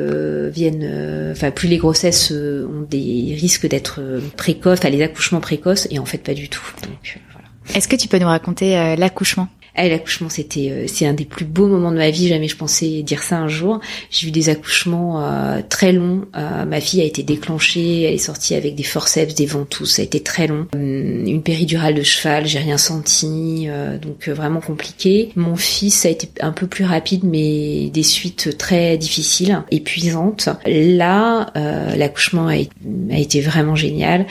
viennent, 0.53 1.31
enfin 1.33 1.51
plus 1.51 1.69
les 1.69 1.79
grossesses 1.79 2.31
ont 2.31 2.87
des 2.89 3.37
risques 3.39 3.67
d'être 3.67 4.01
euh, 4.01 4.21
précoce, 4.37 4.85
à 4.85 4.91
les 4.91 5.03
accouchements 5.03 5.41
précoces, 5.41 5.89
et 5.91 5.99
en 5.99 6.05
fait 6.05 6.19
pas 6.19 6.35
du 6.35 6.49
tout. 6.49 6.63
Euh, 6.85 7.75
Est-ce 7.75 7.89
que 7.89 7.97
tu 7.97 8.09
peux 8.09 8.19
nous 8.19 8.27
raconter 8.27 8.77
euh, 8.77 8.97
l'accouchement? 8.97 9.49
Ah, 9.75 9.89
l'accouchement, 9.89 10.29
c'était, 10.29 10.71
euh, 10.71 10.85
c'est 10.87 11.07
un 11.07 11.15
des 11.15 11.25
plus 11.25 11.47
beaux 11.47 11.67
moments 11.67 11.93
de 11.93 11.97
ma 11.97 12.11
vie. 12.11 12.29
Jamais 12.29 12.49
je 12.49 12.57
pensais 12.57 13.03
dire 13.03 13.23
ça 13.23 13.39
un 13.39 13.49
jour. 13.49 13.81
J'ai 14.11 14.29
eu 14.29 14.31
des 14.31 14.51
accouchements 14.51 15.25
euh, 15.25 15.61
très 15.67 15.93
longs. 15.93 16.27
Euh, 16.37 16.67
ma 16.67 16.81
fille 16.81 17.01
a 17.01 17.05
été 17.05 17.23
déclenchée, 17.23 18.03
elle 18.03 18.15
est 18.15 18.19
sortie 18.19 18.55
avec 18.55 18.75
des 18.75 18.83
forceps, 18.83 19.35
des 19.35 19.47
ventouses. 19.47 19.93
Ça 19.93 20.03
a 20.03 20.05
été 20.05 20.21
très 20.21 20.47
long. 20.47 20.67
Hum, 20.75 21.27
une 21.27 21.43
péridurale 21.43 21.95
de 21.95 22.03
cheval, 22.03 22.47
j'ai 22.47 22.59
rien 22.59 22.77
senti, 22.77 23.69
donc 24.01 24.29
vraiment 24.29 24.61
compliqué. 24.61 25.31
Mon 25.37 25.57
fils, 25.57 25.95
ça 25.95 26.09
a 26.09 26.11
été 26.11 26.29
un 26.41 26.53
peu 26.53 26.67
plus 26.67 26.85
rapide, 26.85 27.25
mais 27.25 27.89
des 27.91 28.03
suites 28.03 28.57
très 28.59 28.99
difficiles, 28.99 29.63
épuisantes. 29.71 30.49
Là, 30.67 31.51
l'accouchement 31.97 32.49
a, 32.49 32.55
a, 32.55 33.19
été 33.19 33.41
vraiment 33.41 33.77
génial. 33.77 34.27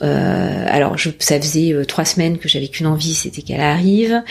alors, 0.00 0.96
je, 0.96 1.10
ça 1.18 1.40
faisait 1.40 1.74
trois 1.86 2.04
semaines 2.04 2.38
que 2.38 2.48
j'avais 2.48 2.68
qu'une 2.68 2.86
envie, 2.86 3.14
c'était 3.14 3.42
qu'elle 3.42 3.60
arrive 3.60 4.22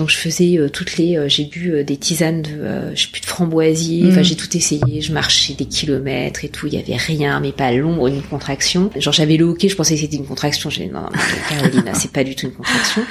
je 0.07 0.17
faisais 0.17 0.57
euh, 0.57 0.69
toutes 0.69 0.97
les, 0.97 1.17
euh, 1.17 1.27
j'ai 1.27 1.45
bu 1.45 1.71
euh, 1.71 1.83
des 1.83 1.97
tisanes 1.97 2.41
de, 2.41 2.95
je 2.95 3.03
sais 3.03 3.09
plus 3.11 3.21
de 3.21 3.25
framboisier. 3.25 4.07
Enfin, 4.09 4.21
mm. 4.21 4.23
j'ai 4.23 4.35
tout 4.35 4.57
essayé. 4.57 5.01
Je 5.01 5.13
marchais 5.13 5.53
des 5.53 5.65
kilomètres 5.65 6.45
et 6.45 6.49
tout. 6.49 6.67
Il 6.67 6.73
y 6.73 6.77
avait 6.77 6.95
rien, 6.95 7.39
mais 7.39 7.51
pas 7.51 7.71
l'ombre 7.71 8.07
une 8.07 8.21
contraction. 8.21 8.89
Genre 8.95 9.13
j'avais 9.13 9.37
le 9.37 9.45
hockey, 9.45 9.69
je 9.69 9.75
pensais 9.75 9.95
que 9.95 10.01
c'était 10.01 10.17
une 10.17 10.25
contraction. 10.25 10.69
J'ai 10.69 10.87
non, 10.87 11.05
Caroline, 11.49 11.91
c'est 11.93 12.11
pas 12.11 12.23
du 12.23 12.35
tout 12.35 12.47
une 12.47 12.53
contraction. 12.53 13.03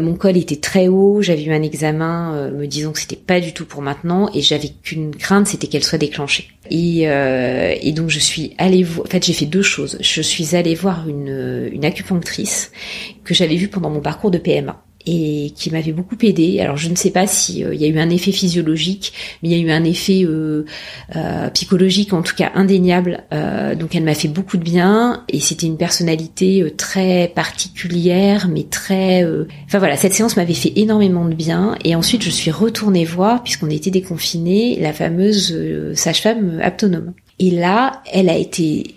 mon 0.00 0.14
col 0.14 0.36
était 0.36 0.56
très 0.56 0.88
haut. 0.88 1.22
J'avais 1.22 1.44
eu 1.44 1.52
un 1.52 1.62
examen 1.62 2.50
me 2.50 2.66
disant 2.66 2.92
que 2.92 3.00
c'était 3.00 3.16
pas 3.16 3.40
du 3.40 3.52
tout 3.52 3.64
pour 3.64 3.82
maintenant, 3.82 4.30
et 4.34 4.40
j'avais 4.40 4.70
qu'une 4.82 5.14
crainte, 5.14 5.46
c'était 5.46 5.66
qu'elle 5.66 5.84
soit 5.84 5.98
déclenchée. 5.98 6.48
Et, 6.70 7.02
et 7.02 7.92
donc 7.92 8.10
je 8.10 8.18
suis 8.18 8.54
allée 8.58 8.82
voir. 8.82 9.06
En 9.06 9.10
fait, 9.10 9.24
j'ai 9.24 9.32
fait 9.32 9.46
deux 9.46 9.62
choses. 9.62 9.98
Je 10.00 10.22
suis 10.22 10.56
allée 10.56 10.74
voir 10.74 11.08
une, 11.08 11.68
une 11.72 11.84
acupunctrice 11.84 12.70
que 13.24 13.34
j'avais 13.34 13.56
vue 13.56 13.68
pendant 13.68 13.90
mon 13.90 14.00
parcours 14.00 14.30
de 14.30 14.38
PMA 14.38 14.83
et 15.06 15.52
qui 15.54 15.70
m'avait 15.70 15.92
beaucoup 15.92 16.16
aidé. 16.22 16.60
Alors 16.60 16.76
je 16.76 16.88
ne 16.88 16.94
sais 16.94 17.10
pas 17.10 17.26
si 17.26 17.64
euh, 17.64 17.74
il 17.74 17.80
y 17.80 17.84
a 17.84 17.88
eu 17.88 17.98
un 17.98 18.10
effet 18.10 18.32
physiologique, 18.32 19.12
mais 19.42 19.50
il 19.50 19.56
y 19.56 19.60
a 19.60 19.64
eu 19.64 19.70
un 19.70 19.84
effet 19.84 20.24
euh, 20.24 20.64
euh, 21.16 21.50
psychologique 21.50 22.12
en 22.12 22.22
tout 22.22 22.34
cas 22.34 22.52
indéniable. 22.54 23.24
donc 23.78 23.94
elle 23.94 24.04
m'a 24.04 24.14
fait 24.14 24.28
beaucoup 24.28 24.56
de 24.56 24.62
bien 24.62 25.24
et 25.28 25.40
c'était 25.40 25.66
une 25.66 25.76
personnalité 25.76 26.72
très 26.76 27.30
particulière, 27.34 28.48
mais 28.48 28.64
très. 28.64 29.24
Enfin 29.66 29.78
voilà, 29.78 29.96
cette 29.96 30.14
séance 30.14 30.36
m'avait 30.36 30.54
fait 30.54 30.72
énormément 30.76 31.24
de 31.24 31.34
bien 31.34 31.76
et 31.84 31.94
ensuite 31.94 32.22
je 32.22 32.30
suis 32.30 32.50
retournée 32.50 33.04
voir 33.04 33.42
puisqu'on 33.42 33.70
était 33.70 33.90
déconfinés 33.90 34.78
la 34.80 34.92
fameuse 34.92 35.54
sage-femme 35.94 36.62
autonome. 36.64 37.12
Et 37.38 37.50
là, 37.50 38.02
elle 38.12 38.28
a 38.28 38.36
été 38.36 38.94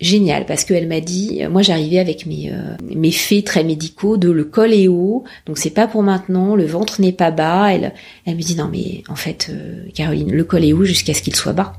génial 0.00 0.44
parce 0.46 0.64
qu'elle 0.64 0.88
m'a 0.88 1.00
dit, 1.00 1.40
moi 1.50 1.62
j'arrivais 1.62 1.98
avec 1.98 2.26
mes 2.26 2.52
euh, 2.52 2.76
mes 2.94 3.12
faits 3.12 3.46
très 3.46 3.64
médicaux 3.64 4.16
de 4.16 4.30
le 4.30 4.44
col 4.44 4.74
est 4.74 4.88
haut, 4.88 5.24
donc 5.46 5.58
c'est 5.58 5.70
pas 5.70 5.86
pour 5.86 6.02
maintenant, 6.02 6.54
le 6.54 6.66
ventre 6.66 7.00
n'est 7.00 7.12
pas 7.12 7.30
bas. 7.30 7.72
Elle 7.72 7.94
elle 8.24 8.36
me 8.36 8.42
dit 8.42 8.56
non 8.56 8.68
mais 8.70 9.02
en 9.08 9.16
fait 9.16 9.48
euh, 9.50 9.86
Caroline, 9.94 10.30
le 10.30 10.44
col 10.44 10.64
est 10.64 10.72
haut 10.72 10.84
jusqu'à 10.84 11.14
ce 11.14 11.22
qu'il 11.22 11.34
soit 11.34 11.52
bas. 11.52 11.74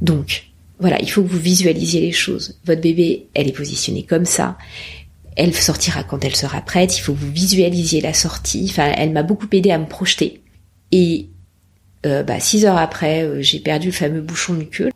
Donc 0.00 0.52
voilà, 0.82 1.00
il 1.00 1.08
faut 1.08 1.22
que 1.22 1.28
vous 1.28 1.38
visualisiez 1.38 2.00
les 2.00 2.12
choses. 2.12 2.58
Votre 2.64 2.80
bébé, 2.80 3.28
elle 3.34 3.46
est 3.48 3.56
positionnée 3.56 4.02
comme 4.02 4.24
ça. 4.24 4.58
Elle 5.36 5.54
sortira 5.54 6.02
quand 6.02 6.24
elle 6.24 6.34
sera 6.34 6.60
prête. 6.60 6.98
Il 6.98 7.00
faut 7.00 7.12
que 7.12 7.20
vous 7.20 7.30
visualisiez 7.30 8.00
la 8.00 8.12
sortie. 8.12 8.66
Enfin, 8.68 8.92
elle 8.96 9.12
m'a 9.12 9.22
beaucoup 9.22 9.46
aidé 9.52 9.70
à 9.70 9.78
me 9.78 9.86
projeter. 9.86 10.40
Et 10.90 11.28
euh, 12.04 12.24
bah, 12.24 12.40
six 12.40 12.64
heures 12.64 12.78
après, 12.78 13.22
euh, 13.22 13.42
j'ai 13.42 13.60
perdu 13.60 13.86
le 13.88 13.92
fameux 13.92 14.20
bouchon 14.20 14.54
muqueux. 14.54 14.90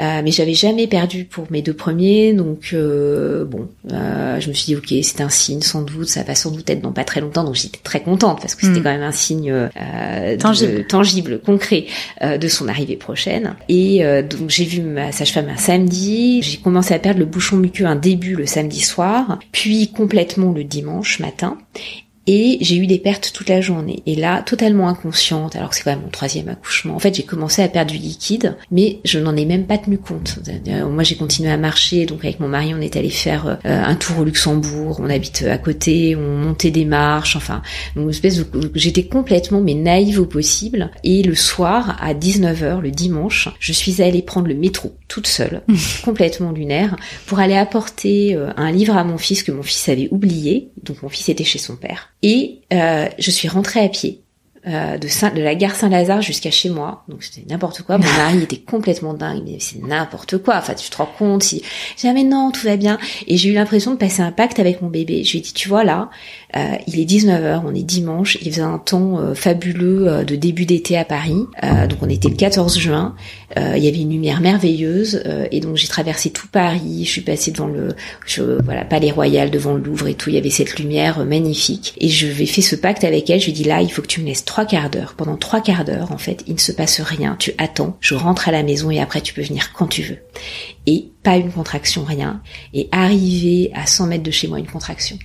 Euh, 0.00 0.22
mais 0.24 0.30
j'avais 0.30 0.54
jamais 0.54 0.86
perdu 0.86 1.24
pour 1.24 1.46
mes 1.50 1.62
deux 1.62 1.74
premiers, 1.74 2.32
donc 2.32 2.70
euh, 2.72 3.44
bon, 3.44 3.68
euh, 3.92 4.40
je 4.40 4.48
me 4.48 4.54
suis 4.54 4.66
dit 4.66 4.76
ok, 4.76 5.04
c'est 5.04 5.20
un 5.20 5.28
signe, 5.28 5.60
sans 5.60 5.82
doute, 5.82 6.08
ça 6.08 6.22
va 6.22 6.34
sans 6.34 6.50
doute 6.50 6.68
être 6.68 6.80
dans 6.80 6.92
pas 6.92 7.04
très 7.04 7.20
longtemps, 7.20 7.44
donc 7.44 7.54
j'étais 7.54 7.78
très 7.82 8.02
contente 8.02 8.40
parce 8.40 8.54
que 8.54 8.66
c'était 8.66 8.80
hmm. 8.80 8.82
quand 8.82 8.92
même 8.92 9.02
un 9.02 9.12
signe 9.12 9.54
tangible, 10.40 10.86
tangible, 10.86 11.40
concret 11.40 11.86
de 12.22 12.48
son 12.48 12.68
arrivée 12.68 12.96
prochaine. 12.96 13.54
Et 13.68 14.02
donc 14.28 14.50
j'ai 14.50 14.64
vu 14.64 14.80
ma 14.80 15.12
sage-femme 15.12 15.48
un 15.48 15.56
samedi, 15.56 16.42
j'ai 16.42 16.58
commencé 16.58 16.94
à 16.94 16.98
perdre 16.98 17.20
le 17.20 17.26
bouchon 17.26 17.56
muqueux 17.56 17.86
un 17.86 17.96
début 17.96 18.34
le 18.34 18.46
samedi 18.46 18.80
soir, 18.80 19.38
puis 19.52 19.88
complètement 19.88 20.52
le 20.52 20.64
dimanche 20.64 21.20
matin, 21.20 21.58
et 22.26 22.58
j'ai 22.60 22.76
eu 22.76 22.86
des 22.86 22.98
pertes 22.98 23.32
toute 23.34 23.48
la 23.48 23.60
journée. 23.60 24.02
Et 24.06 24.14
là, 24.14 24.42
totalement 24.42 24.88
inconsciente, 24.88 25.56
alors 25.56 25.70
que 25.70 25.76
c'est 25.76 25.82
quand 25.82 25.90
même 25.90 26.02
mon 26.02 26.08
troisième 26.08 26.48
accouchement. 26.48 26.94
En 26.94 26.98
fait, 26.98 27.14
j'ai 27.14 27.22
commencé 27.22 27.62
à 27.62 27.68
perdre 27.68 27.90
du 27.90 27.98
liquide, 27.98 28.56
mais 28.70 29.00
je 29.04 29.18
n'en 29.18 29.36
ai 29.36 29.44
même 29.44 29.66
pas 29.66 29.78
tenu 29.78 29.98
compte. 29.98 30.38
Moi, 30.66 31.02
j'ai 31.02 31.16
continué 31.16 31.50
à 31.50 31.56
marcher. 31.56 32.06
Donc, 32.06 32.24
avec 32.24 32.40
mon 32.40 32.48
mari, 32.48 32.74
on 32.74 32.80
est 32.80 32.96
allé 32.96 33.10
faire 33.10 33.46
euh, 33.46 33.56
un 33.64 33.94
tour 33.94 34.20
au 34.20 34.24
Luxembourg. 34.24 34.98
On 35.00 35.10
habite 35.10 35.42
à 35.42 35.58
côté. 35.58 36.16
On 36.16 36.36
montait 36.36 36.70
des 36.70 36.84
marches. 36.84 37.36
Enfin, 37.36 37.62
une 37.96 38.08
espèce 38.08 38.38
de... 38.38 38.46
J'étais 38.74 39.04
complètement, 39.04 39.60
mais 39.60 39.74
naïve 39.74 40.20
au 40.20 40.26
possible. 40.26 40.90
Et 41.02 41.22
le 41.22 41.34
soir, 41.34 41.98
à 42.00 42.14
19h, 42.14 42.80
le 42.80 42.90
dimanche, 42.90 43.48
je 43.58 43.72
suis 43.72 44.00
allée 44.02 44.22
prendre 44.22 44.48
le 44.48 44.54
métro, 44.54 44.96
toute 45.08 45.26
seule, 45.26 45.62
complètement 46.04 46.52
lunaire, 46.52 46.96
pour 47.26 47.38
aller 47.38 47.56
apporter 47.56 48.34
euh, 48.34 48.50
un 48.56 48.72
livre 48.72 48.96
à 48.96 49.04
mon 49.04 49.18
fils 49.18 49.42
que 49.42 49.52
mon 49.52 49.62
fils 49.62 49.88
avait 49.88 50.08
oublié. 50.10 50.70
Donc, 50.82 51.02
mon 51.02 51.08
fils 51.08 51.28
était 51.28 51.44
chez 51.44 51.58
son 51.58 51.76
père. 51.76 52.13
Et 52.26 52.62
euh, 52.72 53.06
je 53.18 53.30
suis 53.30 53.48
rentrée 53.48 53.80
à 53.80 53.88
pied 53.90 54.23
euh, 54.66 54.98
de, 54.98 55.08
Saint, 55.08 55.30
de 55.30 55.42
la 55.42 55.54
gare 55.54 55.74
Saint-Lazare 55.74 56.22
jusqu'à 56.22 56.50
chez 56.50 56.70
moi. 56.70 57.04
Donc 57.08 57.22
c'était 57.22 57.46
n'importe 57.48 57.82
quoi. 57.82 57.98
Mon 57.98 58.12
mari 58.16 58.42
était 58.42 58.58
complètement 58.58 59.14
dingue. 59.14 59.56
C'est 59.58 59.82
n'importe 59.82 60.38
quoi. 60.38 60.56
Enfin, 60.56 60.74
tu 60.74 60.88
te 60.90 60.96
rends 60.96 61.10
compte 61.18 61.42
si... 61.42 61.62
J'ai 61.96 62.08
dit, 62.08 62.14
mais 62.14 62.24
non, 62.24 62.50
tout 62.50 62.66
va 62.66 62.76
bien. 62.76 62.98
Et 63.26 63.36
j'ai 63.36 63.50
eu 63.50 63.54
l'impression 63.54 63.92
de 63.92 63.96
passer 63.96 64.22
un 64.22 64.32
pacte 64.32 64.58
avec 64.58 64.82
mon 64.82 64.88
bébé. 64.88 65.24
Je 65.24 65.32
lui 65.32 65.38
ai 65.38 65.42
dit, 65.42 65.52
tu 65.52 65.68
vois 65.68 65.84
là, 65.84 66.10
euh, 66.56 66.76
il 66.86 67.00
est 67.00 67.04
19h, 67.04 67.62
on 67.66 67.74
est 67.74 67.82
dimanche, 67.82 68.38
il 68.40 68.52
faisait 68.52 68.62
un 68.62 68.78
temps 68.78 69.18
euh, 69.18 69.34
fabuleux 69.34 70.06
euh, 70.06 70.24
de 70.24 70.36
début 70.36 70.66
d'été 70.66 70.96
à 70.96 71.04
Paris. 71.04 71.46
donc 71.88 71.98
on 72.02 72.08
était 72.08 72.28
le 72.28 72.36
14 72.36 72.78
juin. 72.78 73.14
il 73.56 73.82
y 73.82 73.88
avait 73.88 74.00
une 74.00 74.10
lumière 74.10 74.40
merveilleuse. 74.40 75.22
et 75.50 75.60
donc 75.60 75.76
j'ai 75.76 75.88
traversé 75.88 76.30
tout 76.30 76.48
Paris. 76.48 77.04
Je 77.04 77.10
suis 77.10 77.20
passée 77.20 77.50
devant 77.50 77.66
le 77.66 77.94
je, 78.26 78.42
voilà 78.64 78.84
Palais 78.84 79.10
Royal, 79.10 79.50
devant 79.50 79.74
le 79.74 79.82
Louvre 79.82 80.08
et 80.08 80.14
tout. 80.14 80.30
Il 80.30 80.36
y 80.36 80.38
avait 80.38 80.50
cette 80.50 80.78
lumière 80.78 81.24
magnifique. 81.24 81.94
Et 81.98 82.08
je 82.08 82.26
vais 82.26 82.46
fait 82.46 82.62
ce 82.62 82.76
pacte 82.76 83.04
avec 83.04 83.30
elle. 83.30 83.40
Je 83.40 83.46
lui 83.46 83.52
ai 83.52 83.54
dit 83.54 83.64
là, 83.64 83.80
il 83.80 83.90
faut 83.90 84.02
que 84.02 84.06
tu 84.06 84.20
me 84.20 84.26
laisses 84.26 84.44
trois 84.54 84.66
quarts 84.66 84.88
d'heure. 84.88 85.14
Pendant 85.16 85.36
trois 85.36 85.60
quarts 85.60 85.84
d'heure, 85.84 86.12
en 86.12 86.16
fait, 86.16 86.44
il 86.46 86.54
ne 86.54 86.60
se 86.60 86.70
passe 86.70 87.00
rien. 87.00 87.34
Tu 87.40 87.50
attends. 87.58 87.96
Je 87.98 88.14
rentre 88.14 88.48
à 88.48 88.52
la 88.52 88.62
maison 88.62 88.88
et 88.88 89.00
après 89.00 89.20
tu 89.20 89.34
peux 89.34 89.42
venir 89.42 89.72
quand 89.72 89.88
tu 89.88 90.02
veux. 90.02 90.18
Et 90.86 91.10
pas 91.24 91.38
une 91.38 91.50
contraction, 91.50 92.04
rien. 92.04 92.40
Et 92.72 92.88
arriver 92.92 93.72
à 93.74 93.84
100 93.84 94.06
mètres 94.06 94.22
de 94.22 94.30
chez 94.30 94.46
moi, 94.46 94.60
une 94.60 94.68
contraction. 94.68 95.18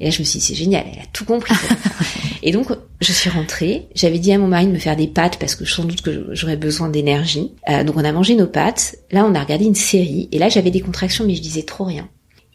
Et 0.00 0.06
là, 0.06 0.10
je 0.10 0.18
me 0.18 0.24
suis 0.24 0.40
dit, 0.40 0.44
c'est 0.44 0.56
génial, 0.56 0.84
elle 0.92 0.98
a 0.98 1.06
tout 1.12 1.24
compris. 1.24 1.54
et 2.42 2.50
donc, 2.50 2.72
je 3.00 3.12
suis 3.12 3.30
rentrée. 3.30 3.86
J'avais 3.94 4.18
dit 4.18 4.32
à 4.32 4.38
mon 4.38 4.48
mari 4.48 4.66
de 4.66 4.72
me 4.72 4.80
faire 4.80 4.96
des 4.96 5.06
pâtes 5.06 5.38
parce 5.38 5.54
que 5.54 5.64
sans 5.64 5.84
doute 5.84 6.02
que 6.02 6.30
j'aurais 6.32 6.56
besoin 6.56 6.88
d'énergie. 6.88 7.52
Euh, 7.68 7.84
donc, 7.84 7.96
on 7.96 8.04
a 8.04 8.10
mangé 8.10 8.34
nos 8.34 8.48
pâtes. 8.48 8.96
Là, 9.12 9.24
on 9.24 9.36
a 9.36 9.40
regardé 9.44 9.64
une 9.64 9.76
série. 9.76 10.28
Et 10.32 10.40
là, 10.40 10.48
j'avais 10.48 10.72
des 10.72 10.80
contractions, 10.80 11.24
mais 11.24 11.36
je 11.36 11.40
disais 11.40 11.62
trop 11.62 11.84
rien. 11.84 12.08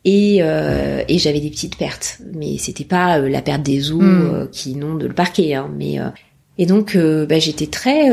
Et, 0.04 0.39
euh, 0.41 1.04
et 1.08 1.20
j'avais 1.20 1.39
des 1.39 1.49
petites 1.49 1.78
pertes. 1.78 2.20
Mais 2.34 2.58
c'était 2.58 2.86
pas 2.86 3.20
euh, 3.20 3.30
la 3.30 3.41
perte 3.41 3.64
des 3.64 3.91
os 3.91 4.02
hmm. 4.02 4.32
euh, 4.34 4.47
qui 4.52 4.72
inondent 4.72 5.04
le 5.04 5.14
parquet. 5.14 5.54
Hein, 5.54 5.70
mais 5.76 5.99
et 6.58 6.66
donc, 6.66 6.95
bah, 6.95 7.39
j'étais 7.39 7.68
très, 7.68 8.10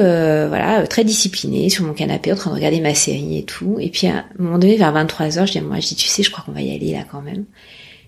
voilà, 0.49 0.87
très 0.87 1.05
disciplinée 1.05 1.69
sur 1.69 1.85
mon 1.85 1.93
canapé 1.93 2.33
en 2.33 2.37
train 2.37 2.51
de 2.51 2.57
regarder 2.57 2.81
ma 2.81 2.95
série 2.95 3.39
et 3.39 3.43
tout. 3.43 3.77
Et 3.79 3.91
puis, 3.91 4.07
à 4.07 4.19
un 4.19 4.25
moment 4.39 4.59
donné, 4.59 4.77
vers 4.77 4.93
23 4.93 5.27
h 5.27 5.47
je 5.47 5.53
dis 5.53 5.59
à 5.59 5.63
moi, 5.63 5.81
je 5.81 5.89
dis, 5.89 5.97
tu 5.97 6.09
sais, 6.09 6.23
je 6.23 6.31
crois 6.31 6.45
qu'on 6.45 6.53
va 6.53 6.63
y 6.63 6.75
aller 6.75 6.93
là 6.93 7.05
quand 7.11 7.21
même. 7.21 7.45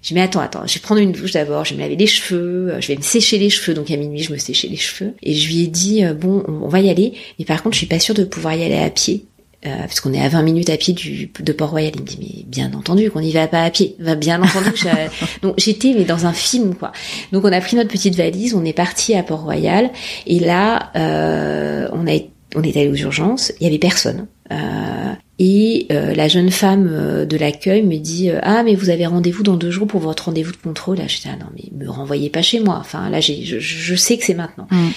Je 0.03 0.09
dis 0.09 0.14
mais 0.14 0.22
attends, 0.22 0.41
attends, 0.41 0.66
je 0.66 0.74
vais 0.74 0.81
prendre 0.81 1.01
une 1.01 1.12
douche 1.12 1.33
d'abord, 1.33 1.64
je 1.64 1.70
vais 1.70 1.76
me 1.76 1.83
laver 1.83 1.97
les 1.97 2.07
cheveux, 2.07 2.72
euh, 2.72 2.81
je 2.81 2.89
vais 2.89 2.97
me 2.97 3.03
sécher 3.03 3.39
les 3.39 3.51
cheveux. 3.51 3.74
Donc 3.74 3.91
à 3.91 3.97
minuit, 3.97 4.22
je 4.22 4.33
me 4.33 4.39
séchais 4.39 4.68
les 4.68 4.76
cheveux. 4.76 5.14
Et 5.22 5.35
je 5.35 5.49
lui 5.49 5.64
ai 5.64 5.66
dit 5.66 6.05
euh, 6.05 6.14
bon, 6.14 6.43
on, 6.49 6.68
va 6.68 6.81
y 6.81 6.89
aller, 6.89 7.12
mais 7.39 7.45
par 7.45 7.62
contre, 7.62 7.74
je 7.74 7.78
suis 7.78 7.87
pas 7.87 7.99
sûre 7.99 8.14
de 8.14 8.24
pouvoir 8.24 8.55
y 8.55 8.64
aller 8.64 8.78
à 8.78 8.89
pied. 8.89 9.26
Euh, 9.66 9.76
parce 9.80 10.00
qu'on 10.00 10.14
est 10.14 10.22
à 10.22 10.28
20 10.30 10.42
minutes 10.42 10.70
à 10.70 10.78
pied 10.78 10.94
du, 10.94 11.30
de 11.38 11.52
Port-Royal. 11.52 11.92
Il 11.94 12.00
me 12.00 12.06
dit, 12.06 12.18
mais 12.18 12.44
bien 12.46 12.72
entendu 12.72 13.11
qu'on 13.11 13.20
n'y 13.20 13.32
va 13.32 13.46
pas 13.46 13.62
à 13.62 13.70
pied. 13.70 13.94
Va 13.98 14.14
bien 14.14 14.42
entendu. 14.42 14.70
Donc 15.42 15.54
j'étais 15.58 15.92
mais 15.94 16.04
dans 16.04 16.24
un 16.24 16.32
film 16.32 16.74
quoi. 16.74 16.92
Donc 17.32 17.44
on 17.44 17.52
a 17.52 17.61
pris 17.61 17.76
notre 17.76 17.90
petite 17.90 18.14
valise, 18.14 18.54
on 18.54 18.64
est 18.64 18.72
parti 18.72 19.14
à 19.14 19.22
Port-Royal 19.22 19.90
et 20.26 20.38
là 20.38 20.90
euh, 20.96 21.88
on 21.92 22.06
a 22.06 22.18
on 22.56 22.62
est 22.62 22.76
allé 22.76 22.88
aux 22.88 22.96
urgences. 22.96 23.52
Il 23.61 23.64
y 23.64 23.66
avait 23.66 23.78
personne. 23.78 24.26
Euh, 24.50 25.12
et 25.38 25.86
euh, 25.90 26.14
la 26.14 26.28
jeune 26.28 26.50
femme 26.50 26.86
euh, 26.90 27.24
de 27.24 27.36
l'accueil 27.38 27.82
me 27.82 27.96
dit 27.96 28.28
euh, 28.28 28.40
ah 28.42 28.62
mais 28.62 28.74
vous 28.74 28.90
avez 28.90 29.06
rendez-vous 29.06 29.42
dans 29.42 29.56
deux 29.56 29.70
jours 29.70 29.86
pour 29.86 30.00
votre 30.00 30.26
rendez-vous 30.26 30.52
de 30.52 30.56
contrôle. 30.58 30.98
Là 30.98 31.06
je 31.06 31.16
dis 31.18 31.28
ah 31.32 31.36
non 31.40 31.46
mais 31.54 31.64
me 31.72 31.90
renvoyez 31.90 32.28
pas 32.28 32.42
chez 32.42 32.61
moi. 32.61 32.76
Enfin 32.78 33.08
là 33.08 33.20
j'ai 33.20 33.42
je, 33.44 33.58
je, 33.58 33.94
sais 33.94 34.18
que 34.18 34.24
c'est 34.24 34.34
maintenant. 34.34 34.66
Mm. 34.70 34.88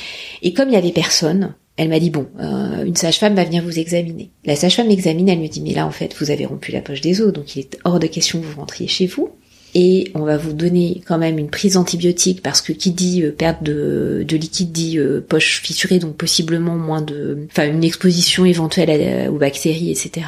Et 0.42 0.54
comme 0.54 0.68
il 0.70 0.74
y 0.74 0.78
avait 0.78 0.92
personne, 0.92 1.54
elle 1.78 1.90
m'a 1.90 2.00
dit 2.00 2.10
bon 2.10 2.28
une 2.40 2.96
sage-femme 2.96 3.36
va 3.36 3.44
venir 3.44 3.64
vous 3.64 3.80
examiner. 3.80 4.30
La 4.46 4.56
sage-femme 4.56 4.88
m'examine, 4.88 5.30
elle 5.30 5.40
me 5.40 5.48
dit 5.48 5.62
mais 5.62 5.74
là 5.74 5.86
en 5.88 5.92
fait 5.92 6.16
vous 6.20 6.32
avez 6.32 6.46
rompu 6.46 6.72
la 6.72 6.82
poche 6.82 7.02
des 7.02 7.22
os 7.22 7.34
donc 7.34 7.56
il 7.56 7.62
est 7.62 7.78
hors 7.84 8.00
de 8.00 8.08
question 8.08 8.42
que 8.42 8.46
vous 8.46 8.60
rentriez 8.60 8.88
chez 8.88 9.08
vous 9.08 9.30
et 9.76 10.12
on 10.14 10.24
va 10.24 10.38
vous 10.38 10.54
donner 10.54 11.02
quand 11.06 11.18
même 11.18 11.38
une 11.38 11.50
prise 11.50 11.78
antibiotique 11.78 12.42
parce 12.42 12.62
que 12.62 12.74
qui 12.74 12.92
dit 12.92 13.24
euh, 13.24 13.32
perte 13.32 13.64
de, 13.64 14.24
de, 14.28 14.38
liquide 14.38 14.72
dit 14.72 14.98
euh, 14.98 15.26
poche 15.28 15.62
fissurée 15.62 16.00
donc 16.00 16.16
possiblement 16.16 16.76
moins 16.76 17.02
de 17.02 17.48
enfin 17.50 17.68
une 17.68 17.84
exposition 17.84 18.46
éventuelle 18.46 19.30
aux 19.30 19.38
bactéries 19.38 19.90
etc 19.90 20.26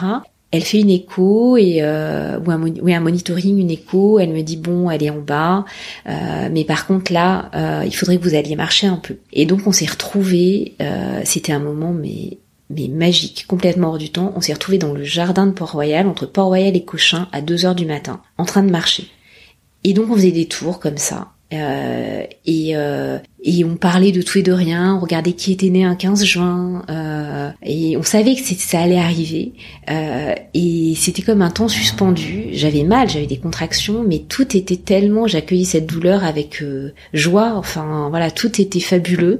elle 0.52 0.64
fait 0.64 0.80
une 0.80 0.90
écho 0.90 1.58
et 1.58 1.80
euh, 1.82 2.40
ou 2.40 2.52
un, 2.52 3.00
monitoring, 3.00 3.60
une 3.60 3.72
écho. 3.72 4.20
Elle 4.20 4.30
me 4.30 4.42
dit 4.42 4.58
bon, 4.58 4.90
elle 4.90 5.04
est 5.04 5.10
en 5.10 5.20
bas, 5.20 5.66
euh, 6.08 6.50
mais 6.52 6.64
par 6.64 6.88
contre 6.88 7.12
là, 7.12 7.50
euh, 7.56 7.84
il 7.86 7.96
faudrait 7.96 8.18
que 8.18 8.24
vous 8.24 8.36
alliez 8.36 8.56
marcher 8.56 8.88
un 8.88 8.98
peu. 8.98 9.18
Et 9.34 9.46
donc 9.46 9.62
on 9.66 9.72
s'est 9.72 9.86
retrouvés. 9.86 10.74
Euh, 10.82 11.22
C'était 11.26 11.52
un 11.52 11.60
moment 11.60 11.92
mais 11.92 12.38
mais 12.72 12.88
magique, 12.88 13.46
complètement 13.48 13.90
hors 13.90 13.98
du 13.98 14.10
temps. 14.10 14.34
On 14.36 14.42
s'est 14.42 14.54
retrouvés 14.54 14.80
dans 14.80 14.94
le 14.94 15.04
jardin 15.04 15.46
de 15.46 15.52
Port-Royal, 15.52 16.08
entre 16.08 16.26
Port-Royal 16.26 16.76
et 16.76 16.84
Cochin, 16.84 17.28
à 17.32 17.42
2 17.42 17.66
heures 17.66 17.76
du 17.76 17.86
matin, 17.86 18.22
en 18.38 18.46
train 18.46 18.64
de 18.64 18.72
marcher. 18.72 19.08
Et 19.84 19.94
donc 19.94 20.10
on 20.10 20.16
faisait 20.16 20.32
des 20.32 20.48
tours 20.48 20.80
comme 20.80 20.98
ça. 20.98 21.28
Euh, 21.54 22.24
et, 22.46 22.76
et 23.48 23.64
on 23.64 23.76
parlait 23.76 24.12
de 24.12 24.24
tout 24.24 24.40
et 24.40 24.42
de 24.42 24.52
rien, 24.52 24.96
on 24.96 25.00
regardait 25.00 25.34
qui 25.34 25.52
était 25.52 25.70
né 25.70 25.86
un 25.86 25.94
15 25.94 26.26
juin, 26.26 26.82
euh, 26.90 27.52
et 27.64 27.96
on 27.96 28.02
savait 28.02 28.34
que 28.34 28.42
ça 28.42 28.80
allait 28.80 28.98
arriver. 28.98 29.54
Euh, 29.88 30.34
et 30.56 30.94
c'était 30.96 31.22
comme 31.22 31.44
un 31.44 31.52
temps 31.52 31.68
suspendu. 31.68 32.48
J'avais 32.54 32.82
mal, 32.82 33.08
j'avais 33.08 33.28
des 33.28 33.38
contractions, 33.38 34.04
mais 34.06 34.20
tout 34.28 34.58
était 34.58 34.78
tellement, 34.78 35.28
j'accueillis 35.28 35.66
cette 35.66 35.86
douleur 35.86 36.24
avec 36.24 36.64
euh, 36.64 36.94
joie. 37.14 37.54
Enfin 37.56 38.08
voilà, 38.10 38.32
tout 38.32 38.60
était 38.60 38.80
fabuleux. 38.80 39.40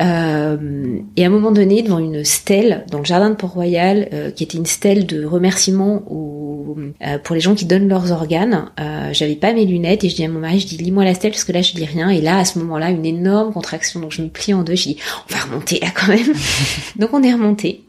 Euh, 0.00 0.98
et 1.16 1.22
à 1.22 1.26
un 1.28 1.30
moment 1.30 1.52
donné, 1.52 1.82
devant 1.82 2.00
une 2.00 2.24
stèle 2.24 2.84
dans 2.90 2.98
le 2.98 3.04
jardin 3.04 3.30
de 3.30 3.36
Port-Royal, 3.36 4.32
qui 4.34 4.42
était 4.42 4.58
une 4.58 4.66
stèle 4.66 5.06
de 5.06 5.24
remerciement 5.24 6.02
au, 6.10 6.76
pour 7.22 7.34
les 7.36 7.40
gens 7.40 7.54
qui 7.54 7.66
donnent 7.66 7.88
leurs 7.88 8.10
organes, 8.10 8.66
j'avais 9.12 9.36
pas 9.36 9.52
mes 9.52 9.64
lunettes 9.64 10.02
et 10.02 10.08
je 10.08 10.16
dis 10.16 10.24
à 10.24 10.28
mon 10.28 10.40
mari, 10.40 10.60
je 10.60 10.66
dis 10.66 10.76
lis-moi 10.76 11.04
la 11.04 11.14
stèle 11.14 11.30
parce 11.30 11.44
que 11.44 11.52
là 11.52 11.62
je 11.62 11.72
dis 11.72 11.84
rien. 11.84 12.10
Et 12.10 12.20
là, 12.20 12.38
à 12.38 12.44
ce 12.44 12.58
moment-là, 12.58 12.90
une 12.90 13.06
énorme 13.06 13.27
contraction, 13.52 14.00
donc 14.00 14.12
je 14.12 14.22
me 14.22 14.28
plie 14.28 14.54
en 14.54 14.62
deux, 14.62 14.74
je 14.74 14.84
dis 14.84 14.96
on 15.28 15.34
va 15.34 15.40
remonter 15.40 15.78
là 15.80 15.88
quand 15.94 16.08
même. 16.08 16.34
donc 16.96 17.10
on 17.12 17.22
est 17.22 17.32
remonté. 17.32 17.84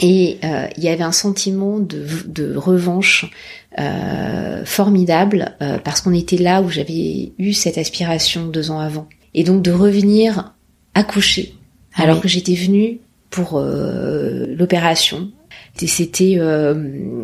Et 0.00 0.38
euh, 0.44 0.66
il 0.76 0.84
y 0.84 0.88
avait 0.88 1.04
un 1.04 1.12
sentiment 1.12 1.78
de, 1.78 2.54
revanche 2.56 3.26
euh, 3.78 4.64
formidable 4.64 5.54
euh, 5.62 5.78
parce 5.78 6.00
qu'on 6.00 6.12
était 6.12 6.36
là 6.36 6.60
où 6.60 6.68
j'avais 6.68 7.32
eu 7.38 7.52
cette 7.52 7.78
aspiration 7.78 8.46
deux 8.46 8.70
ans 8.70 8.80
avant. 8.80 9.08
Et 9.34 9.44
donc 9.44 9.62
de 9.62 9.70
revenir 9.70 10.54
accoucher 10.94 11.54
ah 11.94 12.02
alors 12.02 12.20
que 12.20 12.28
j'étais 12.28 12.54
venue 12.54 12.98
pour 13.30 13.60
l'opération. 13.60 15.30
C'était, 15.76 16.38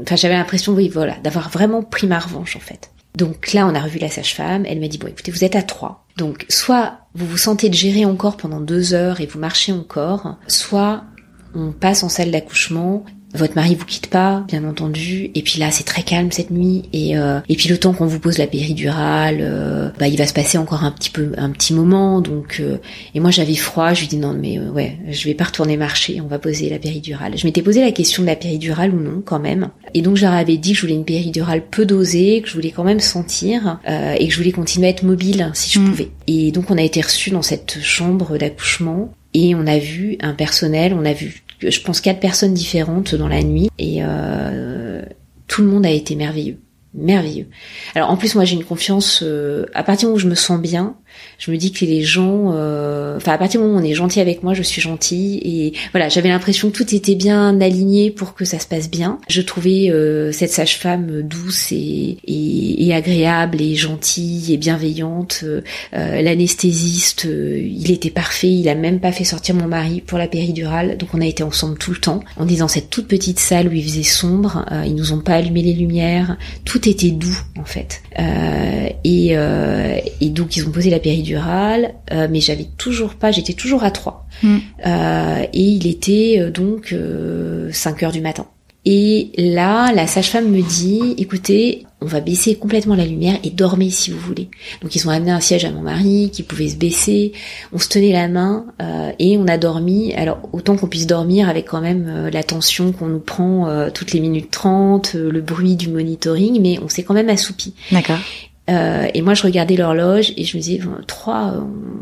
enfin 0.02 0.16
j'avais 0.16 0.34
l'impression, 0.34 0.72
oui 0.74 0.88
voilà, 0.88 1.16
d'avoir 1.22 1.48
vraiment 1.48 1.82
pris 1.82 2.06
ma 2.06 2.18
revanche 2.18 2.56
en 2.56 2.60
fait. 2.60 2.90
Donc 3.16 3.52
là, 3.52 3.66
on 3.66 3.74
a 3.74 3.80
revu 3.80 3.98
la 3.98 4.08
sage-femme. 4.08 4.64
Elle 4.66 4.80
m'a 4.80 4.88
dit 4.88 4.98
bon, 4.98 5.08
écoutez, 5.08 5.30
vous 5.30 5.44
êtes 5.44 5.56
à 5.56 5.62
trois. 5.62 6.01
Donc 6.16 6.46
soit 6.48 6.98
vous 7.14 7.26
vous 7.26 7.36
sentez 7.36 7.68
de 7.68 7.74
gérer 7.74 8.04
encore 8.04 8.36
pendant 8.36 8.60
deux 8.60 8.94
heures 8.94 9.20
et 9.20 9.26
vous 9.26 9.38
marchez 9.38 9.72
encore, 9.72 10.36
soit 10.46 11.04
on 11.54 11.72
passe 11.72 12.02
en 12.02 12.08
salle 12.08 12.30
d'accouchement 12.30 13.04
votre 13.34 13.54
mari 13.56 13.74
vous 13.74 13.84
quitte 13.84 14.08
pas, 14.08 14.44
bien 14.48 14.64
entendu. 14.64 15.30
Et 15.34 15.42
puis 15.42 15.58
là, 15.58 15.70
c'est 15.70 15.84
très 15.84 16.02
calme 16.02 16.30
cette 16.30 16.50
nuit. 16.50 16.82
Et 16.92 17.16
euh, 17.16 17.40
et 17.48 17.56
puis 17.56 17.68
le 17.68 17.78
temps 17.78 17.92
qu'on 17.92 18.06
vous 18.06 18.18
pose 18.18 18.38
la 18.38 18.46
péridurale, 18.46 19.38
euh, 19.40 19.88
bah 19.98 20.08
il 20.08 20.18
va 20.18 20.26
se 20.26 20.34
passer 20.34 20.58
encore 20.58 20.84
un 20.84 20.90
petit 20.90 21.10
peu, 21.10 21.32
un 21.36 21.50
petit 21.50 21.72
moment. 21.72 22.20
Donc 22.20 22.58
euh, 22.60 22.76
et 23.14 23.20
moi 23.20 23.30
j'avais 23.30 23.54
froid. 23.54 23.94
Je 23.94 24.00
lui 24.00 24.08
dis 24.08 24.18
non 24.18 24.34
mais 24.34 24.58
ouais, 24.58 24.98
je 25.08 25.24
vais 25.24 25.34
pas 25.34 25.44
retourner 25.44 25.76
marcher. 25.76 26.20
On 26.20 26.26
va 26.26 26.38
poser 26.38 26.68
la 26.68 26.78
péridurale. 26.78 27.36
Je 27.36 27.46
m'étais 27.46 27.62
posé 27.62 27.80
la 27.80 27.92
question 27.92 28.22
de 28.22 28.28
la 28.28 28.36
péridurale 28.36 28.94
ou 28.94 29.00
non 29.00 29.22
quand 29.24 29.40
même. 29.40 29.70
Et 29.94 30.02
donc 30.02 30.16
je 30.16 30.22
leur 30.22 30.34
avais 30.34 30.56
dit 30.56 30.72
que 30.72 30.76
je 30.76 30.82
voulais 30.82 30.94
une 30.94 31.04
péridurale 31.04 31.62
peu 31.64 31.86
dosée, 31.86 32.42
que 32.42 32.48
je 32.48 32.54
voulais 32.54 32.70
quand 32.70 32.84
même 32.84 33.00
sentir 33.00 33.78
et 33.86 34.26
que 34.26 34.32
je 34.32 34.38
voulais 34.38 34.52
continuer 34.52 34.86
à 34.86 34.90
être 34.90 35.02
mobile 35.02 35.50
si 35.54 35.72
je 35.72 35.80
mm. 35.80 35.84
pouvais. 35.88 36.08
Et 36.26 36.52
donc 36.52 36.70
on 36.70 36.78
a 36.78 36.82
été 36.82 37.00
reçus 37.00 37.30
dans 37.30 37.42
cette 37.42 37.78
chambre 37.82 38.36
d'accouchement 38.36 39.12
et 39.34 39.54
on 39.54 39.66
a 39.66 39.78
vu 39.78 40.16
un 40.20 40.34
personnel, 40.34 40.94
on 40.94 41.04
a 41.04 41.12
vu 41.12 41.42
je 41.70 41.80
pense 41.82 42.00
quatre 42.00 42.20
personnes 42.20 42.54
différentes 42.54 43.14
dans 43.14 43.28
la 43.28 43.42
nuit 43.42 43.70
et 43.78 43.98
euh, 44.00 45.02
tout 45.46 45.62
le 45.62 45.68
monde 45.68 45.86
a 45.86 45.90
été 45.90 46.16
merveilleux 46.16 46.58
merveilleux. 46.94 47.46
Alors 47.94 48.10
en 48.10 48.16
plus 48.16 48.34
moi 48.34 48.44
j'ai 48.44 48.54
une 48.54 48.64
confiance 48.64 49.20
euh, 49.22 49.66
à 49.74 49.82
partir 49.82 50.10
où 50.10 50.18
je 50.18 50.28
me 50.28 50.34
sens 50.34 50.60
bien, 50.60 50.96
je 51.38 51.50
me 51.50 51.56
dis 51.56 51.72
que 51.72 51.84
les 51.84 52.02
gens 52.02 52.52
euh, 52.54 53.16
enfin 53.16 53.32
à 53.32 53.38
partir 53.38 53.60
du 53.60 53.66
moment 53.66 53.78
où 53.78 53.82
on 53.82 53.84
est 53.84 53.94
gentil 53.94 54.20
avec 54.20 54.42
moi, 54.42 54.54
je 54.54 54.62
suis 54.62 54.80
gentille 54.80 55.38
et 55.38 55.72
voilà, 55.92 56.08
j'avais 56.08 56.28
l'impression 56.28 56.70
que 56.70 56.76
tout 56.76 56.94
était 56.94 57.14
bien 57.14 57.60
aligné 57.60 58.10
pour 58.10 58.34
que 58.34 58.44
ça 58.44 58.58
se 58.58 58.66
passe 58.66 58.90
bien. 58.90 59.18
Je 59.28 59.42
trouvais 59.42 59.90
euh, 59.90 60.32
cette 60.32 60.50
sage-femme 60.50 61.22
douce 61.22 61.72
et, 61.72 62.18
et, 62.26 62.94
agréable 62.94 63.62
et 63.62 63.74
gentille 63.74 64.52
et 64.52 64.56
bienveillante. 64.58 65.44
L'anesthésiste, 65.92 67.24
il 67.24 67.90
était 67.90 68.10
parfait, 68.10 68.50
il 68.50 68.68
a 68.68 68.74
même 68.74 69.00
pas 69.00 69.12
fait 69.12 69.24
sortir 69.24 69.54
mon 69.54 69.66
mari 69.66 70.02
pour 70.02 70.18
la 70.18 70.28
péridurale, 70.28 70.98
donc 70.98 71.10
on 71.14 71.20
a 71.20 71.26
été 71.26 71.42
ensemble 71.42 71.78
tout 71.78 71.92
le 71.92 71.96
temps. 71.96 72.20
En 72.36 72.44
disant 72.44 72.68
cette 72.68 72.90
toute 72.90 73.08
petite 73.08 73.38
salle 73.38 73.68
où 73.68 73.72
il 73.72 73.82
faisait 73.82 74.02
sombre, 74.02 74.66
ils 74.84 74.94
nous 74.94 75.12
ont 75.12 75.20
pas 75.20 75.34
allumé 75.34 75.62
les 75.62 75.72
lumières, 75.72 76.36
tout 76.64 76.86
était 76.88 77.10
doux 77.10 77.38
en 77.58 77.64
fait. 77.64 78.02
Euh, 78.18 78.88
et, 79.04 79.36
euh, 79.36 79.98
et, 80.20 80.28
donc 80.28 80.56
ils 80.56 80.66
ont 80.66 80.70
posé 80.70 80.90
la 80.90 80.98
péridurale, 81.02 81.94
euh, 82.12 82.28
mais 82.30 82.40
j'avais 82.40 82.66
toujours 82.78 83.14
pas, 83.14 83.30
j'étais 83.30 83.52
toujours 83.52 83.84
à 83.84 83.90
3. 83.90 84.26
Mm. 84.42 84.58
et 85.52 85.60
il 85.60 85.86
était 85.86 86.50
donc 86.50 86.94
5 87.70 88.02
heures 88.02 88.12
du 88.12 88.20
matin. 88.20 88.46
Et 88.84 89.30
là, 89.36 89.92
la 89.92 90.08
sage-femme 90.08 90.48
me 90.48 90.60
dit, 90.60 91.14
écoutez, 91.16 91.86
on 92.00 92.06
va 92.06 92.20
baisser 92.20 92.56
complètement 92.56 92.96
la 92.96 93.06
lumière 93.06 93.38
et 93.44 93.50
dormez 93.50 93.90
si 93.90 94.10
vous 94.10 94.18
voulez. 94.18 94.48
Donc 94.82 94.96
ils 94.96 95.06
ont 95.06 95.10
amené 95.10 95.30
un 95.30 95.38
siège 95.38 95.64
à 95.64 95.70
mon 95.70 95.82
mari 95.82 96.30
qui 96.32 96.42
pouvait 96.42 96.68
se 96.68 96.74
baisser. 96.74 97.32
On 97.72 97.78
se 97.78 97.88
tenait 97.88 98.10
la 98.10 98.26
main 98.26 98.66
euh, 98.82 99.12
et 99.20 99.38
on 99.38 99.46
a 99.46 99.56
dormi. 99.56 100.12
Alors 100.14 100.40
autant 100.52 100.76
qu'on 100.76 100.88
puisse 100.88 101.06
dormir 101.06 101.48
avec 101.48 101.66
quand 101.66 101.80
même 101.80 102.06
euh, 102.08 102.30
la 102.30 102.42
tension 102.42 102.90
qu'on 102.90 103.06
nous 103.06 103.20
prend 103.20 103.68
euh, 103.68 103.90
toutes 103.90 104.12
les 104.12 104.20
minutes 104.20 104.50
30, 104.50 105.14
le 105.14 105.40
bruit 105.40 105.76
du 105.76 105.88
monitoring, 105.88 106.60
mais 106.60 106.80
on 106.82 106.88
s'est 106.88 107.04
quand 107.04 107.14
même 107.14 107.28
assoupi. 107.28 107.74
D'accord. 107.92 108.18
Euh, 108.70 109.08
et 109.12 109.22
moi, 109.22 109.34
je 109.34 109.42
regardais 109.42 109.76
l'horloge 109.76 110.32
et 110.36 110.44
je 110.44 110.56
me 110.56 110.62
disais, 110.62 110.80
trois, 111.06 111.54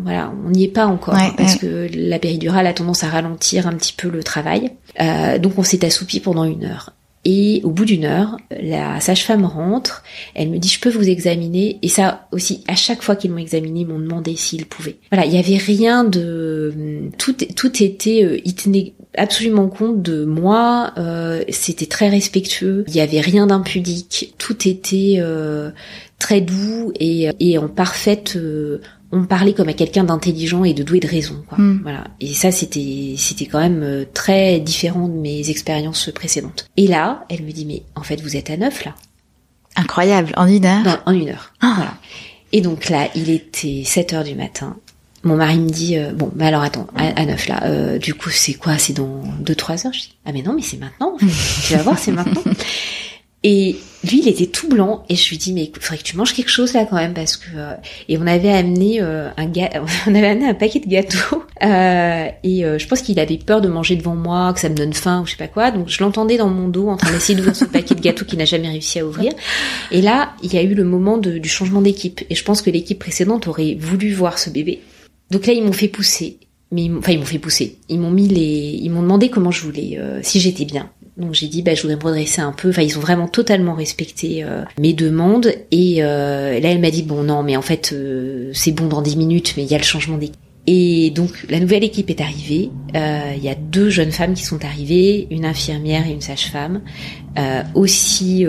voilà, 0.02 0.32
on 0.46 0.50
n'y 0.50 0.64
est 0.64 0.68
pas 0.68 0.86
encore 0.86 1.16
parce 1.36 1.56
que 1.56 1.88
la 1.94 2.18
péridurale 2.18 2.66
a 2.66 2.72
tendance 2.72 3.04
à 3.04 3.08
ralentir 3.08 3.66
un 3.66 3.72
petit 3.72 3.94
peu 3.94 4.08
le 4.08 4.22
travail. 4.22 4.72
Euh, 5.00 5.38
donc, 5.38 5.54
on 5.58 5.62
s'est 5.62 5.84
assoupi 5.84 6.20
pendant 6.20 6.44
une 6.44 6.64
heure. 6.64 6.92
Et 7.26 7.60
au 7.64 7.70
bout 7.70 7.84
d'une 7.84 8.06
heure, 8.06 8.38
la 8.50 8.98
sage-femme 9.00 9.44
rentre, 9.44 10.02
elle 10.34 10.48
me 10.48 10.56
dit 10.56 10.68
je 10.68 10.80
peux 10.80 10.88
vous 10.88 11.06
examiner 11.06 11.78
et 11.82 11.88
ça 11.88 12.26
aussi 12.32 12.64
à 12.66 12.74
chaque 12.74 13.02
fois 13.02 13.14
qu'ils 13.14 13.30
m'ont 13.30 13.36
examiné, 13.36 13.80
ils 13.80 13.86
m'ont 13.86 13.98
demandé 13.98 14.36
s'ils 14.36 14.64
pouvaient. 14.64 14.96
Voilà, 15.12 15.26
il 15.26 15.34
y 15.34 15.38
avait 15.38 15.58
rien 15.58 16.04
de 16.04 17.10
tout 17.18 17.34
tout 17.34 17.82
était 17.82 18.24
euh, 18.24 18.40
ils 18.46 18.54
tenaient 18.54 18.94
absolument 19.18 19.68
compte 19.68 20.00
de 20.00 20.24
moi, 20.24 20.94
euh, 20.96 21.44
c'était 21.50 21.84
très 21.84 22.08
respectueux, 22.08 22.84
il 22.88 22.94
y 22.94 23.00
avait 23.00 23.20
rien 23.20 23.46
d'impudique, 23.46 24.34
tout 24.38 24.66
était 24.66 25.16
euh, 25.18 25.72
très 26.20 26.40
doux 26.40 26.92
et, 27.00 27.30
et 27.40 27.58
en 27.58 27.68
parfaite 27.68 28.36
euh, 28.36 28.80
on 29.10 29.24
parlait 29.24 29.54
comme 29.54 29.68
à 29.68 29.72
quelqu'un 29.72 30.04
d'intelligent 30.04 30.62
et 30.62 30.72
de 30.72 30.84
doué 30.84 31.00
de 31.00 31.08
raison 31.08 31.42
quoi. 31.48 31.58
Hmm. 31.58 31.80
voilà. 31.82 32.04
Et 32.20 32.32
ça 32.32 32.52
c'était 32.52 33.14
c'était 33.16 33.46
quand 33.46 33.58
même 33.58 33.82
euh, 33.82 34.04
très 34.14 34.60
différent 34.60 35.08
de 35.08 35.14
mes 35.14 35.50
expériences 35.50 36.10
précédentes. 36.14 36.66
Et 36.76 36.86
là 36.86 37.24
elle 37.28 37.42
me 37.42 37.50
dit 37.50 37.66
mais 37.66 37.82
en 37.96 38.02
fait 38.02 38.20
vous 38.20 38.36
êtes 38.36 38.50
à 38.50 38.56
neuf 38.56 38.84
là. 38.84 38.94
Incroyable. 39.74 40.32
En 40.36 40.46
une 40.46 40.66
heure? 40.66 41.02
En 41.06 41.12
une 41.12 41.30
heure. 41.30 41.52
Ah. 41.60 41.72
voilà. 41.74 41.94
Et 42.52 42.60
donc 42.60 42.88
là 42.88 43.08
il 43.16 43.30
était 43.30 43.82
7 43.84 44.12
heures 44.12 44.24
du 44.24 44.34
matin. 44.34 44.76
Mon 45.22 45.36
mari 45.36 45.58
me 45.58 45.70
dit 45.70 45.98
euh, 45.98 46.12
bon 46.12 46.30
mais 46.36 46.46
alors 46.46 46.62
attends 46.62 46.86
à, 46.94 47.24
neuf 47.24 47.48
là 47.48 47.98
du 47.98 48.14
coup 48.14 48.30
c'est 48.30 48.54
quoi? 48.54 48.78
C'est 48.78 48.92
dans 48.92 49.22
deux 49.40 49.54
trois 49.54 49.86
heures? 49.86 49.92
Je 49.92 50.00
dis 50.00 50.14
ah 50.26 50.32
mais 50.32 50.42
non 50.42 50.52
mais 50.52 50.62
c'est 50.62 50.78
maintenant. 50.78 51.16
Tu 51.66 51.74
vas 51.74 51.82
voir 51.82 51.98
c'est 51.98 52.12
maintenant 52.12 52.42
et 53.42 53.76
lui, 54.04 54.20
il 54.20 54.28
était 54.28 54.46
tout 54.46 54.68
blanc 54.68 55.04
et 55.08 55.16
je 55.16 55.30
lui 55.30 55.38
dis 55.38 55.54
mais 55.54 55.64
il 55.64 55.80
faudrait 55.80 55.96
que 55.96 56.02
tu 56.02 56.16
manges 56.16 56.34
quelque 56.34 56.50
chose 56.50 56.74
là 56.74 56.84
quand 56.84 56.96
même 56.96 57.14
parce 57.14 57.38
que 57.38 57.48
euh, 57.56 57.72
et 58.08 58.18
on 58.18 58.26
avait 58.26 58.50
amené 58.50 59.00
euh, 59.00 59.30
un 59.36 59.46
ga... 59.46 59.70
on 60.06 60.14
avait 60.14 60.28
amené 60.28 60.46
un 60.46 60.54
paquet 60.54 60.80
de 60.80 60.86
gâteaux 60.86 61.44
euh, 61.62 62.28
et 62.44 62.62
je 62.62 62.86
pense 62.86 63.00
qu'il 63.00 63.18
avait 63.18 63.38
peur 63.38 63.62
de 63.62 63.68
manger 63.68 63.96
devant 63.96 64.14
moi, 64.14 64.52
que 64.52 64.60
ça 64.60 64.68
me 64.68 64.74
donne 64.74 64.92
faim 64.92 65.22
ou 65.22 65.26
je 65.26 65.32
sais 65.32 65.36
pas 65.38 65.48
quoi. 65.48 65.70
Donc 65.70 65.88
je 65.88 66.02
l'entendais 66.02 66.36
dans 66.36 66.48
mon 66.48 66.68
dos 66.68 66.88
en 66.88 66.98
train 66.98 67.12
d'essayer 67.12 67.34
d'ouvrir 67.34 67.56
ce 67.56 67.64
paquet 67.64 67.94
de 67.94 68.00
gâteaux 68.00 68.26
qu'il 68.26 68.38
n'a 68.38 68.44
jamais 68.44 68.68
réussi 68.68 68.98
à 68.98 69.06
ouvrir. 69.06 69.32
Et 69.90 70.02
là, 70.02 70.32
il 70.42 70.52
y 70.52 70.58
a 70.58 70.62
eu 70.62 70.74
le 70.74 70.84
moment 70.84 71.16
de, 71.16 71.38
du 71.38 71.48
changement 71.48 71.80
d'équipe 71.80 72.22
et 72.28 72.34
je 72.34 72.44
pense 72.44 72.60
que 72.60 72.70
l'équipe 72.70 72.98
précédente 72.98 73.48
aurait 73.48 73.76
voulu 73.78 74.12
voir 74.12 74.38
ce 74.38 74.50
bébé. 74.50 74.80
Donc 75.30 75.46
là, 75.46 75.54
ils 75.54 75.62
m'ont 75.62 75.72
fait 75.72 75.88
pousser. 75.88 76.38
Mais 76.72 76.88
enfin, 76.96 77.12
ils 77.12 77.18
m'ont 77.18 77.24
fait 77.24 77.38
pousser. 77.38 77.78
Ils 77.88 77.98
m'ont 77.98 78.10
mis 78.10 78.28
les, 78.28 78.78
ils 78.82 78.90
m'ont 78.90 79.02
demandé 79.02 79.28
comment 79.28 79.50
je 79.50 79.62
voulais, 79.62 79.98
si 80.22 80.40
j'étais 80.40 80.64
bien. 80.64 80.90
Donc 81.16 81.34
j'ai 81.34 81.48
dit 81.48 81.62
bah 81.62 81.74
je 81.74 81.82
voudrais 81.82 81.96
me 81.96 82.02
redresser 82.02 82.40
un 82.40 82.52
peu. 82.52 82.70
Enfin 82.70 82.82
ils 82.82 82.96
ont 82.96 83.00
vraiment 83.00 83.28
totalement 83.28 83.74
respecté 83.74 84.42
euh, 84.44 84.62
mes 84.78 84.92
demandes 84.92 85.52
et 85.70 86.02
euh, 86.02 86.58
là 86.60 86.70
elle 86.70 86.80
m'a 86.80 86.90
dit 86.90 87.02
bon 87.02 87.22
non 87.22 87.42
mais 87.42 87.56
en 87.56 87.62
fait 87.62 87.92
euh, 87.92 88.50
c'est 88.54 88.72
bon 88.72 88.86
dans 88.86 89.02
10 89.02 89.16
minutes 89.16 89.54
mais 89.56 89.64
il 89.64 89.70
y 89.70 89.74
a 89.74 89.78
le 89.78 89.84
changement 89.84 90.18
d'équipe. 90.18 90.36
Et 90.66 91.10
donc 91.10 91.30
la 91.48 91.58
nouvelle 91.58 91.84
équipe 91.84 92.10
est 92.10 92.20
arrivée. 92.20 92.70
Il 92.94 93.42
y 93.42 93.48
a 93.48 93.54
deux 93.54 93.88
jeunes 93.88 94.12
femmes 94.12 94.34
qui 94.34 94.44
sont 94.44 94.64
arrivées, 94.64 95.26
une 95.30 95.46
infirmière 95.46 96.06
et 96.06 96.12
une 96.12 96.20
sage-femme, 96.20 96.82
aussi 97.74 98.44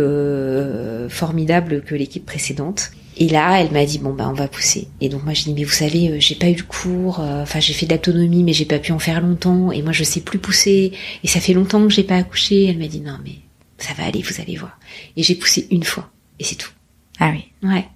formidables 1.07 1.81
que 1.81 1.95
l'équipe 1.95 2.25
précédente. 2.25 2.91
Et 3.21 3.29
là, 3.29 3.61
elle 3.61 3.71
m'a 3.71 3.85
dit 3.85 3.99
bon 3.99 4.13
bah 4.13 4.27
on 4.27 4.33
va 4.33 4.47
pousser. 4.47 4.87
Et 4.99 5.07
donc 5.07 5.23
moi 5.23 5.33
j'ai 5.35 5.43
dit 5.43 5.53
mais 5.53 5.63
vous 5.63 5.69
savez, 5.69 6.09
euh, 6.09 6.19
j'ai 6.19 6.33
pas 6.33 6.49
eu 6.49 6.55
le 6.55 6.63
cours, 6.63 7.19
euh, 7.19 7.43
enfin 7.43 7.59
j'ai 7.59 7.73
fait 7.73 7.85
de 7.85 7.93
l'autonomie 7.93 8.43
mais 8.43 8.51
j'ai 8.51 8.65
pas 8.65 8.79
pu 8.79 8.93
en 8.93 8.97
faire 8.97 9.21
longtemps 9.21 9.71
et 9.71 9.83
moi 9.83 9.91
je 9.91 10.03
sais 10.03 10.21
plus 10.21 10.39
pousser 10.39 10.91
et 11.23 11.27
ça 11.27 11.39
fait 11.39 11.53
longtemps 11.53 11.83
que 11.83 11.93
j'ai 11.93 12.03
pas 12.03 12.15
accouché. 12.17 12.65
Elle 12.65 12.79
m'a 12.79 12.87
dit 12.87 12.99
non 12.99 13.19
mais 13.23 13.35
ça 13.77 13.93
va 13.93 14.05
aller, 14.05 14.23
vous 14.23 14.41
allez 14.41 14.55
voir. 14.55 14.75
Et 15.15 15.21
j'ai 15.21 15.35
poussé 15.35 15.67
une 15.69 15.83
fois, 15.83 16.09
et 16.39 16.43
c'est 16.43 16.55
tout. 16.55 16.71
Ah 17.19 17.31
oui. 17.31 17.45
Ouais. 17.61 17.87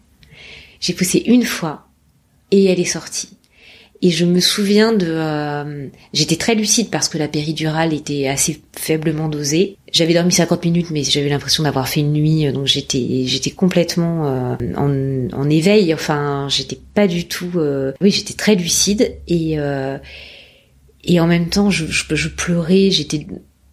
J'ai 0.80 0.94
poussé 0.94 1.24
une 1.26 1.44
fois, 1.44 1.88
et 2.52 2.66
elle 2.66 2.80
est 2.80 2.86
sortie. 2.86 3.30
Et 4.02 4.12
je 4.12 4.26
me 4.26 4.40
souviens 4.40 4.94
de, 4.94 5.08
euh, 5.08 5.88
j'étais 6.14 6.36
très 6.36 6.54
lucide 6.54 6.90
parce 6.90 7.08
que 7.08 7.18
la 7.18 7.28
péridurale 7.28 7.94
était 7.94 8.28
assez 8.28 8.62
faiblement 8.76 9.30
dosée. 9.30 9.78
J'avais 9.92 10.14
dormi 10.14 10.32
50 10.32 10.66
minutes, 10.66 10.92
mais 10.92 11.04
j'avais 11.04 11.30
l'impression 11.30 11.64
d'avoir 11.64 11.88
fait 11.88 12.02
une 12.02 12.12
nuit, 12.12 12.52
donc 12.52 12.68
j'étais, 12.68 13.24
j'étais 13.26 13.52
complètement 13.52 14.28
euh, 14.28 14.56
en, 14.76 15.30
en, 15.34 15.50
éveil. 15.50 15.94
Enfin, 15.94 16.48
j'étais 16.50 16.78
pas 16.94 17.08
du 17.08 17.28
tout. 17.28 17.52
Euh, 17.56 17.94
oui, 18.02 18.12
j'étais 18.12 18.34
très 18.34 18.56
lucide 18.56 19.16
et 19.28 19.58
et 21.08 21.20
en 21.20 21.28
même 21.28 21.50
temps, 21.50 21.70
je, 21.70 21.86
je, 21.86 22.16
je 22.16 22.30
pleurais. 22.30 22.90
J'étais 22.90 23.26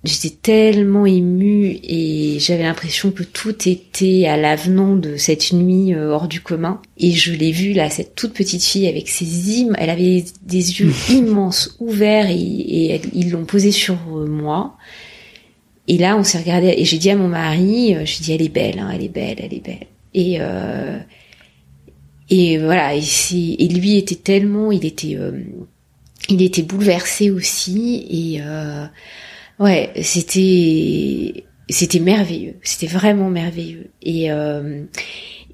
J'étais 0.04 0.30
tellement 0.30 1.06
émue 1.06 1.78
et 1.84 2.38
j'avais 2.40 2.64
l'impression 2.64 3.12
que 3.12 3.22
tout 3.22 3.68
était 3.68 4.26
à 4.26 4.36
l'avenant 4.36 4.96
de 4.96 5.16
cette 5.16 5.52
nuit 5.52 5.94
euh, 5.94 6.10
hors 6.10 6.26
du 6.26 6.40
commun. 6.40 6.82
Et 6.98 7.12
je 7.12 7.32
l'ai 7.32 7.52
vue 7.52 7.72
là, 7.72 7.88
cette 7.88 8.16
toute 8.16 8.32
petite 8.32 8.64
fille 8.64 8.88
avec 8.88 9.08
ses 9.08 9.62
im, 9.62 9.74
elle 9.78 9.90
avait 9.90 10.24
des 10.42 10.80
yeux 10.80 10.92
immenses 11.08 11.76
ouverts 11.78 12.28
et, 12.28 13.00
ils 13.12 13.30
l'ont 13.30 13.44
posé 13.44 13.70
sur 13.70 13.94
euh, 14.12 14.26
moi. 14.26 14.76
Et 15.86 15.98
là, 15.98 16.16
on 16.16 16.24
s'est 16.24 16.38
regardé 16.38 16.74
et 16.76 16.84
j'ai 16.84 16.98
dit 16.98 17.10
à 17.10 17.16
mon 17.16 17.28
mari, 17.28 17.94
euh, 17.94 18.04
j'ai 18.04 18.24
dit 18.24 18.32
elle 18.32 18.42
est 18.42 18.48
belle, 18.48 18.80
hein, 18.80 18.90
elle 18.92 19.04
est 19.04 19.08
belle, 19.08 19.36
elle 19.38 19.54
est 19.54 19.64
belle. 19.64 19.86
Et 20.14 20.38
euh, 20.40 20.98
et 22.28 22.58
voilà, 22.58 22.96
et, 22.96 23.02
et, 23.32 23.68
lui 23.68 23.98
était 23.98 24.16
tellement, 24.16 24.72
il 24.72 24.84
était, 24.86 25.18
il 26.28 26.40
était 26.42 26.62
bouleversé 26.62 27.30
aussi 27.30 28.06
et 28.08 28.40
Ouais, 29.62 29.92
c'était 30.02 31.44
c'était 31.68 32.00
merveilleux, 32.00 32.56
c'était 32.64 32.88
vraiment 32.88 33.30
merveilleux. 33.30 33.92
Et 34.02 34.32
euh, 34.32 34.82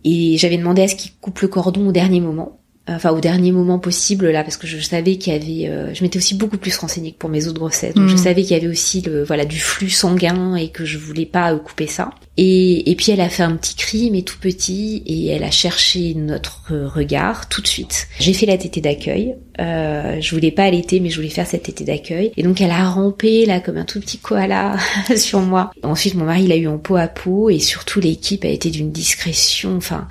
et 0.03 0.39
j'avais 0.39 0.57
demandé 0.57 0.81
à 0.81 0.89
ce 0.89 0.95
qu'il 0.97 1.13
coupe 1.21 1.41
le 1.41 1.49
cordon 1.49 1.89
au 1.89 1.93
dernier 1.93 2.23
moment 2.23 2.58
enfin 2.97 3.11
au 3.11 3.21
dernier 3.21 3.53
moment 3.53 3.79
possible 3.79 4.31
là 4.31 4.43
parce 4.43 4.57
que 4.57 4.67
je 4.67 4.79
savais 4.79 5.17
qu'il 5.17 5.33
y 5.33 5.37
avait 5.37 5.73
euh, 5.73 5.95
je 5.95 6.03
m'étais 6.03 6.19
aussi 6.19 6.35
beaucoup 6.35 6.59
plus 6.59 6.77
renseignée 6.79 7.13
que 7.13 7.19
pour 7.19 7.31
mes 7.31 7.47
autres 7.47 7.59
grossesses 7.59 7.95
donc 7.95 8.09
je 8.09 8.15
mm. 8.15 8.19
savais 8.19 8.43
qu'il 8.43 8.57
y 8.57 8.61
avait 8.61 8.69
aussi 8.69 9.03
le 9.03 9.25
voilà 9.25 9.45
du 9.45 9.59
flux 9.59 9.91
sanguin 9.91 10.57
et 10.57 10.69
que 10.69 10.85
je 10.85 10.99
voulais 10.99 11.27
pas 11.27 11.53
euh, 11.53 11.59
couper 11.59 11.87
ça. 11.87 12.11
Et, 12.37 12.91
et 12.91 12.95
puis 12.95 13.11
elle 13.11 13.21
a 13.21 13.29
fait 13.29 13.43
un 13.43 13.57
petit 13.57 13.75
cri 13.75 14.11
mais 14.11 14.23
tout 14.23 14.39
petit 14.39 15.03
et 15.07 15.27
elle 15.29 15.43
a 15.43 15.51
cherché 15.51 16.15
notre 16.15 16.73
regard 16.73 17.49
tout 17.49 17.61
de 17.61 17.67
suite. 17.67 18.09
J'ai 18.21 18.33
fait 18.33 18.47
la 18.47 18.57
tétée 18.57 18.81
d'accueil. 18.81 19.35
Euh, 19.61 20.21
je 20.21 20.35
voulais 20.35 20.53
pas 20.53 20.65
allaiter 20.65 21.01
mais 21.01 21.11
je 21.11 21.17
voulais 21.17 21.31
faire 21.31 21.47
cette 21.47 21.65
tétée 21.65 21.85
d'accueil. 21.85 22.33
Et 22.37 22.43
donc 22.43 22.61
elle 22.61 22.71
a 22.71 22.89
rampé 22.89 23.45
là 23.45 23.61
comme 23.61 23.77
un 23.77 23.85
tout 23.85 24.01
petit 24.01 24.19
koala 24.19 24.77
sur 25.17 25.41
moi. 25.41 25.73
Ensuite 25.83 26.15
mon 26.15 26.25
mari 26.25 26.47
l'a 26.47 26.57
eu 26.57 26.69
en 26.69 26.79
peau 26.79 26.97
à 26.97 27.09
peau 27.09 27.51
et 27.51 27.59
surtout 27.59 28.01
l'équipe 28.01 28.45
a 28.45 28.49
été 28.49 28.71
d'une 28.71 28.93
discrétion 28.93 29.77
enfin 29.77 30.07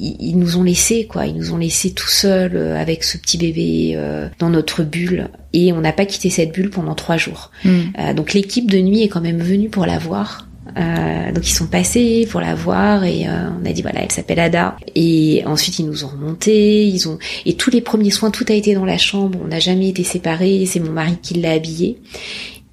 ils, 0.00 0.38
nous 0.38 0.56
ont 0.56 0.62
laissé 0.62 1.06
quoi, 1.06 1.26
ils 1.26 1.36
nous 1.36 1.52
ont 1.52 1.58
laissé 1.58 1.92
tout 1.92 2.08
seuls 2.08 2.56
euh, 2.56 2.80
avec 2.80 3.04
ce 3.04 3.18
petit 3.18 3.38
bébé 3.38 3.92
euh, 3.94 4.28
dans 4.38 4.48
notre 4.48 4.82
bulle 4.82 5.28
et 5.52 5.72
on 5.72 5.80
n'a 5.80 5.92
pas 5.92 6.06
quitté 6.06 6.30
cette 6.30 6.52
bulle 6.52 6.70
pendant 6.70 6.94
trois 6.94 7.16
jours. 7.16 7.50
Hmm. 7.64 7.80
Euh, 7.98 8.14
donc 8.14 8.32
l'équipe 8.32 8.70
de 8.70 8.78
nuit 8.78 9.02
est 9.02 9.08
quand 9.08 9.20
même 9.20 9.40
venue 9.42 9.68
pour 9.68 9.86
la 9.86 9.98
voir. 9.98 10.46
donc 11.34 11.48
ils 11.48 11.54
sont 11.54 11.66
passés 11.66 12.28
pour 12.30 12.40
la 12.40 12.54
voir 12.54 13.02
et 13.04 13.26
on 13.26 13.66
a 13.66 13.72
dit 13.72 13.82
voilà 13.82 14.02
elle 14.04 14.12
s'appelle 14.12 14.38
Ada 14.38 14.76
et 14.94 15.42
ensuite 15.44 15.80
ils 15.80 15.86
nous 15.86 16.04
ont 16.04 16.08
remonté 16.08 16.86
ils 16.86 17.08
ont 17.08 17.18
et 17.44 17.54
tous 17.54 17.70
les 17.70 17.80
premiers 17.80 18.12
soins 18.12 18.30
tout 18.30 18.44
a 18.48 18.52
été 18.52 18.74
dans 18.74 18.84
la 18.84 18.98
chambre 18.98 19.36
on 19.42 19.48
n'a 19.48 19.58
jamais 19.58 19.88
été 19.88 20.04
séparés 20.04 20.66
c'est 20.66 20.78
mon 20.78 20.92
mari 20.92 21.16
qui 21.20 21.34
l'a 21.34 21.52
habillé 21.52 21.98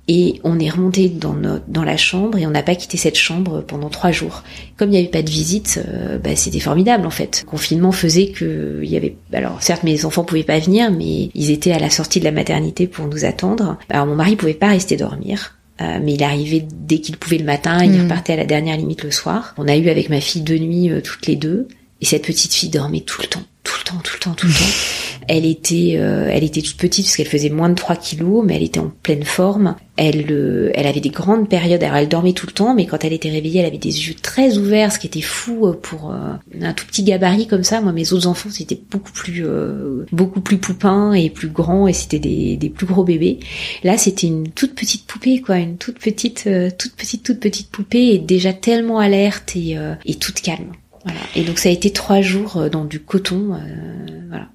et 0.08 0.40
on 0.44 0.58
est 0.60 0.70
remonté 0.70 1.10
dans, 1.10 1.36
dans 1.68 1.84
la 1.84 1.98
chambre 1.98 2.38
et 2.38 2.48
on 2.48 2.52
n'a 2.52 2.64
pas 2.64 2.76
quitté 2.76 2.96
cette 2.96 3.18
chambre 3.18 3.62
pendant 3.62 3.90
trois 3.90 4.12
jours. 4.12 4.44
Comme 4.78 4.90
il 4.90 4.94
n'y 4.94 5.00
avait 5.00 5.08
pas 5.08 5.22
de 5.22 5.30
visite, 5.30 5.82
euh, 5.86 6.18
bah, 6.18 6.36
c'était 6.36 6.62
formidable 6.62 7.06
en 7.06 7.12
fait. 7.12 7.42
Le 7.46 7.50
confinement 7.50 7.92
faisait 7.92 8.28
que 8.28 8.80
il 8.84 8.90
y 8.90 8.96
avait. 8.96 9.18
Alors 9.34 9.62
certes, 9.62 9.84
mes 9.84 10.06
enfants 10.06 10.24
pouvaient 10.24 10.44
pas 10.44 10.60
venir, 10.60 10.92
mais 10.92 11.30
ils 11.34 11.52
étaient 11.52 11.74
à 11.74 11.80
la 11.80 11.90
sortie 11.90 12.20
de 12.20 12.26
la 12.26 12.32
maternité 12.32 12.88
pour 12.88 13.08
nous 13.08 13.26
attendre. 13.26 13.78
Alors 13.90 14.06
mon 14.06 14.16
mari 14.16 14.38
pouvait 14.38 14.54
pas 14.54 14.70
rester 14.70 14.96
dormir. 14.96 15.54
Euh, 15.80 16.00
mais 16.02 16.14
il 16.14 16.24
arrivait 16.24 16.66
dès 16.72 17.00
qu'il 17.00 17.18
pouvait 17.18 17.38
le 17.38 17.46
matin, 17.46 17.84
il 17.84 17.92
hmm. 17.92 18.04
repartait 18.04 18.34
à 18.34 18.38
la 18.38 18.46
dernière 18.46 18.78
limite 18.78 19.04
le 19.04 19.12
soir. 19.12 19.54
On 19.58 19.68
a 19.68 19.78
eu 19.78 19.90
avec 19.90 20.10
ma 20.10 20.22
fille 20.22 20.42
deux 20.42 20.58
nuits 20.58 20.90
euh, 20.90 21.02
toutes 21.02 21.28
les 21.28 21.36
deux, 21.36 21.68
et 22.02 22.06
cette 22.06 22.26
petite 22.26 22.54
fille 22.54 22.70
dormait 22.70 23.02
tout 23.02 23.22
le 23.22 23.28
temps, 23.28 23.44
tout 23.64 23.76
le 23.78 23.92
temps, 23.92 24.02
tout 24.04 24.14
le 24.16 24.20
temps, 24.20 24.34
tout 24.34 24.48
le 24.48 24.54
temps. 24.54 24.60
Elle 25.28 25.46
était, 25.46 25.96
euh, 25.98 26.30
elle 26.32 26.44
était 26.44 26.62
toute 26.62 26.78
petite 26.78 27.06
parce 27.06 27.18
qu'elle 27.18 27.28
faisait 27.28 27.50
moins 27.50 27.70
de 27.70 27.76
3 27.76 27.96
kilos, 27.96 28.44
mais 28.46 28.56
elle 28.56 28.64
était 28.64 28.80
en 28.80 28.92
pleine 29.04 29.24
forme. 29.24 29.76
Elle, 29.98 30.28
euh, 30.32 30.72
elle 30.74 30.88
avait 30.88 31.02
des 31.02 31.10
grandes 31.10 31.50
périodes. 31.50 31.84
Alors 31.84 31.98
elle 31.98 32.08
dormait 32.08 32.34
tout 32.34 32.48
le 32.48 32.54
temps, 32.54 32.74
mais 32.74 32.86
quand 32.86 33.04
elle 33.04 33.14
était 33.14 33.30
réveillée, 33.30 33.60
elle 33.60 33.66
avait 33.66 33.78
des 33.78 34.08
yeux 34.08 34.14
très 34.14 34.58
ouverts, 34.58 34.92
ce 34.92 35.00
qui 35.00 35.08
était 35.08 35.22
fou 35.22 35.68
euh, 35.68 35.74
pour 35.74 36.14
un 36.14 36.74
tout 36.74 36.86
petit 36.86 37.04
gabarit 37.04 37.48
comme 37.48 37.64
ça. 37.64 37.82
Moi, 37.82 37.92
mes 37.92 38.14
autres 38.14 38.28
enfants, 38.28 38.50
c'était 38.52 38.80
beaucoup 38.90 39.12
plus, 39.12 39.46
beaucoup 40.12 40.42
plus 40.42 40.58
poupins 40.58 41.14
et 41.14 41.30
plus 41.30 41.50
grands, 41.50 41.88
et 41.88 41.94
c'était 41.94 42.20
des, 42.20 42.56
des 42.58 42.70
plus 42.70 42.86
gros 42.86 43.04
bébés. 43.04 43.40
Là, 43.84 43.98
c'était 43.98 44.28
une 44.28 44.50
toute 44.50 44.76
petite 44.76 45.06
poupée, 45.06 45.42
quoi, 45.42 45.58
une 45.58 45.78
toute 45.78 46.00
petite, 46.00 46.50
toute 46.78 46.94
petite, 46.94 47.24
toute 47.24 47.40
petite 47.40 47.70
poupée, 47.70 48.14
et 48.14 48.20
déjà 48.20 48.54
tellement 48.54 49.00
alerte 49.00 49.56
et, 49.56 49.78
et 50.06 50.16
toute 50.16 50.42
calme. 50.42 50.72
Voilà. 51.04 51.20
Et 51.36 51.44
donc 51.44 51.58
ça 51.58 51.70
a 51.70 51.72
été 51.72 51.92
trois 51.92 52.22
jours 52.22 52.70
dans 52.70 52.86
du 52.86 53.00
coton. 53.00 53.58
voilà. 54.30 54.48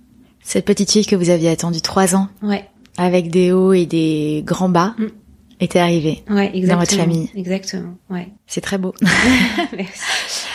Cette 0.43 0.65
petite 0.65 0.91
fille 0.91 1.07
que 1.07 1.17
vous 1.17 1.31
aviez 1.31 1.51
attendue 1.51 1.81
trois 1.81 2.15
ans, 2.17 2.29
ouais. 2.43 2.65
avec 2.97 3.31
des 3.31 3.53
hauts 3.53 3.73
et 3.73 3.87
des 3.87 4.43
grands 4.45 4.69
bas, 4.69 4.95
mm. 4.99 5.07
était 5.61 5.79
arrivée 5.79 6.25
ouais, 6.29 6.53
dans 6.67 6.79
votre 6.79 6.95
famille. 6.95 7.31
Exactement, 7.35 7.95
ouais. 8.11 8.29
C'est 8.47 8.61
très 8.61 8.79
beau. 8.79 8.95
Merci. 9.77 10.47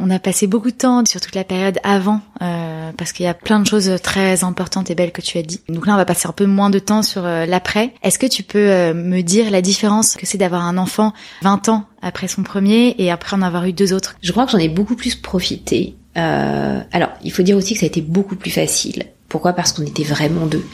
On 0.00 0.10
a 0.10 0.18
passé 0.18 0.46
beaucoup 0.46 0.70
de 0.70 0.76
temps 0.76 1.04
sur 1.04 1.20
toute 1.20 1.34
la 1.34 1.44
période 1.44 1.78
avant, 1.82 2.20
euh, 2.42 2.92
parce 2.96 3.12
qu'il 3.12 3.24
y 3.24 3.28
a 3.28 3.34
plein 3.34 3.60
de 3.60 3.66
choses 3.66 3.90
très 4.02 4.44
importantes 4.44 4.90
et 4.90 4.94
belles 4.94 5.12
que 5.12 5.20
tu 5.20 5.38
as 5.38 5.42
dit. 5.42 5.60
Donc 5.68 5.86
là, 5.86 5.94
on 5.94 5.96
va 5.96 6.04
passer 6.04 6.28
un 6.28 6.32
peu 6.32 6.46
moins 6.46 6.70
de 6.70 6.78
temps 6.78 7.02
sur 7.02 7.24
euh, 7.24 7.46
l'après. 7.46 7.94
Est-ce 8.02 8.18
que 8.18 8.26
tu 8.26 8.42
peux 8.42 8.58
euh, 8.58 8.94
me 8.94 9.22
dire 9.22 9.50
la 9.50 9.62
différence 9.62 10.16
que 10.16 10.26
c'est 10.26 10.38
d'avoir 10.38 10.62
un 10.62 10.78
enfant 10.78 11.12
20 11.42 11.68
ans 11.68 11.84
après 12.02 12.28
son 12.28 12.42
premier 12.42 12.94
et 12.98 13.10
après 13.10 13.36
en 13.36 13.42
avoir 13.42 13.64
eu 13.64 13.72
deux 13.72 13.92
autres? 13.92 14.16
Je 14.22 14.32
crois 14.32 14.46
que 14.46 14.52
j'en 14.52 14.58
ai 14.58 14.68
beaucoup 14.68 14.96
plus 14.96 15.14
profité. 15.14 15.96
alors, 16.14 17.10
il 17.22 17.32
faut 17.32 17.42
dire 17.42 17.56
aussi 17.56 17.74
que 17.74 17.80
ça 17.80 17.86
a 17.86 17.88
été 17.88 18.00
beaucoup 18.00 18.36
plus 18.36 18.50
facile 18.50 19.04
pourquoi 19.28 19.52
Parce 19.52 19.72
qu'on 19.72 19.84
était 19.84 20.04
vraiment 20.04 20.46
deux. 20.46 20.64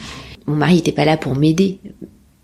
Mon 0.47 0.57
mari 0.57 0.77
n'était 0.77 0.93
pas 0.93 1.05
là 1.05 1.17
pour 1.17 1.37
m'aider. 1.37 1.81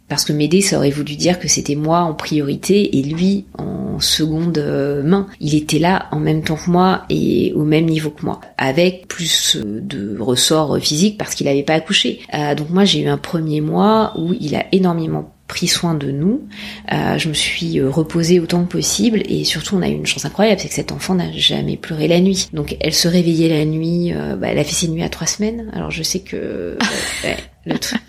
Parce 0.09 0.25
que 0.25 0.33
m'aider, 0.33 0.61
ça 0.61 0.77
aurait 0.77 0.91
voulu 0.91 1.15
dire 1.15 1.39
que 1.39 1.47
c'était 1.47 1.77
moi 1.77 2.01
en 2.01 2.15
priorité 2.15 2.99
et 2.99 3.03
lui 3.05 3.45
en 3.57 4.01
seconde 4.01 4.59
euh, 4.59 5.05
main. 5.05 5.29
Il 5.39 5.55
était 5.55 5.79
là 5.79 6.09
en 6.11 6.19
même 6.19 6.43
temps 6.43 6.57
que 6.57 6.69
moi 6.69 7.05
et 7.11 7.53
au 7.55 7.65
même 7.65 7.85
niveau 7.85 8.11
que 8.11 8.25
moi, 8.25 8.41
avec 8.59 9.07
plus 9.07 9.57
euh, 9.57 9.81
de 9.81 10.19
ressorts 10.19 10.79
physiques 10.79 11.17
parce 11.17 11.37
qu'il 11.37 11.47
n'avait 11.47 11.63
pas 11.63 11.75
accouché. 11.75 12.21
Euh, 12.35 12.57
donc 12.57 12.71
moi, 12.71 12.85
j'ai 12.85 13.03
eu 13.03 13.09
un 13.09 13.19
premier 13.19 13.61
mois 13.61 14.13
où 14.19 14.35
il 14.41 14.57
a 14.57 14.65
énormément 14.73 15.33
pris 15.51 15.67
soin 15.67 15.95
de 15.95 16.13
nous. 16.13 16.47
Euh, 16.93 17.19
je 17.19 17.29
me 17.29 17.35
suis 17.35 17.81
euh, 17.81 17.91
reposée 17.91 18.39
autant 18.39 18.63
que 18.63 18.71
possible 18.71 19.21
et 19.25 19.43
surtout 19.43 19.75
on 19.75 19.83
a 19.83 19.89
eu 19.89 19.95
une 19.95 20.07
chance 20.07 20.25
incroyable, 20.25 20.61
c'est 20.61 20.69
que 20.69 20.75
cet 20.75 20.93
enfant 20.93 21.17
n'a 21.17 21.33
jamais 21.33 21.77
pleuré 21.77 22.07
la 22.07 22.21
nuit. 22.21 22.49
Donc 22.53 22.77
elle 22.81 22.95
se 22.95 23.09
réveillait 23.09 23.49
la 23.49 23.65
nuit, 23.65 24.13
euh, 24.13 24.37
bah, 24.37 24.47
elle 24.47 24.61
a 24.61 24.65
fait 24.65 24.75
ses 24.75 24.87
nuits 24.87 25.03
à 25.03 25.09
trois 25.09 25.27
semaines. 25.27 25.69
Alors 25.73 25.91
je 25.91 26.05
sais 26.05 26.21
que 26.21 26.79
le 27.67 27.79
truc, 27.81 28.01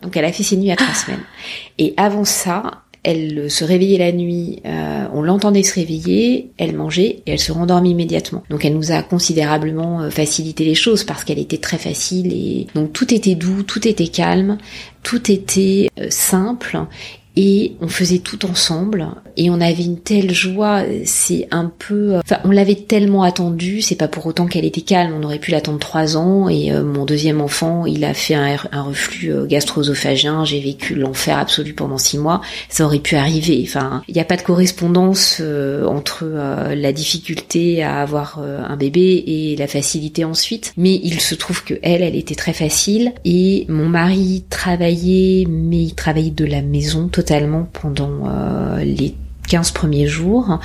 donc 0.00 0.16
elle 0.16 0.24
a 0.24 0.30
fait 0.30 0.44
ses 0.44 0.56
nuits 0.56 0.70
à 0.70 0.76
trois 0.76 0.94
semaines. 0.94 1.24
Et 1.78 1.92
avant 1.96 2.24
ça, 2.24 2.84
elle 3.02 3.50
se 3.50 3.64
réveillait 3.64 3.98
la 3.98 4.12
nuit, 4.12 4.60
euh, 4.66 5.06
on 5.14 5.22
l'entendait 5.22 5.62
se 5.62 5.74
réveiller, 5.74 6.50
elle 6.58 6.76
mangeait 6.76 7.22
et 7.26 7.32
elle 7.32 7.38
se 7.38 7.52
rendormit 7.52 7.92
immédiatement. 7.92 8.42
Donc 8.50 8.64
elle 8.64 8.74
nous 8.74 8.92
a 8.92 9.02
considérablement 9.02 10.02
euh, 10.02 10.10
facilité 10.10 10.64
les 10.64 10.74
choses 10.74 11.04
parce 11.04 11.24
qu'elle 11.24 11.38
était 11.38 11.58
très 11.58 11.78
facile 11.78 12.32
et 12.32 12.66
donc 12.74 12.92
tout 12.92 13.12
était 13.14 13.34
doux, 13.34 13.62
tout 13.62 13.88
était 13.88 14.08
calme, 14.08 14.58
tout 15.02 15.32
était 15.32 15.88
euh, 15.98 16.08
simple 16.10 16.80
et 17.42 17.72
on 17.80 17.88
faisait 17.88 18.18
tout 18.18 18.44
ensemble. 18.44 19.08
Et 19.38 19.48
on 19.48 19.62
avait 19.62 19.84
une 19.84 19.98
telle 19.98 20.34
joie 20.34 20.82
c'est 21.06 21.48
un 21.50 21.72
peu 21.78 22.18
enfin 22.18 22.38
on 22.44 22.50
l'avait 22.50 22.74
tellement 22.74 23.22
attendu 23.22 23.80
c'est 23.80 23.94
pas 23.94 24.08
pour 24.08 24.26
autant 24.26 24.46
qu'elle 24.46 24.66
était 24.66 24.82
calme. 24.82 25.14
On 25.18 25.22
aurait 25.22 25.38
pu 25.38 25.50
l'attendre 25.50 25.78
trois 25.78 26.18
ans. 26.18 26.50
Et 26.50 26.70
euh, 26.70 26.84
mon 26.84 27.06
deuxième 27.06 27.40
enfant 27.40 27.86
il 27.86 28.04
a 28.04 28.12
fait 28.12 28.34
un, 28.34 28.82
reflux 28.82 29.32
euh, 29.32 29.46
gastro-œsophagien 29.46 30.44
j'ai 30.44 30.60
vécu 30.60 30.94
l'enfer 30.94 31.38
absolu 31.38 31.72
pendant 31.72 31.96
six 31.96 32.18
mois. 32.18 32.42
Ça 32.68 32.84
aurait 32.84 32.98
pu 32.98 33.16
arriver. 33.16 33.64
Enfin 33.66 34.02
il 34.06 34.14
n'y 34.14 34.20
a 34.20 34.26
pas 34.26 34.36
de 34.36 34.42
correspondance 34.42 35.38
euh, 35.40 35.86
entre 35.86 36.26
la 36.74 36.92
difficulté 36.92 37.82
à 37.82 38.02
avoir 38.02 38.38
un 38.40 38.76
bébé 38.76 39.24
et 39.26 39.56
la 39.56 39.66
facilité 39.66 40.26
ensuite. 40.26 40.74
Mais 40.76 41.00
il 41.02 41.22
se 41.22 41.34
trouve 41.34 41.64
que 41.64 41.74
elle 41.82 42.02
elle 42.02 42.16
était 42.16 42.34
très 42.34 42.52
facile. 42.52 43.14
Et 43.24 43.64
mon 43.70 43.88
mari 43.88 44.44
travaillait 44.50 45.46
mais 45.48 45.84
il 45.84 45.94
travaillait 45.94 46.30
de 46.30 46.44
la 46.44 46.60
maison 46.60 47.08
totalement 47.08 47.29
pendant 47.72 48.26
euh, 48.26 48.84
les 48.84 49.14
15 49.48 49.72
premiers 49.72 50.06
jours. 50.06 50.60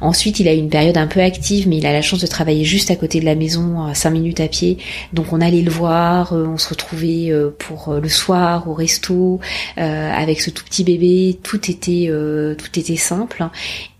Ensuite, 0.00 0.40
il 0.40 0.48
a 0.48 0.54
eu 0.54 0.58
une 0.58 0.70
période 0.70 0.96
un 0.96 1.06
peu 1.06 1.20
active, 1.20 1.68
mais 1.68 1.76
il 1.76 1.86
a 1.86 1.92
la 1.92 2.00
chance 2.00 2.20
de 2.20 2.26
travailler 2.26 2.64
juste 2.64 2.90
à 2.90 2.96
côté 2.96 3.20
de 3.20 3.26
la 3.26 3.34
maison, 3.34 3.82
à 3.84 3.94
5 3.94 4.10
minutes 4.10 4.40
à 4.40 4.48
pied. 4.48 4.78
Donc 5.12 5.32
on 5.32 5.40
allait 5.42 5.60
le 5.60 5.70
voir, 5.70 6.32
on 6.32 6.56
se 6.56 6.70
retrouvait 6.70 7.32
pour 7.58 7.92
le 7.94 8.08
soir 8.08 8.66
au 8.66 8.72
resto 8.72 9.40
avec 9.76 10.40
ce 10.40 10.48
tout 10.48 10.64
petit 10.64 10.84
bébé. 10.84 11.38
Tout 11.42 11.70
était 11.70 12.96
simple. 12.96 13.44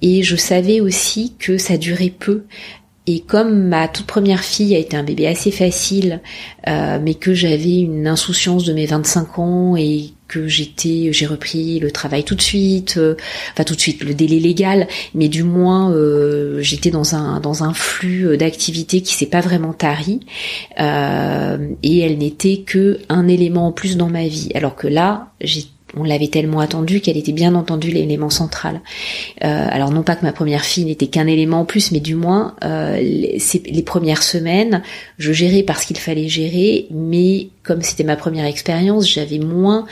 Et 0.01 0.23
je 0.23 0.37
savais 0.37 0.81
aussi 0.81 1.35
que 1.39 1.59
ça 1.59 1.77
durait 1.77 2.15
peu. 2.19 2.45
Et 3.07 3.19
comme 3.19 3.67
ma 3.67 3.89
toute 3.89 4.07
première 4.07 4.45
fille 4.45 4.75
a 4.77 4.79
été 4.79 4.97
un 4.97 5.03
bébé 5.03 5.27
assez 5.27 5.51
facile, 5.51 6.21
euh, 6.69 7.01
mais 7.03 7.15
que 7.15 7.35
j'avais 7.35 7.81
une 7.81 8.07
insouciance 8.07 8.65
de 8.65 8.73
mes 8.73 8.87
25 8.87 9.39
ans 9.41 9.77
et 9.77 10.13
que 10.31 10.47
j'étais, 10.47 11.13
j'ai 11.13 11.27
repris 11.27 11.81
le 11.81 11.91
travail 11.91 12.23
tout 12.23 12.37
de 12.37 12.41
suite, 12.41 12.95
euh, 12.97 13.17
enfin 13.53 13.65
tout 13.65 13.75
de 13.75 13.81
suite, 13.81 14.05
le 14.05 14.15
délai 14.15 14.39
légal, 14.39 14.87
mais 15.15 15.29
du 15.29 15.43
moins 15.43 15.93
euh, 15.93 16.63
j'étais 16.63 16.91
dans 16.91 17.17
un 17.17 17.41
dans 17.41 17.65
un 17.65 17.75
flux 17.75 18.37
d'activité 18.37 19.01
qui 19.01 19.15
s'est 19.15 19.27
pas 19.27 19.41
vraiment 19.41 19.73
tari 19.73 20.21
et 20.79 21.99
elle 22.01 22.19
n'était 22.19 22.59
que 22.65 23.01
un 23.09 23.29
élément 23.29 23.67
en 23.67 23.73
plus 23.73 23.97
dans 23.97 24.09
ma 24.09 24.27
vie, 24.27 24.51
alors 24.55 24.77
que 24.77 24.87
là 24.87 25.33
on 25.97 26.05
l'avait 26.05 26.29
tellement 26.29 26.61
attendu 26.61 27.01
qu'elle 27.01 27.17
était 27.17 27.33
bien 27.33 27.55
entendu 27.55 27.91
l'élément 27.91 28.31
central. 28.31 28.81
Euh, 29.45 29.67
alors 29.71 29.91
non 29.91 30.03
pas 30.03 30.17
que 30.17 30.25
ma 30.25 30.33
première 30.33 30.65
fille 30.65 30.85
n'était 30.85 31.09
qu'un 31.09 31.27
élément 31.27 31.61
en 31.61 31.65
plus, 31.65 31.93
mais 31.93 32.01
du 32.01 32.15
moins 32.15 32.55
euh, 32.65 32.97
les, 32.97 33.39
les, 33.67 33.83
premières 33.83 34.23
semaines, 34.23 34.83
je 35.19 35.33
gérais 35.33 35.63
parce 35.63 35.85
qu'il 35.85 35.99
fallait 35.99 36.29
gérer, 36.29 36.87
mais 36.91 37.49
comme 37.71 37.83
c'était 37.83 38.03
ma 38.03 38.17
première 38.17 38.47
expérience, 38.47 39.09
j'avais 39.09 39.39
moins, 39.39 39.87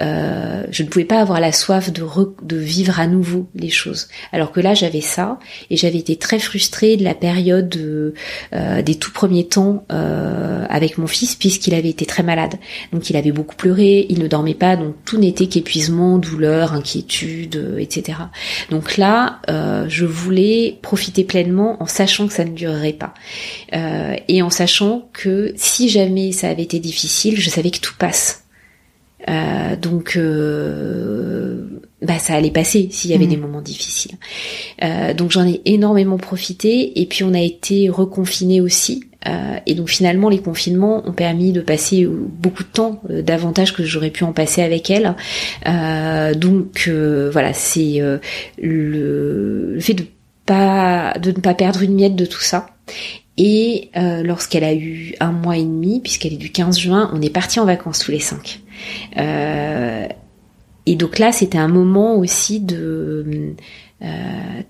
euh, 0.00 0.62
je 0.70 0.84
ne 0.84 0.88
pouvais 0.88 1.04
pas 1.04 1.18
avoir 1.18 1.40
la 1.40 1.50
soif 1.50 1.92
de, 1.92 2.04
de 2.44 2.56
vivre 2.56 3.00
à 3.00 3.08
nouveau 3.08 3.48
les 3.56 3.70
choses. 3.70 4.06
Alors 4.30 4.52
que 4.52 4.60
là, 4.60 4.74
j'avais 4.74 5.00
ça 5.00 5.40
et 5.68 5.76
j'avais 5.76 5.98
été 5.98 6.14
très 6.14 6.38
frustrée 6.38 6.96
de 6.96 7.02
la 7.02 7.14
période 7.14 7.74
euh, 7.74 8.82
des 8.82 8.94
tout 8.94 9.10
premiers 9.10 9.48
temps 9.48 9.84
euh, 9.90 10.64
avec 10.68 10.96
mon 10.96 11.08
fils 11.08 11.34
puisqu'il 11.34 11.74
avait 11.74 11.88
été 11.88 12.06
très 12.06 12.22
malade. 12.22 12.54
Donc 12.92 13.10
il 13.10 13.16
avait 13.16 13.32
beaucoup 13.32 13.56
pleuré, 13.56 14.06
il 14.08 14.20
ne 14.20 14.28
dormait 14.28 14.54
pas, 14.54 14.76
donc 14.76 14.94
tout 15.04 15.18
n'était 15.18 15.48
qu'épuisement, 15.48 16.18
douleur, 16.18 16.72
inquiétude, 16.72 17.78
etc. 17.80 18.18
Donc 18.70 18.96
là, 18.96 19.40
je 19.88 20.04
voulais 20.04 20.78
profiter 20.82 21.24
pleinement 21.24 21.82
en 21.82 21.86
sachant 21.86 22.28
que 22.28 22.32
ça 22.32 22.44
ne 22.44 22.52
durerait 22.52 22.92
pas 22.92 23.12
et 24.28 24.40
en 24.42 24.50
sachant 24.50 25.08
que 25.12 25.52
si 25.56 25.88
jamais 25.88 26.30
ça 26.30 26.48
avait 26.48 26.62
été 26.62 26.78
difficile 26.78 27.23
je 27.32 27.50
savais 27.50 27.70
que 27.70 27.80
tout 27.80 27.94
passe. 27.98 28.44
Euh, 29.28 29.76
donc, 29.76 30.16
euh, 30.16 31.80
bah, 32.02 32.18
ça 32.18 32.34
allait 32.34 32.50
passer 32.50 32.88
s'il 32.90 33.10
y 33.10 33.14
avait 33.14 33.26
mm. 33.26 33.30
des 33.30 33.36
moments 33.36 33.62
difficiles. 33.62 34.16
Euh, 34.82 35.14
donc 35.14 35.30
j'en 35.30 35.46
ai 35.46 35.62
énormément 35.64 36.18
profité 36.18 37.00
et 37.00 37.06
puis 37.06 37.24
on 37.24 37.32
a 37.32 37.40
été 37.40 37.88
reconfinés 37.88 38.60
aussi. 38.60 39.04
et 39.66 39.74
donc 39.74 39.88
finalement 39.88 40.28
les 40.28 40.40
confinements 40.40 41.02
ont 41.08 41.14
permis 41.14 41.52
de 41.52 41.62
passer 41.62 42.06
beaucoup 42.06 42.62
de 42.62 42.68
temps 42.68 43.00
davantage 43.08 43.72
que 43.72 43.82
j'aurais 43.82 44.10
pu 44.10 44.22
en 44.24 44.34
passer 44.34 44.60
avec 44.60 44.90
elle. 44.90 45.14
donc 46.36 46.90
voilà, 47.32 47.54
c'est 47.54 48.02
le, 48.58 49.74
le, 49.74 49.80
fait 49.80 49.94
de 49.94 50.04
pas 50.44 51.14
de 51.18 51.30
ne 51.30 51.40
pas 51.40 51.54
perdre 51.54 51.80
une 51.80 51.94
miette 51.94 52.16
de 52.16 52.26
tout 52.26 52.42
ça 52.42 52.66
et 53.36 53.90
euh, 53.96 54.22
lorsqu'elle 54.22 54.64
a 54.64 54.74
eu 54.74 55.14
un 55.20 55.32
mois 55.32 55.56
et 55.56 55.64
demi, 55.64 56.00
puisqu'elle 56.00 56.34
est 56.34 56.38
du 56.38 56.52
15 56.52 56.78
juin, 56.78 57.10
on 57.12 57.20
est 57.20 57.30
parti 57.30 57.58
en 57.58 57.64
vacances 57.64 57.98
tous 57.98 58.12
les 58.12 58.20
cinq. 58.20 58.60
Euh, 59.16 60.06
et 60.86 60.96
donc 60.96 61.18
là, 61.18 61.32
c'était 61.32 61.58
un 61.58 61.68
moment 61.68 62.16
aussi 62.16 62.60
de 62.60 63.54
euh, 64.02 64.06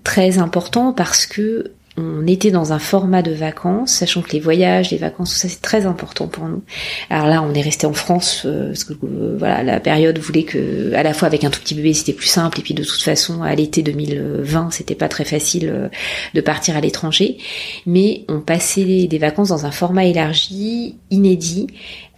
très 0.03 0.39
important 0.39 0.93
parce 0.93 1.25
que 1.25 1.73
on 1.97 2.27
était 2.27 2.51
dans 2.51 2.73
un 2.73 2.79
format 2.79 3.21
de 3.21 3.31
vacances, 3.31 3.91
sachant 3.91 4.21
que 4.21 4.31
les 4.31 4.41
voyages, 4.41 4.91
les 4.91 4.97
vacances, 4.97 5.31
tout 5.31 5.39
ça 5.39 5.47
c'est 5.47 5.61
très 5.61 5.85
important 5.85 6.27
pour 6.27 6.45
nous. 6.45 6.61
Alors 7.09 7.27
là, 7.27 7.41
on 7.41 7.53
est 7.53 7.61
resté 7.61 7.87
en 7.87 7.93
France 7.93 8.43
euh, 8.45 8.67
parce 8.67 8.83
que 8.83 8.93
euh, 8.93 9.35
voilà, 9.39 9.63
la 9.63 9.79
période 9.79 10.17
voulait 10.17 10.43
que, 10.43 10.93
à 10.93 11.03
la 11.03 11.13
fois 11.13 11.27
avec 11.27 11.45
un 11.45 11.49
tout 11.49 11.61
petit 11.61 11.73
bébé, 11.73 11.93
c'était 11.93 12.13
plus 12.13 12.27
simple, 12.27 12.59
et 12.59 12.63
puis 12.63 12.73
de 12.73 12.83
toute 12.83 13.01
façon, 13.01 13.43
à 13.43 13.55
l'été 13.55 13.81
2020, 13.81 14.71
c'était 14.71 14.95
pas 14.95 15.07
très 15.07 15.23
facile 15.23 15.69
euh, 15.71 15.87
de 16.33 16.41
partir 16.41 16.75
à 16.75 16.81
l'étranger. 16.81 17.37
Mais 17.85 18.25
on 18.27 18.41
passait 18.41 19.07
des 19.07 19.17
vacances 19.17 19.49
dans 19.49 19.65
un 19.65 19.71
format 19.71 20.05
élargi, 20.05 20.95
inédit, 21.11 21.67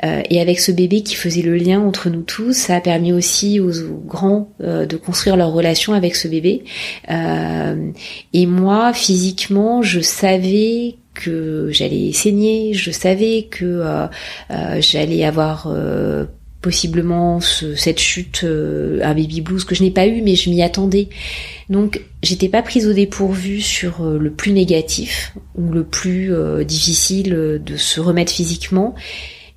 euh, 0.04 0.22
et 0.30 0.40
avec 0.40 0.60
ce 0.60 0.72
bébé 0.72 1.02
qui 1.02 1.16
faisait 1.16 1.42
le 1.42 1.56
lien 1.56 1.82
entre 1.82 2.10
nous 2.10 2.22
tous, 2.22 2.54
ça 2.54 2.76
a 2.76 2.82
permis 2.82 3.14
aussi 3.14 3.60
aux, 3.60 3.72
grands 4.06 4.52
euh, 4.62 4.86
de 4.86 4.96
construire 4.96 5.36
leur 5.36 5.52
relation 5.52 5.94
avec 5.94 6.16
ce 6.16 6.28
bébé. 6.28 6.64
Euh, 7.10 7.92
et 8.34 8.46
moi, 8.46 8.94
physiquement, 8.94 9.82
je 9.82 10.00
savais 10.00 10.96
que 11.14 11.70
j'allais 11.72 12.12
saigner, 12.14 12.74
je 12.74 12.92
savais 12.92 13.48
que 13.50 13.82
j'allais 14.78 15.24
avoir 15.24 15.68
possiblement 16.62 17.40
cette 17.42 18.00
chute, 18.00 18.44
un 18.44 19.16
baby 19.16 19.42
blues 19.42 19.64
que 19.64 19.74
je 19.74 19.82
n'ai 19.82 19.90
pas 19.90 20.06
eu, 20.06 20.22
mais 20.22 20.36
je 20.36 20.52
m'y 20.52 20.62
attendais. 20.62 21.10
Donc 21.72 22.02
j'étais 22.22 22.50
pas 22.50 22.62
prise 22.62 22.88
au 22.88 22.94
dépourvu 22.94 23.62
sur 23.62 24.04
le 24.04 24.30
plus 24.30 24.52
négatif 24.52 25.34
ou 25.56 25.72
le 25.72 25.84
plus 25.84 26.32
difficile 26.66 27.60
de 27.66 27.78
se 27.78 28.00
remettre 28.00 28.32
physiquement 28.32 28.94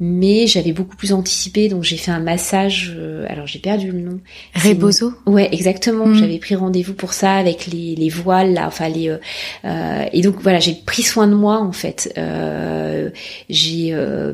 mais 0.02 0.46
j'avais 0.46 0.72
beaucoup 0.72 0.96
plus 0.96 1.12
anticipé, 1.12 1.68
donc 1.68 1.84
j'ai 1.84 1.98
fait 1.98 2.10
un 2.10 2.20
massage. 2.20 2.94
Euh, 2.96 3.26
alors 3.28 3.46
j'ai 3.46 3.58
perdu 3.58 3.92
le 3.92 4.00
nom. 4.00 4.18
Rebozo. 4.54 5.12
Ouais, 5.26 5.50
exactement. 5.52 6.06
Mm. 6.06 6.14
J'avais 6.14 6.38
pris 6.38 6.54
rendez-vous 6.54 6.94
pour 6.94 7.12
ça 7.12 7.34
avec 7.34 7.66
les, 7.66 7.94
les 7.96 8.08
voiles 8.08 8.54
là, 8.54 8.66
enfin 8.66 8.88
les. 8.88 9.10
Euh, 9.10 9.18
euh 9.66 10.06
et 10.12 10.22
donc 10.22 10.36
voilà, 10.40 10.58
j'ai 10.58 10.74
pris 10.74 11.02
soin 11.02 11.28
de 11.28 11.34
moi 11.34 11.58
en 11.58 11.72
fait. 11.72 12.14
Euh, 12.16 13.10
j'ai 13.50 13.90
euh, 13.92 14.32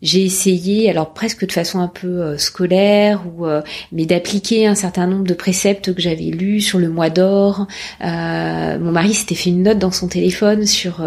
j'ai 0.00 0.24
essayé, 0.24 0.88
alors 0.88 1.12
presque 1.12 1.46
de 1.46 1.52
façon 1.52 1.80
un 1.80 1.88
peu 1.88 2.38
scolaire 2.38 3.22
ou 3.26 3.46
mais 3.92 4.06
d'appliquer 4.06 4.66
un 4.66 4.74
certain 4.74 5.06
nombre 5.06 5.24
de 5.24 5.34
préceptes 5.34 5.94
que 5.94 6.00
j'avais 6.00 6.24
lus 6.24 6.62
sur 6.62 6.78
le 6.78 6.88
mois 6.88 7.10
d'or. 7.10 7.66
mon 8.00 8.92
mari 8.92 9.12
s'était 9.12 9.34
fait 9.34 9.50
une 9.50 9.62
note 9.62 9.78
dans 9.78 9.90
son 9.90 10.08
téléphone 10.08 10.66
sur 10.66 11.02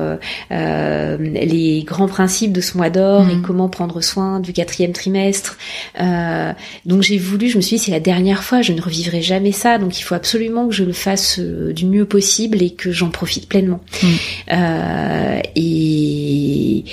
les 0.51 1.83
grands 1.85 2.07
principes 2.07 2.53
de 2.53 2.61
ce 2.61 2.77
mois 2.77 2.89
d'or 2.89 3.23
mm 3.23 3.46
comment 3.47 3.69
prendre 3.69 4.01
soin 4.01 4.39
du 4.39 4.53
quatrième 4.53 4.91
trimestre. 4.91 5.57
Euh, 5.99 6.53
donc 6.85 7.01
j'ai 7.01 7.17
voulu, 7.17 7.49
je 7.49 7.57
me 7.57 7.61
suis 7.61 7.77
dit 7.77 7.83
c'est 7.83 7.91
la 7.91 7.99
dernière 7.99 8.43
fois, 8.43 8.61
je 8.61 8.73
ne 8.73 8.81
revivrai 8.81 9.21
jamais 9.21 9.53
ça, 9.53 9.77
donc 9.77 9.97
il 9.99 10.03
faut 10.03 10.15
absolument 10.15 10.67
que 10.67 10.73
je 10.73 10.83
le 10.83 10.93
fasse 10.93 11.39
euh, 11.39 11.71
du 11.73 11.85
mieux 11.85 12.05
possible 12.05 12.61
et 12.61 12.71
que 12.71 12.91
j'en 12.91 13.09
profite 13.09 13.47
pleinement. 13.47 13.79
Mm. 14.03 14.07
Euh, 14.51 15.39
et 15.55 16.83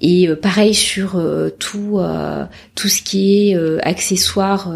et 0.00 0.28
euh, 0.28 0.36
pareil 0.36 0.74
sur 0.74 1.16
euh, 1.16 1.50
tout 1.58 2.00
tout 2.74 2.88
ce 2.88 3.02
qui 3.02 3.50
est 3.50 3.82
accessoires, 3.82 4.68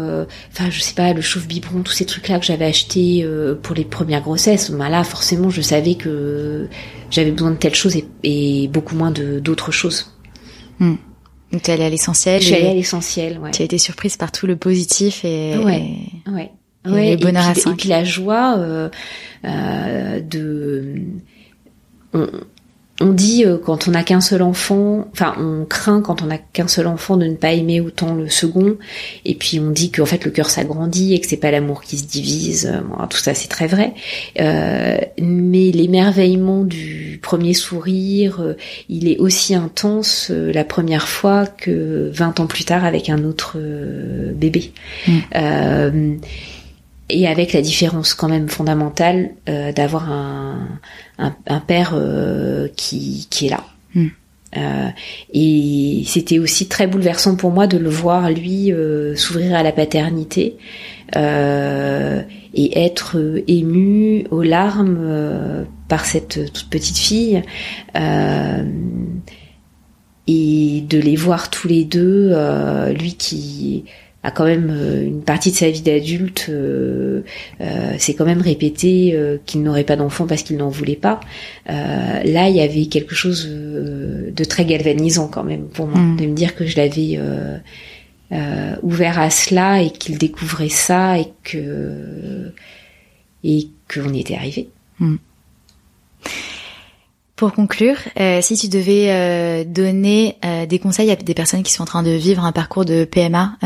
enfin 0.51 0.69
je 0.69 0.79
sais 0.79 0.93
pas 0.93 1.13
le 1.13 1.21
chauffe 1.21 1.47
biberon, 1.47 1.81
tous 1.81 1.91
ces 1.93 2.05
trucs 2.05 2.27
là 2.27 2.39
que 2.39 2.45
j'avais 2.45 2.65
acheté 2.65 3.27
pour 3.61 3.75
les 3.75 3.85
premières 3.85 4.21
grossesses. 4.21 4.71
Ben 4.71 4.89
là 4.89 5.03
forcément 5.03 5.49
je 5.49 5.61
savais 5.61 5.95
que 5.95 6.67
j'avais 7.09 7.31
besoin 7.31 7.51
de 7.51 7.57
telle 7.57 7.75
chose 7.75 7.95
et, 7.95 8.05
et 8.23 8.67
beaucoup 8.67 8.95
moins 8.95 9.11
de 9.11 9.39
d'autres 9.39 9.71
choses. 9.71 10.11
Mm. 10.79 10.95
Donc 11.51 11.63
tu 11.63 11.71
es 11.71 11.73
allée 11.73 11.85
à 11.85 11.89
l'essentiel. 11.89 12.41
Je 12.41 12.47
suis 12.47 12.55
allée 12.55 12.67
à 12.67 12.73
l'essentiel, 12.73 13.39
ouais. 13.39 13.51
Tu 13.51 13.61
as 13.61 13.65
été 13.65 13.77
surprise 13.77 14.17
par 14.17 14.31
tout 14.31 14.47
le 14.47 14.55
positif 14.55 15.23
et, 15.23 15.57
ouais, 15.57 15.97
ouais. 16.27 16.51
Et 16.85 17.15
le 17.15 17.17
bonheur 17.17 17.47
à 17.47 17.55
5. 17.55 17.71
Et 17.71 17.75
puis 17.75 17.89
la 17.89 18.03
joie 18.03 18.57
euh, 18.57 18.89
euh, 19.45 20.19
de... 20.21 20.95
On, 22.13 22.27
on 22.99 23.11
dit 23.11 23.45
euh, 23.45 23.57
quand 23.57 23.87
on 23.87 23.91
n'a 23.91 24.03
qu'un 24.03 24.21
seul 24.21 24.41
enfant, 24.41 25.07
enfin 25.13 25.35
on 25.39 25.65
craint 25.65 26.01
quand 26.01 26.21
on 26.21 26.25
n'a 26.25 26.37
qu'un 26.37 26.67
seul 26.67 26.87
enfant 26.87 27.17
de 27.17 27.25
ne 27.25 27.35
pas 27.35 27.53
aimer 27.53 27.79
autant 27.79 28.15
le 28.15 28.27
second, 28.29 28.77
et 29.25 29.35
puis 29.35 29.59
on 29.59 29.69
dit 29.69 29.91
qu'en 29.91 30.05
fait 30.05 30.25
le 30.25 30.31
cœur 30.31 30.49
s'agrandit 30.49 31.13
et 31.13 31.19
que 31.19 31.27
c'est 31.27 31.37
pas 31.37 31.51
l'amour 31.51 31.83
qui 31.83 31.97
se 31.97 32.05
divise. 32.05 32.71
tout 33.09 33.17
ça 33.17 33.33
c'est 33.33 33.47
très 33.47 33.67
vrai, 33.67 33.93
euh, 34.39 34.97
mais 35.21 35.71
l'émerveillement 35.71 36.63
du 36.63 37.19
premier 37.21 37.53
sourire, 37.53 38.41
euh, 38.41 38.53
il 38.89 39.07
est 39.07 39.17
aussi 39.17 39.53
intense 39.53 40.31
la 40.31 40.63
première 40.63 41.07
fois 41.07 41.45
que 41.45 42.09
20 42.13 42.39
ans 42.39 42.47
plus 42.47 42.65
tard 42.65 42.83
avec 42.83 43.09
un 43.09 43.23
autre 43.23 43.57
bébé. 44.33 44.71
Mm 45.07 46.17
et 47.09 47.27
avec 47.27 47.53
la 47.53 47.61
différence 47.61 48.13
quand 48.13 48.27
même 48.27 48.49
fondamentale 48.49 49.31
euh, 49.47 49.71
d'avoir 49.71 50.11
un, 50.11 50.67
un, 51.17 51.35
un, 51.47 51.59
père 51.59 51.93
euh, 51.95 52.67
qui, 52.75 53.27
qui 53.29 53.47
est 53.47 53.49
là. 53.49 53.63
Hmm. 53.95 54.09
Euh, 54.55 54.89
et 55.33 56.03
c'était 56.05 56.39
aussi 56.39 56.67
très 56.67 56.87
bouleversant 56.87 57.35
pour 57.35 57.51
moi 57.51 57.67
de 57.67 57.77
le 57.77 57.89
voir 57.89 58.29
lui 58.31 58.71
euh, 58.71 59.15
s'ouvrir 59.15 59.53
à 59.53 59.61
la 59.61 59.73
paternité 59.73 60.57
euh, 61.17 62.21
et 62.53 62.85
être 62.85 63.17
ému 63.47 64.25
aux 64.31 64.43
larmes 64.43 65.65
par 65.89 66.05
cette 66.05 66.53
toute 66.53 66.69
petite 66.69 66.97
fille 66.97 67.41
et 70.29 70.83
de 70.89 70.99
les 70.99 71.15
voir 71.15 71.49
tous 71.49 71.67
les 71.67 71.83
deux, 71.85 72.33
lui 72.93 73.15
qui 73.15 73.85
a 74.23 74.31
quand 74.31 74.45
même 74.45 74.69
une 75.05 75.21
partie 75.21 75.51
de 75.51 75.55
sa 75.55 75.69
vie 75.69 75.81
d'adulte, 75.81 76.51
c'est 77.97 78.13
quand 78.13 78.25
même 78.25 78.41
répété 78.41 79.17
qu'il 79.45 79.63
n'aurait 79.63 79.83
pas 79.83 79.95
d'enfant 79.95 80.27
parce 80.27 80.43
qu'il 80.43 80.57
n'en 80.57 80.69
voulait 80.69 80.95
pas. 80.95 81.19
là, 81.67 82.49
il 82.49 82.55
y 82.55 82.61
avait 82.61 82.87
quelque 82.87 83.15
chose 83.15 83.47
de 83.47 84.43
très 84.43 84.65
galvanisant 84.65 85.27
quand 85.27 85.43
même 85.43 85.67
pour 85.67 85.87
moi, 85.87 85.99
mm. 85.99 86.17
de 86.17 86.25
me 86.25 86.33
dire 86.33 86.55
que 86.55 86.65
je 86.65 86.75
l'avais 86.77 87.19
ouvert 88.81 89.19
à 89.19 89.29
cela 89.29 89.81
et 89.81 89.91
qu'il 89.91 90.17
découvrait 90.17 90.69
ça 90.69 91.19
et 91.19 91.27
que 91.43 92.51
et 93.43 93.69
qu'on 93.93 94.13
y 94.13 94.19
était 94.19 94.35
arrivé. 94.35 94.69
Mm. 94.99 95.15
Pour 97.37 97.53
conclure, 97.53 97.97
euh, 98.19 98.41
si 98.41 98.57
tu 98.57 98.67
devais 98.67 99.11
euh, 99.11 99.63
donner 99.63 100.37
euh, 100.43 100.65
des 100.65 100.79
conseils 100.79 101.11
à 101.11 101.15
des 101.15 101.35
personnes 101.35 101.61
qui 101.61 101.71
sont 101.71 101.83
en 101.83 101.85
train 101.85 102.01
de 102.01 102.09
vivre 102.09 102.43
un 102.43 102.51
parcours 102.51 102.83
de 102.83 103.05
PMA 103.05 103.59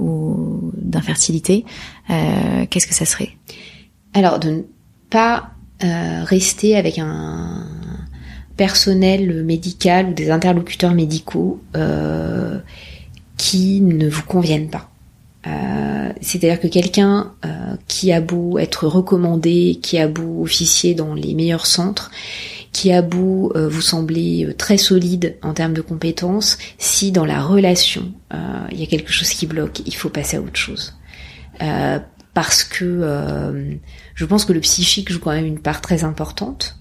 ou 0.00 0.70
d'infertilité, 0.76 1.64
qu'est-ce 2.08 2.86
que 2.86 2.94
ça 2.94 3.04
serait? 3.04 3.30
Alors, 4.14 4.38
de 4.38 4.50
ne 4.50 4.62
pas 5.10 5.50
rester 5.80 6.76
avec 6.76 6.98
un 7.00 7.66
personnel 8.56 9.44
médical 9.44 10.10
ou 10.10 10.12
des 10.12 10.30
interlocuteurs 10.30 10.94
médicaux 10.94 11.60
qui 13.36 13.80
ne 13.80 14.08
vous 14.08 14.22
conviennent 14.22 14.70
pas. 14.70 14.90
C'est-à-dire 16.20 16.60
que 16.60 16.68
quelqu'un 16.68 17.32
qui 17.88 18.12
a 18.12 18.20
beau 18.20 18.58
être 18.58 18.86
recommandé, 18.86 19.78
qui 19.82 19.98
a 19.98 20.06
beau 20.08 20.42
officier 20.42 20.94
dans 20.94 21.14
les 21.14 21.34
meilleurs 21.34 21.66
centres, 21.66 22.10
qui 22.78 22.92
a 22.92 23.02
beau 23.02 23.50
euh, 23.56 23.68
vous 23.68 23.80
sembler 23.80 24.46
euh, 24.46 24.54
très 24.54 24.76
solide 24.76 25.36
en 25.42 25.52
termes 25.52 25.72
de 25.72 25.80
compétences, 25.80 26.58
si 26.78 27.10
dans 27.10 27.24
la 27.24 27.42
relation 27.42 28.12
euh, 28.32 28.38
il 28.70 28.78
y 28.78 28.84
a 28.84 28.86
quelque 28.86 29.10
chose 29.10 29.30
qui 29.30 29.46
bloque, 29.46 29.80
il 29.84 29.96
faut 29.96 30.10
passer 30.10 30.36
à 30.36 30.40
autre 30.40 30.54
chose. 30.54 30.94
parce 32.34 32.62
que 32.62 33.80
je 34.14 34.24
pense 34.24 34.44
que 34.44 34.52
le 34.52 34.60
psychique 34.60 35.10
joue 35.10 35.18
quand 35.18 35.32
même 35.32 35.44
une 35.44 35.58
part 35.58 35.80
très 35.80 36.04
importante 36.04 36.78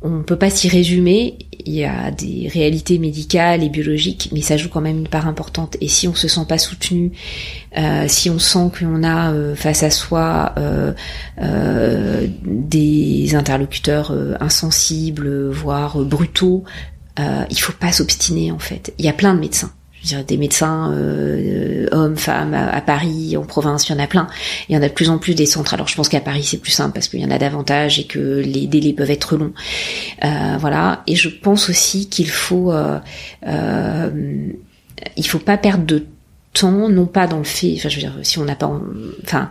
on 0.00 0.10
ne 0.10 0.22
peut 0.22 0.36
pas 0.36 0.50
s'y 0.50 0.68
résumer. 0.68 1.38
Il 1.64 1.72
y 1.74 1.84
a 1.84 2.10
des 2.10 2.48
réalités 2.48 2.98
médicales 2.98 3.62
et 3.62 3.68
biologiques, 3.68 4.30
mais 4.32 4.42
ça 4.42 4.56
joue 4.56 4.68
quand 4.68 4.80
même 4.80 4.98
une 4.98 5.08
part 5.08 5.26
importante. 5.26 5.76
Et 5.80 5.88
si 5.88 6.06
on 6.06 6.14
se 6.14 6.28
sent 6.28 6.46
pas 6.48 6.58
soutenu, 6.58 7.12
euh, 7.76 8.04
si 8.06 8.30
on 8.30 8.38
sent 8.38 8.70
qu'on 8.78 9.02
a 9.02 9.32
euh, 9.32 9.54
face 9.54 9.82
à 9.82 9.90
soi 9.90 10.54
euh, 10.56 10.92
des 12.44 13.34
interlocuteurs 13.34 14.14
insensibles, 14.40 15.50
voire 15.50 15.98
brutaux, 15.98 16.64
il 17.50 17.58
faut 17.58 17.72
pas 17.72 17.90
s'obstiner 17.90 18.52
en 18.52 18.60
fait. 18.60 18.94
Il 18.98 19.04
y 19.04 19.08
a 19.08 19.12
plein 19.12 19.34
de 19.34 19.40
médecins 19.40 19.72
des 20.26 20.36
médecins 20.36 20.92
euh, 20.92 21.86
hommes, 21.92 22.16
femmes 22.16 22.54
à, 22.54 22.80
Paris, 22.80 23.36
en 23.36 23.42
province, 23.42 23.88
il 23.88 23.92
y 23.92 23.94
en 23.94 23.98
a 23.98 24.06
plein. 24.06 24.26
Il 24.68 24.74
y 24.74 24.78
en 24.78 24.82
a 24.82 24.88
de 24.88 24.92
plus 24.92 25.10
en 25.10 25.18
plus 25.18 25.34
des 25.34 25.46
centres. 25.46 25.74
Alors 25.74 25.88
je 25.88 25.94
pense 25.94 26.08
qu'à 26.08 26.20
Paris 26.20 26.44
c'est 26.44 26.58
plus 26.58 26.70
simple 26.70 26.92
parce 26.92 27.08
qu'il 27.08 27.20
y 27.20 27.24
en 27.24 27.30
a 27.30 27.38
davantage 27.38 27.98
et 27.98 28.04
que 28.04 28.42
les 28.44 28.66
délais 28.66 28.92
peuvent 28.92 29.10
être 29.10 29.36
longs. 29.36 29.52
Euh, 30.24 30.56
voilà. 30.58 31.02
Et 31.06 31.16
je 31.16 31.28
pense 31.28 31.70
aussi 31.70 32.08
qu'il 32.08 32.30
faut, 32.30 32.72
euh, 32.72 32.98
il 35.16 35.26
faut 35.26 35.38
pas 35.38 35.56
perdre 35.56 35.84
de 35.84 36.06
temps, 36.52 36.88
non 36.88 37.06
pas 37.06 37.26
dans 37.26 37.38
le 37.38 37.44
fait. 37.44 37.74
Enfin, 37.76 37.88
je 37.88 37.96
veux 37.96 38.02
dire, 38.02 38.18
si 38.22 38.38
on 38.38 38.44
n'a 38.44 38.56
pas, 38.56 38.70
enfin 39.24 39.50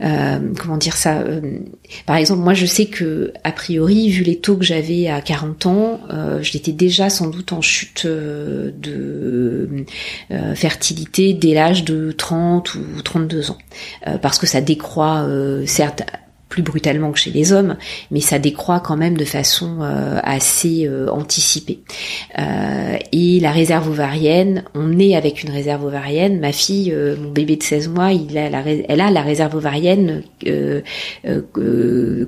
euh, 0.00 0.52
comment 0.58 0.76
dire 0.76 0.96
ça 0.96 1.18
euh, 1.18 1.58
Par 2.06 2.16
exemple, 2.16 2.40
moi 2.40 2.54
je 2.54 2.66
sais 2.66 2.86
que 2.86 3.32
a 3.44 3.52
priori, 3.52 4.08
vu 4.08 4.24
les 4.24 4.36
taux 4.36 4.56
que 4.56 4.64
j'avais 4.64 5.08
à 5.08 5.20
40 5.20 5.66
ans, 5.66 6.00
euh, 6.10 6.42
je 6.42 6.58
déjà 6.72 7.10
sans 7.10 7.28
doute 7.28 7.52
en 7.52 7.60
chute 7.60 8.06
de 8.06 9.68
fertilité 10.54 11.34
dès 11.34 11.54
l'âge 11.54 11.84
de 11.84 12.12
30 12.12 12.74
ou 12.74 13.02
32 13.02 13.50
ans, 13.50 13.58
parce 14.20 14.38
que 14.38 14.46
ça 14.46 14.60
décroît 14.60 15.26
certes 15.66 16.02
plus 16.52 16.62
brutalement 16.62 17.12
que 17.12 17.18
chez 17.18 17.30
les 17.30 17.54
hommes, 17.54 17.76
mais 18.10 18.20
ça 18.20 18.38
décroît 18.38 18.78
quand 18.78 18.98
même 18.98 19.16
de 19.16 19.24
façon 19.24 19.78
euh, 19.80 20.20
assez 20.22 20.86
euh, 20.86 21.08
anticipée. 21.08 21.78
Euh, 22.38 22.98
et 23.10 23.40
la 23.40 23.52
réserve 23.52 23.88
ovarienne, 23.88 24.62
on 24.74 24.98
est 24.98 25.16
avec 25.16 25.42
une 25.42 25.48
réserve 25.48 25.82
ovarienne. 25.86 26.40
Ma 26.40 26.52
fille, 26.52 26.94
mon 27.18 27.30
bébé 27.30 27.56
de 27.56 27.62
16 27.62 27.88
mois, 27.88 28.12
il 28.12 28.36
a 28.36 28.50
la, 28.50 28.62
elle 28.66 29.00
a 29.00 29.10
la 29.10 29.22
réserve 29.22 29.56
ovarienne 29.56 30.24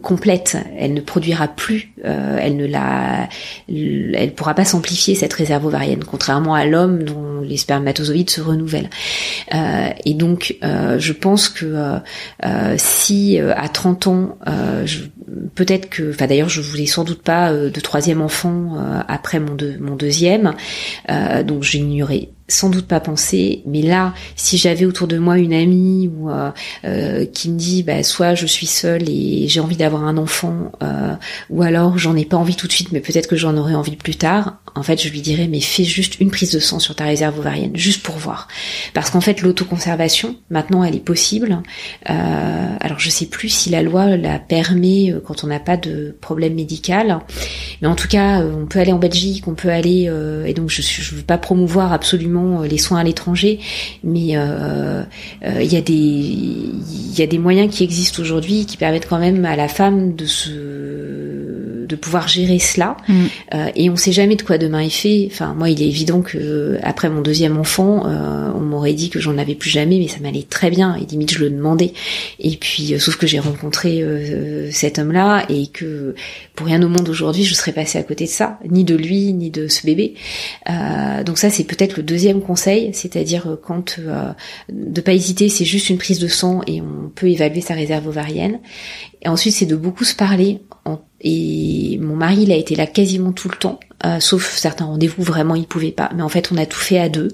complète. 0.02 0.56
Elle 0.78 0.94
ne 0.94 1.02
produira 1.02 1.48
plus, 1.48 1.92
elle 2.02 2.56
ne 2.56 2.66
la, 2.66 3.28
elle 3.68 4.32
pourra 4.34 4.54
pas 4.54 4.64
s'amplifier 4.64 5.14
cette 5.14 5.34
réserve 5.34 5.66
ovarienne, 5.66 6.02
contrairement 6.02 6.54
à 6.54 6.64
l'homme 6.64 7.02
dont 7.02 7.40
les 7.42 7.58
spermatozoïdes 7.58 8.30
se 8.30 8.40
renouvellent. 8.40 8.88
et 9.52 10.14
donc, 10.14 10.56
je 10.62 11.12
pense 11.12 11.50
que 11.50 11.98
si 12.78 13.38
à 13.38 13.68
30 13.68 14.06
ans 14.06 14.13
euh, 14.46 14.86
peut-être 15.54 15.88
que, 15.90 16.10
enfin 16.10 16.26
d'ailleurs, 16.26 16.48
je 16.48 16.60
voulais 16.60 16.86
sans 16.86 17.04
doute 17.04 17.22
pas 17.22 17.52
euh, 17.52 17.70
de 17.70 17.80
troisième 17.80 18.20
enfant 18.20 18.76
euh, 18.76 19.00
après 19.08 19.40
mon, 19.40 19.56
mon 19.80 19.96
deuxième, 19.96 20.54
donc 21.44 21.62
j'ignorais 21.62 22.28
sans 22.46 22.68
doute 22.68 22.86
pas 22.86 23.00
pensé, 23.00 23.62
mais 23.64 23.80
là, 23.80 24.12
si 24.36 24.58
j'avais 24.58 24.84
autour 24.84 25.06
de 25.06 25.16
moi 25.16 25.38
une 25.38 25.54
amie 25.54 26.10
ou 26.14 26.28
euh, 26.28 26.50
euh, 26.84 27.24
qui 27.24 27.48
me 27.48 27.58
dit, 27.58 27.82
bah, 27.82 28.02
soit 28.02 28.34
je 28.34 28.44
suis 28.44 28.66
seule 28.66 29.08
et 29.08 29.48
j'ai 29.48 29.60
envie 29.60 29.78
d'avoir 29.78 30.04
un 30.04 30.18
enfant, 30.18 30.72
euh, 30.82 31.14
ou 31.48 31.62
alors 31.62 31.96
j'en 31.96 32.14
ai 32.16 32.26
pas 32.26 32.36
envie 32.36 32.54
tout 32.54 32.66
de 32.66 32.72
suite, 32.72 32.92
mais 32.92 33.00
peut-être 33.00 33.28
que 33.28 33.36
j'en 33.36 33.56
aurai 33.56 33.74
envie 33.74 33.96
plus 33.96 34.16
tard, 34.16 34.58
en 34.74 34.82
fait, 34.82 35.02
je 35.02 35.08
lui 35.08 35.22
dirais, 35.22 35.46
mais 35.46 35.60
fais 35.60 35.84
juste 35.84 36.20
une 36.20 36.30
prise 36.30 36.52
de 36.52 36.58
sang 36.58 36.80
sur 36.80 36.94
ta 36.94 37.04
réserve 37.04 37.38
ovarienne, 37.38 37.74
juste 37.76 38.02
pour 38.02 38.16
voir, 38.16 38.48
parce 38.92 39.08
qu'en 39.08 39.22
fait, 39.22 39.40
l'autoconservation, 39.40 40.36
maintenant, 40.50 40.84
elle 40.84 40.96
est 40.96 41.04
possible. 41.04 41.62
alors, 42.04 42.98
je 42.98 43.08
sais 43.08 43.26
plus 43.26 43.48
si 43.48 43.70
la 43.70 43.82
loi 43.82 44.16
la 44.16 44.38
permet 44.38 45.14
quand 45.24 45.44
on 45.44 45.46
n'a 45.46 45.60
pas 45.60 45.76
de 45.76 46.14
problème 46.20 46.54
médical, 46.54 47.20
mais 47.80 47.88
en 47.88 47.94
tout 47.94 48.08
cas, 48.08 48.40
on 48.40 48.66
peut 48.66 48.80
aller 48.80 48.92
en 48.92 48.98
Belgique, 48.98 49.46
on 49.46 49.54
peut 49.54 49.70
aller, 49.70 50.10
et 50.44 50.52
donc 50.52 50.70
je 50.70 50.82
ne 50.82 51.18
veux 51.18 51.24
pas 51.24 51.38
promouvoir 51.38 51.92
absolument 51.92 52.33
euh, 52.36 52.66
les 52.66 52.78
soins 52.78 52.98
à 52.98 53.04
l'étranger, 53.04 53.58
mais 54.02 54.36
euh, 54.36 55.02
euh, 55.44 55.62
il 55.62 55.72
y 55.72 55.76
a 55.76 55.80
des 55.80 55.92
il 55.92 57.18
y 57.18 57.22
a 57.22 57.26
des 57.26 57.38
moyens 57.38 57.72
qui 57.74 57.84
existent 57.84 58.20
aujourd'hui 58.20 58.66
qui 58.66 58.76
permettent 58.76 59.08
quand 59.08 59.18
même 59.18 59.44
à 59.44 59.56
la 59.56 59.68
femme 59.68 60.14
de 60.16 60.26
se 60.26 61.53
de 61.94 62.00
pouvoir 62.00 62.28
gérer 62.28 62.58
cela. 62.58 62.96
Mm. 63.08 63.24
Euh, 63.54 63.70
et 63.76 63.90
on 63.90 63.96
sait 63.96 64.12
jamais 64.12 64.36
de 64.36 64.42
quoi 64.42 64.58
demain 64.58 64.80
est 64.80 64.90
fait. 64.90 65.28
Enfin, 65.30 65.54
moi, 65.54 65.70
il 65.70 65.80
est 65.82 65.86
évident 65.86 66.22
que 66.22 66.78
après 66.82 67.08
mon 67.08 67.20
deuxième 67.20 67.56
enfant, 67.58 68.06
euh, 68.06 68.50
on 68.54 68.60
m'aurait 68.60 68.92
dit 68.94 69.10
que 69.10 69.20
j'en 69.20 69.38
avais 69.38 69.54
plus 69.54 69.70
jamais, 69.70 69.98
mais 69.98 70.08
ça 70.08 70.18
m'allait 70.20 70.42
très 70.42 70.70
bien. 70.70 70.96
Et 70.96 71.06
limite, 71.06 71.32
je 71.32 71.40
le 71.40 71.50
demandais. 71.50 71.92
Et 72.40 72.56
puis, 72.56 72.94
euh, 72.94 72.98
sauf 72.98 73.16
que 73.16 73.26
j'ai 73.26 73.38
rencontré 73.38 74.02
euh, 74.02 74.70
cet 74.70 74.98
homme-là 74.98 75.44
et 75.48 75.68
que 75.68 76.14
pour 76.54 76.66
rien 76.66 76.82
au 76.82 76.88
monde 76.88 77.08
aujourd'hui, 77.08 77.44
je 77.44 77.54
serais 77.54 77.72
passée 77.72 77.98
à 77.98 78.02
côté 78.02 78.24
de 78.24 78.30
ça, 78.30 78.58
ni 78.68 78.84
de 78.84 78.94
lui, 78.94 79.32
ni 79.32 79.50
de 79.50 79.68
ce 79.68 79.84
bébé. 79.84 80.14
donc 81.24 81.38
ça, 81.38 81.50
c'est 81.50 81.64
peut-être 81.64 81.96
le 81.96 82.02
deuxième 82.02 82.40
conseil, 82.40 82.90
c'est-à-dire 82.92 83.56
quand 83.62 83.98
de 84.68 85.00
pas 85.00 85.12
hésiter, 85.12 85.48
c'est 85.48 85.64
juste 85.64 85.90
une 85.90 85.98
prise 85.98 86.18
de 86.18 86.28
sang 86.28 86.60
et 86.66 86.80
on 86.80 87.08
peut 87.14 87.28
évaluer 87.28 87.60
sa 87.60 87.74
réserve 87.74 88.06
ovarienne. 88.06 88.60
Et 89.22 89.28
ensuite, 89.28 89.54
c'est 89.54 89.66
de 89.66 89.76
beaucoup 89.76 90.04
se 90.04 90.14
parler 90.14 90.60
en 90.84 91.00
et 91.24 91.98
mon 92.00 92.16
mari, 92.16 92.42
il 92.42 92.52
a 92.52 92.56
été 92.56 92.74
là 92.76 92.86
quasiment 92.86 93.32
tout 93.32 93.48
le 93.48 93.56
temps, 93.56 93.80
euh, 94.04 94.20
sauf 94.20 94.54
certains 94.56 94.84
rendez-vous, 94.84 95.22
vraiment, 95.22 95.54
il 95.54 95.66
pouvait 95.66 95.90
pas. 95.90 96.10
Mais 96.14 96.22
en 96.22 96.28
fait, 96.28 96.50
on 96.52 96.56
a 96.58 96.66
tout 96.66 96.78
fait 96.78 96.98
à 96.98 97.08
deux. 97.08 97.28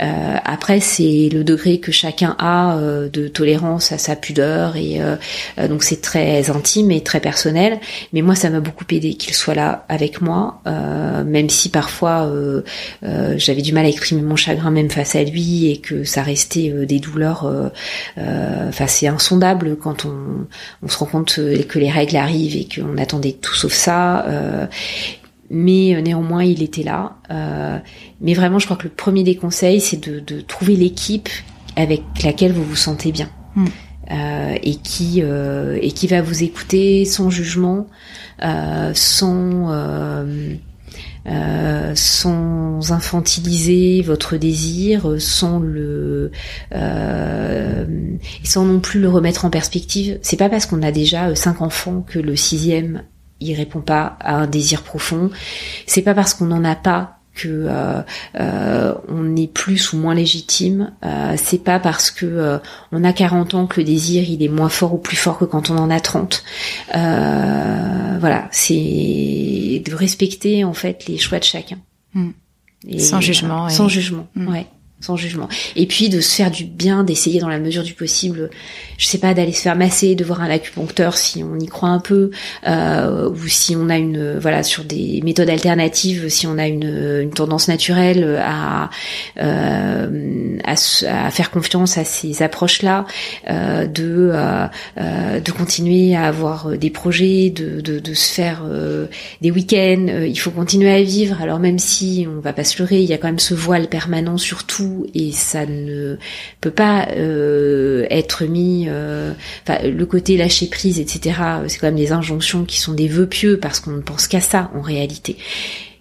Euh, 0.00 0.36
après, 0.44 0.80
c'est 0.80 1.28
le 1.30 1.44
degré 1.44 1.78
que 1.78 1.92
chacun 1.92 2.34
a 2.38 2.78
euh, 2.78 3.08
de 3.08 3.28
tolérance 3.28 3.92
à 3.92 3.98
sa 3.98 4.16
pudeur, 4.16 4.76
et 4.76 5.00
donc 5.68 5.82
c'est 5.82 6.00
très 6.00 6.50
intime 6.50 6.90
et 6.90 7.02
très 7.02 7.20
personnel. 7.20 7.78
Mais 8.12 8.22
moi, 8.22 8.34
ça 8.34 8.50
m'a 8.50 8.60
beaucoup 8.60 8.84
aidé 8.90 9.14
qu'il 9.14 9.34
soit 9.34 9.54
là 9.54 9.84
avec 9.88 10.20
moi, 10.20 10.60
même 10.64 11.48
si 11.50 11.68
parfois 11.68 12.30
j'avais 13.02 13.62
du 13.62 13.72
mal 13.72 13.84
à 13.84 13.88
exprimer 13.88 14.22
mon 14.22 14.36
chagrin 14.36 14.70
même 14.70 14.90
face 14.90 15.14
à 15.14 15.22
lui, 15.22 15.70
et 15.70 15.78
que 15.78 16.04
ça 16.04 16.22
restait 16.22 16.72
des 16.86 16.98
douleurs. 16.98 17.50
Enfin, 18.16 18.86
c'est 18.86 19.08
insondable 19.08 19.76
quand 19.76 20.04
on, 20.04 20.46
on 20.82 20.88
se 20.88 20.98
rend 20.98 21.06
compte 21.06 21.34
que 21.34 21.78
les 21.78 21.90
règles 21.90 22.16
arrivent 22.16 22.56
et 22.56 22.68
qu'on 22.68 22.96
attendait 22.98 23.25
tout 23.32 23.54
sauf 23.54 23.72
ça. 23.72 24.24
Euh, 24.26 24.66
mais 25.50 25.94
euh, 25.94 26.00
néanmoins, 26.00 26.44
il 26.44 26.62
était 26.62 26.82
là. 26.82 27.16
Euh, 27.30 27.78
mais 28.20 28.34
vraiment, 28.34 28.58
je 28.58 28.66
crois 28.66 28.76
que 28.76 28.84
le 28.84 28.94
premier 28.94 29.22
des 29.22 29.36
conseils, 29.36 29.80
c'est 29.80 30.08
de, 30.08 30.40
trouver 30.40 30.76
l'équipe 30.76 31.28
avec 31.76 32.02
laquelle 32.24 32.52
vous 32.52 32.64
vous 32.64 32.76
sentez 32.76 33.12
bien. 33.12 33.30
Hmm. 33.54 33.66
et 34.62 34.76
qui 34.76 35.20
et 35.20 35.90
qui 35.92 36.06
va 36.08 36.20
vous 36.20 36.42
écouter 36.42 37.06
sans 37.06 37.30
jugement, 37.30 37.86
sans 38.92 39.72
euh, 41.28 41.92
sans 41.96 42.92
infantiliser 42.92 44.00
votre 44.02 44.36
désir, 44.36 45.16
sans 45.18 45.58
le 45.58 46.30
sans 48.44 48.64
non 48.64 48.78
plus 48.78 49.00
le 49.00 49.08
remettre 49.08 49.44
en 49.44 49.50
perspective. 49.50 50.18
C'est 50.22 50.36
pas 50.36 50.48
parce 50.48 50.66
qu'on 50.66 50.82
a 50.82 50.92
déjà 50.92 51.34
cinq 51.34 51.62
enfants 51.62 52.04
que 52.06 52.20
le 52.20 52.36
sixième 52.36 53.02
il 53.40 53.54
répond 53.54 53.80
pas 53.80 54.16
à 54.20 54.36
un 54.36 54.46
désir 54.46 54.82
profond. 54.82 55.30
C'est 55.86 56.02
pas 56.02 56.14
parce 56.14 56.34
qu'on 56.34 56.46
n'en 56.46 56.64
a 56.64 56.74
pas 56.74 57.18
que 57.34 57.68
on 58.34 59.36
est 59.36 59.52
plus 59.52 59.92
ou 59.92 59.98
moins 59.98 60.14
légitime. 60.14 60.92
c'est 61.36 61.62
pas 61.62 61.78
parce 61.78 62.10
que 62.10 62.58
on 62.92 63.04
a 63.04 63.12
40 63.12 63.52
ans 63.52 63.66
que 63.66 63.80
le 63.80 63.84
désir 63.84 64.24
il 64.26 64.42
est 64.42 64.48
moins 64.48 64.70
fort 64.70 64.94
ou 64.94 64.98
plus 64.98 65.16
fort 65.16 65.36
que 65.36 65.44
quand 65.44 65.68
on 65.68 65.76
en 65.76 65.90
a 65.90 66.00
30. 66.00 66.42
voilà, 66.94 68.48
c'est 68.52 69.82
de 69.84 69.94
respecter 69.94 70.64
en 70.64 70.72
fait 70.72 71.06
les 71.08 71.18
choix 71.18 71.38
de 71.38 71.44
chacun. 71.44 71.76
Mm. 72.14 72.30
sans 72.98 73.20
jugement. 73.20 73.68
Sans 73.68 73.88
jugement, 73.88 74.28
mm. 74.34 74.48
ouais 74.48 74.66
sans 75.00 75.16
jugement. 75.16 75.48
Et 75.76 75.86
puis 75.86 76.08
de 76.08 76.20
se 76.20 76.34
faire 76.34 76.50
du 76.50 76.64
bien, 76.64 77.04
d'essayer 77.04 77.38
dans 77.38 77.48
la 77.48 77.58
mesure 77.58 77.82
du 77.82 77.92
possible, 77.92 78.50
je 78.96 79.06
sais 79.06 79.18
pas, 79.18 79.34
d'aller 79.34 79.52
se 79.52 79.62
faire 79.62 79.76
masser, 79.76 80.14
de 80.14 80.24
voir 80.24 80.40
un 80.40 80.50
acupuncteur 80.50 81.16
si 81.16 81.44
on 81.44 81.58
y 81.58 81.66
croit 81.66 81.90
un 81.90 81.98
peu, 81.98 82.30
euh, 82.66 83.28
ou 83.28 83.46
si 83.46 83.76
on 83.76 83.90
a 83.90 83.98
une, 83.98 84.38
voilà, 84.38 84.62
sur 84.62 84.84
des 84.84 85.20
méthodes 85.22 85.50
alternatives, 85.50 86.28
si 86.28 86.46
on 86.46 86.56
a 86.56 86.66
une, 86.66 87.20
une 87.22 87.30
tendance 87.30 87.68
naturelle 87.68 88.40
à, 88.42 88.90
euh, 89.38 90.58
à, 90.64 90.72
à, 90.72 91.30
faire 91.30 91.50
confiance 91.50 91.98
à 91.98 92.04
ces 92.04 92.42
approches-là, 92.42 93.04
euh, 93.50 93.86
de, 93.86 94.30
euh, 94.32 94.66
euh, 94.98 95.40
de 95.40 95.52
continuer 95.52 96.16
à 96.16 96.24
avoir 96.24 96.70
des 96.70 96.90
projets, 96.90 97.50
de, 97.50 97.80
de, 97.80 97.98
de 97.98 98.14
se 98.14 98.32
faire 98.32 98.62
euh, 98.66 99.06
des 99.42 99.50
week-ends. 99.50 100.06
il 100.26 100.38
faut 100.38 100.50
continuer 100.50 100.90
à 100.90 101.02
vivre. 101.02 101.42
Alors 101.42 101.58
même 101.58 101.78
si 101.78 102.26
on 102.28 102.40
va 102.40 102.52
pas 102.52 102.64
se 102.64 102.78
leurrer, 102.78 103.02
il 103.02 103.08
y 103.08 103.12
a 103.12 103.18
quand 103.18 103.28
même 103.28 103.38
ce 103.38 103.54
voile 103.54 103.88
permanent 103.88 104.38
et 105.14 105.32
ça 105.32 105.66
ne 105.66 106.16
peut 106.60 106.70
pas 106.70 107.08
euh, 107.10 108.06
être 108.10 108.44
mis. 108.44 108.86
Euh, 108.88 109.32
le 109.68 110.04
côté 110.04 110.36
lâcher 110.36 110.66
prise, 110.66 111.00
etc. 111.00 111.40
C'est 111.68 111.78
quand 111.78 111.88
même 111.88 111.96
des 111.96 112.12
injonctions 112.12 112.64
qui 112.64 112.80
sont 112.80 112.92
des 112.92 113.08
vœux 113.08 113.28
pieux 113.28 113.58
parce 113.58 113.80
qu'on 113.80 113.92
ne 113.92 114.00
pense 114.00 114.28
qu'à 114.28 114.40
ça 114.40 114.70
en 114.74 114.80
réalité. 114.80 115.36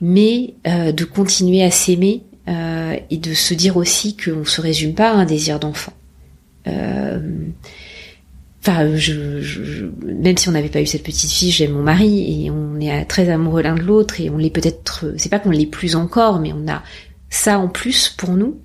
Mais 0.01 0.53
euh, 0.67 0.91
de 0.91 1.03
continuer 1.03 1.63
à 1.63 1.71
s'aimer 1.71 2.21
et 3.09 3.17
de 3.17 3.33
se 3.33 3.55
dire 3.55 3.75
aussi 3.75 4.15
qu'on 4.15 4.45
se 4.45 4.61
résume 4.61 4.93
pas 4.93 5.09
à 5.09 5.15
un 5.15 5.25
désir 5.25 5.59
d'enfant. 5.59 5.93
Enfin, 6.67 8.83
même 10.03 10.37
si 10.37 10.49
on 10.49 10.51
n'avait 10.51 10.69
pas 10.69 10.79
eu 10.79 10.85
cette 10.85 11.01
petite 11.01 11.31
fille, 11.31 11.49
j'aime 11.49 11.71
mon 11.71 11.81
mari 11.81 12.45
et 12.45 12.51
on 12.51 12.79
est 12.79 13.05
très 13.05 13.29
amoureux 13.29 13.63
l'un 13.63 13.73
de 13.73 13.81
l'autre 13.81 14.21
et 14.21 14.29
on 14.29 14.37
l'est 14.37 14.51
peut-être. 14.51 15.11
C'est 15.17 15.29
pas 15.29 15.39
qu'on 15.39 15.49
l'est 15.49 15.65
plus 15.65 15.95
encore, 15.95 16.39
mais 16.39 16.53
on 16.53 16.71
a 16.71 16.83
ça 17.35 17.59
en 17.59 17.67
plus 17.67 18.09
pour 18.09 18.31
nous. 18.31 18.59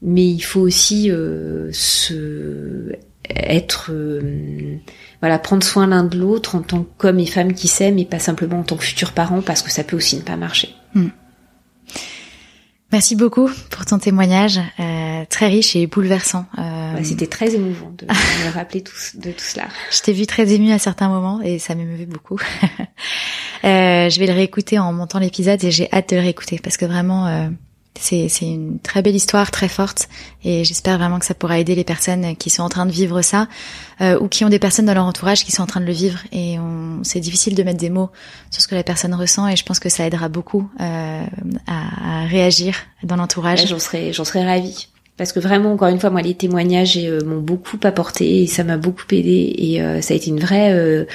Mais 0.00 0.26
il 0.26 0.40
faut 0.40 0.60
aussi 0.60 1.10
euh, 1.10 1.70
se 1.72 2.92
être 3.30 3.90
euh, 3.92 4.76
voilà 5.20 5.38
prendre 5.38 5.62
soin 5.62 5.86
l'un 5.86 6.02
de 6.04 6.18
l'autre 6.18 6.56
en 6.56 6.60
tant 6.60 6.84
qu'homme 6.98 7.20
et 7.20 7.26
femme 7.26 7.54
qui 7.54 7.68
s'aiment 7.68 7.98
et 7.98 8.04
pas 8.04 8.18
simplement 8.18 8.58
en 8.58 8.62
tant 8.64 8.76
que 8.76 8.84
futurs 8.84 9.12
parents 9.12 9.42
parce 9.42 9.62
que 9.62 9.70
ça 9.70 9.84
peut 9.84 9.96
aussi 9.96 10.16
ne 10.16 10.22
pas 10.22 10.36
marcher. 10.36 10.70
Hmm. 10.94 11.08
Merci 12.92 13.16
beaucoup 13.16 13.48
pour 13.70 13.86
ton 13.86 13.98
témoignage 13.98 14.60
euh, 14.78 15.24
très 15.30 15.46
riche 15.46 15.74
et 15.76 15.86
bouleversant. 15.86 16.44
Euh... 16.58 16.98
C'était 17.02 17.26
très 17.26 17.54
émouvant 17.54 17.90
de 17.96 18.04
me 18.04 18.52
rappeler 18.54 18.82
tout, 18.82 18.92
de 19.14 19.30
tout 19.30 19.44
cela. 19.44 19.68
Je 19.90 20.00
t'ai 20.00 20.12
vu 20.12 20.26
très 20.26 20.52
émue 20.52 20.72
à 20.72 20.78
certains 20.78 21.08
moments 21.08 21.40
et 21.40 21.58
ça 21.58 21.74
m'émeuvait 21.74 22.04
beaucoup. 22.04 22.38
euh, 23.64 24.10
je 24.10 24.18
vais 24.18 24.26
le 24.26 24.34
réécouter 24.34 24.78
en 24.78 24.92
montant 24.92 25.20
l'épisode 25.20 25.64
et 25.64 25.70
j'ai 25.70 25.90
hâte 25.90 26.10
de 26.10 26.16
le 26.16 26.22
réécouter 26.22 26.60
parce 26.62 26.76
que 26.76 26.84
vraiment 26.84 27.26
euh, 27.28 27.48
c'est 27.98 28.28
une 28.40 28.78
très 28.80 29.02
belle 29.02 29.14
histoire, 29.14 29.50
très 29.50 29.68
forte, 29.68 30.08
et 30.44 30.64
j'espère 30.64 30.98
vraiment 30.98 31.18
que 31.18 31.26
ça 31.26 31.34
pourra 31.34 31.58
aider 31.58 31.74
les 31.74 31.84
personnes 31.84 32.36
qui 32.36 32.50
sont 32.50 32.62
en 32.62 32.68
train 32.68 32.86
de 32.86 32.90
vivre 32.90 33.22
ça, 33.22 33.48
euh, 34.00 34.18
ou 34.18 34.28
qui 34.28 34.44
ont 34.44 34.48
des 34.48 34.58
personnes 34.58 34.86
dans 34.86 34.94
leur 34.94 35.04
entourage 35.04 35.44
qui 35.44 35.52
sont 35.52 35.62
en 35.62 35.66
train 35.66 35.80
de 35.80 35.86
le 35.86 35.92
vivre. 35.92 36.18
Et 36.32 36.56
c'est 37.02 37.20
difficile 37.20 37.54
de 37.54 37.62
mettre 37.62 37.78
des 37.78 37.90
mots 37.90 38.10
sur 38.50 38.62
ce 38.62 38.68
que 38.68 38.74
la 38.74 38.82
personne 38.82 39.14
ressent, 39.14 39.46
et 39.46 39.56
je 39.56 39.64
pense 39.64 39.78
que 39.78 39.88
ça 39.88 40.06
aidera 40.06 40.28
beaucoup 40.28 40.68
euh, 40.80 41.24
à, 41.66 42.26
réagir 42.26 42.74
dans 43.02 43.16
l'entourage. 43.16 43.66
j'en 43.66 43.78
serais, 43.78 44.12
j'en 44.12 44.24
serais 44.24 44.44
ravie. 44.44 44.88
Parce 45.18 45.32
que 45.32 45.40
vraiment, 45.40 45.72
encore 45.72 45.88
une 45.88 46.00
fois, 46.00 46.10
moi, 46.10 46.22
les 46.22 46.34
témoignages 46.34 46.96
euh, 46.96 47.20
m'ont 47.24 47.40
beaucoup 47.40 47.78
apporté 47.84 48.42
et 48.42 48.46
ça 48.46 48.64
m'a 48.64 48.78
beaucoup 48.78 49.04
aidé. 49.12 49.54
Et 49.58 50.02
ça 50.02 50.14
a 50.14 50.16
été 50.16 50.30
une 50.30 50.40
vraie 50.40 51.06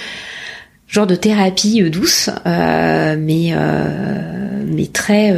genre 0.87 1.07
de 1.07 1.15
thérapie 1.15 1.81
douce, 1.89 2.29
mais 2.45 3.53
mais 4.67 4.87
très 4.87 5.31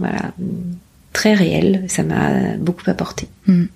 voilà, 0.00 0.32
très 1.12 1.34
réel. 1.34 1.84
Ça 1.88 2.02
m'a 2.02 2.56
beaucoup 2.56 2.88
apporté. 2.90 3.28
Hmm. 3.46 3.66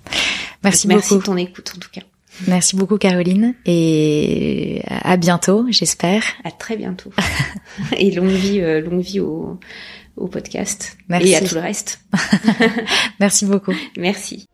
Merci, 0.63 0.87
beaucoup. 0.87 0.97
Merci 0.97 1.17
de 1.17 1.21
ton 1.21 1.37
écoute 1.37 1.73
en 1.75 1.79
tout 1.79 1.89
cas. 1.91 2.01
Merci 2.47 2.75
beaucoup 2.75 2.97
Caroline 2.97 3.55
et 3.65 4.81
à 4.89 5.15
bientôt, 5.15 5.65
j'espère. 5.69 6.23
À 6.43 6.51
très 6.51 6.75
bientôt. 6.75 7.11
et 7.97 8.11
longue 8.11 8.27
vie, 8.27 8.59
euh, 8.59 8.81
longue 8.81 9.01
vie 9.01 9.21
au, 9.21 9.57
au 10.17 10.27
podcast 10.27 10.97
Merci. 11.07 11.29
et 11.29 11.35
à 11.35 11.41
tout 11.41 11.55
le 11.55 11.61
reste. 11.61 12.01
Merci 13.19 13.45
beaucoup. 13.45 13.73
Merci. 13.97 14.47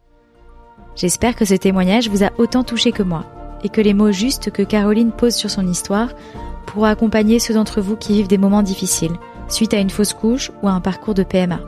J'espère 0.95 1.35
que 1.35 1.45
ce 1.45 1.55
témoignage 1.55 2.09
vous 2.09 2.23
a 2.23 2.31
autant 2.37 2.63
touché 2.63 2.91
que 2.91 3.03
moi 3.03 3.25
et 3.63 3.69
que 3.69 3.81
les 3.81 3.93
mots 3.93 4.11
justes 4.11 4.51
que 4.51 4.61
Caroline 4.61 5.11
pose 5.11 5.33
sur 5.33 5.49
son 5.49 5.67
histoire 5.67 6.13
pourront 6.67 6.85
accompagner 6.85 7.39
ceux 7.39 7.53
d'entre 7.53 7.81
vous 7.81 7.95
qui 7.95 8.13
vivent 8.13 8.27
des 8.27 8.37
moments 8.37 8.63
difficiles 8.63 9.13
suite 9.53 9.73
à 9.73 9.79
une 9.79 9.89
fausse 9.89 10.13
couche 10.13 10.51
ou 10.61 10.67
à 10.67 10.71
un 10.71 10.81
parcours 10.81 11.13
de 11.13 11.23
PMA. 11.23 11.59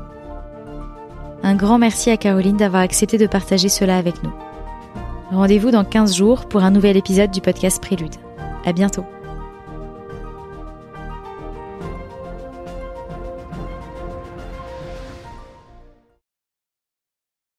Un 1.44 1.56
grand 1.56 1.78
merci 1.78 2.10
à 2.10 2.18
Caroline 2.18 2.58
d'avoir 2.58 2.82
accepté 2.82 3.18
de 3.18 3.28
partager 3.28 3.70
cela 3.70 3.98
avec 3.98 4.24
nous. 4.24 4.34
Rendez-vous 5.32 5.72
dans 5.72 5.84
15 5.84 6.16
jours 6.16 6.46
pour 6.46 6.64
un 6.64 6.72
nouvel 6.72 6.96
épisode 6.96 7.32
du 7.32 7.42
podcast 7.42 7.82
Prélude. 7.82 8.16
À 8.66 8.72
bientôt. 8.72 9.04